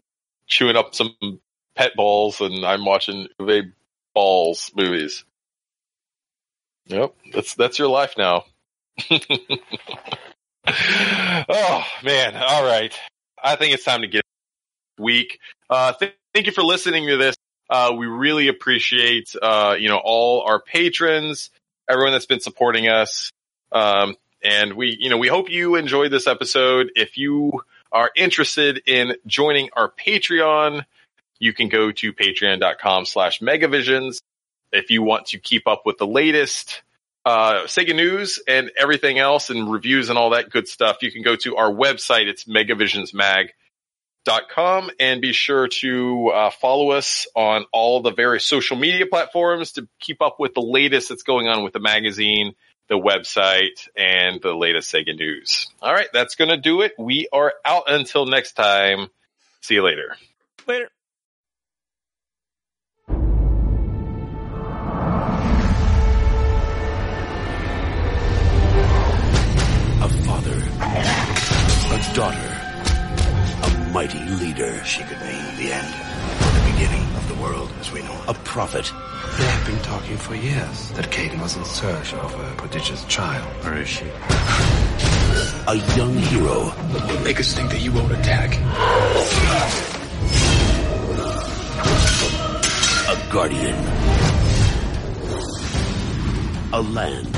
[0.48, 1.14] chewing up some
[1.76, 3.72] pet balls, and I'm watching Uwe
[4.14, 5.24] Balls movies.
[6.86, 8.44] Yep, that's that's your life now.
[10.68, 12.34] Oh man!
[12.36, 12.92] All right,
[13.42, 14.22] I think it's time to get
[14.98, 15.38] week.
[15.70, 17.36] Uh, th- thank you for listening to this.
[17.68, 21.50] Uh, we really appreciate uh, you know all our patrons,
[21.88, 23.30] everyone that's been supporting us.
[23.72, 26.92] Um, and we, you know, we hope you enjoyed this episode.
[26.94, 30.84] If you are interested in joining our Patreon,
[31.38, 34.20] you can go to patreon.com slash megavisions.
[34.72, 36.82] If you want to keep up with the latest
[37.26, 41.22] uh, Sega news and everything else and reviews and all that good stuff, you can
[41.22, 42.28] go to our website.
[42.28, 49.06] It's megavisionsmag.com and be sure to uh, follow us on all the various social media
[49.06, 52.54] platforms to keep up with the latest that's going on with the magazine
[52.88, 55.66] the website and the latest Sega news.
[55.82, 56.92] All right, that's going to do it.
[56.96, 59.08] We are out until next time.
[59.62, 60.16] See you later.
[60.68, 60.88] Later.
[72.16, 72.50] Daughter,
[73.62, 75.94] a mighty leader, She could mean the end,
[76.40, 78.90] or the beginning of the world as we know a prophet,
[79.36, 83.44] They have been talking for years that Caden was in search of a prodigious child.
[83.62, 84.06] Where is she?
[85.68, 86.72] a young hero,
[87.22, 88.56] Make us think that you won't attack.
[93.12, 93.76] a guardian.
[96.72, 97.36] A land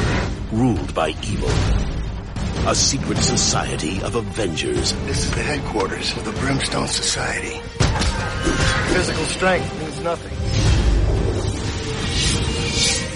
[0.53, 1.98] ruled by evil.
[2.67, 4.93] A secret society of avengers.
[5.07, 7.61] This is the headquarters of the Brimstone Society.
[8.93, 10.39] Physical strength means nothing.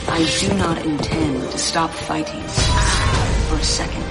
[0.08, 2.42] I do not intend to stop fighting
[3.48, 4.08] for a second.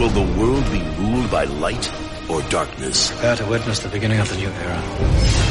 [0.00, 1.92] Will the world be ruled by light
[2.30, 3.10] or darkness?
[3.10, 5.49] Prepare to witness the beginning of the new era.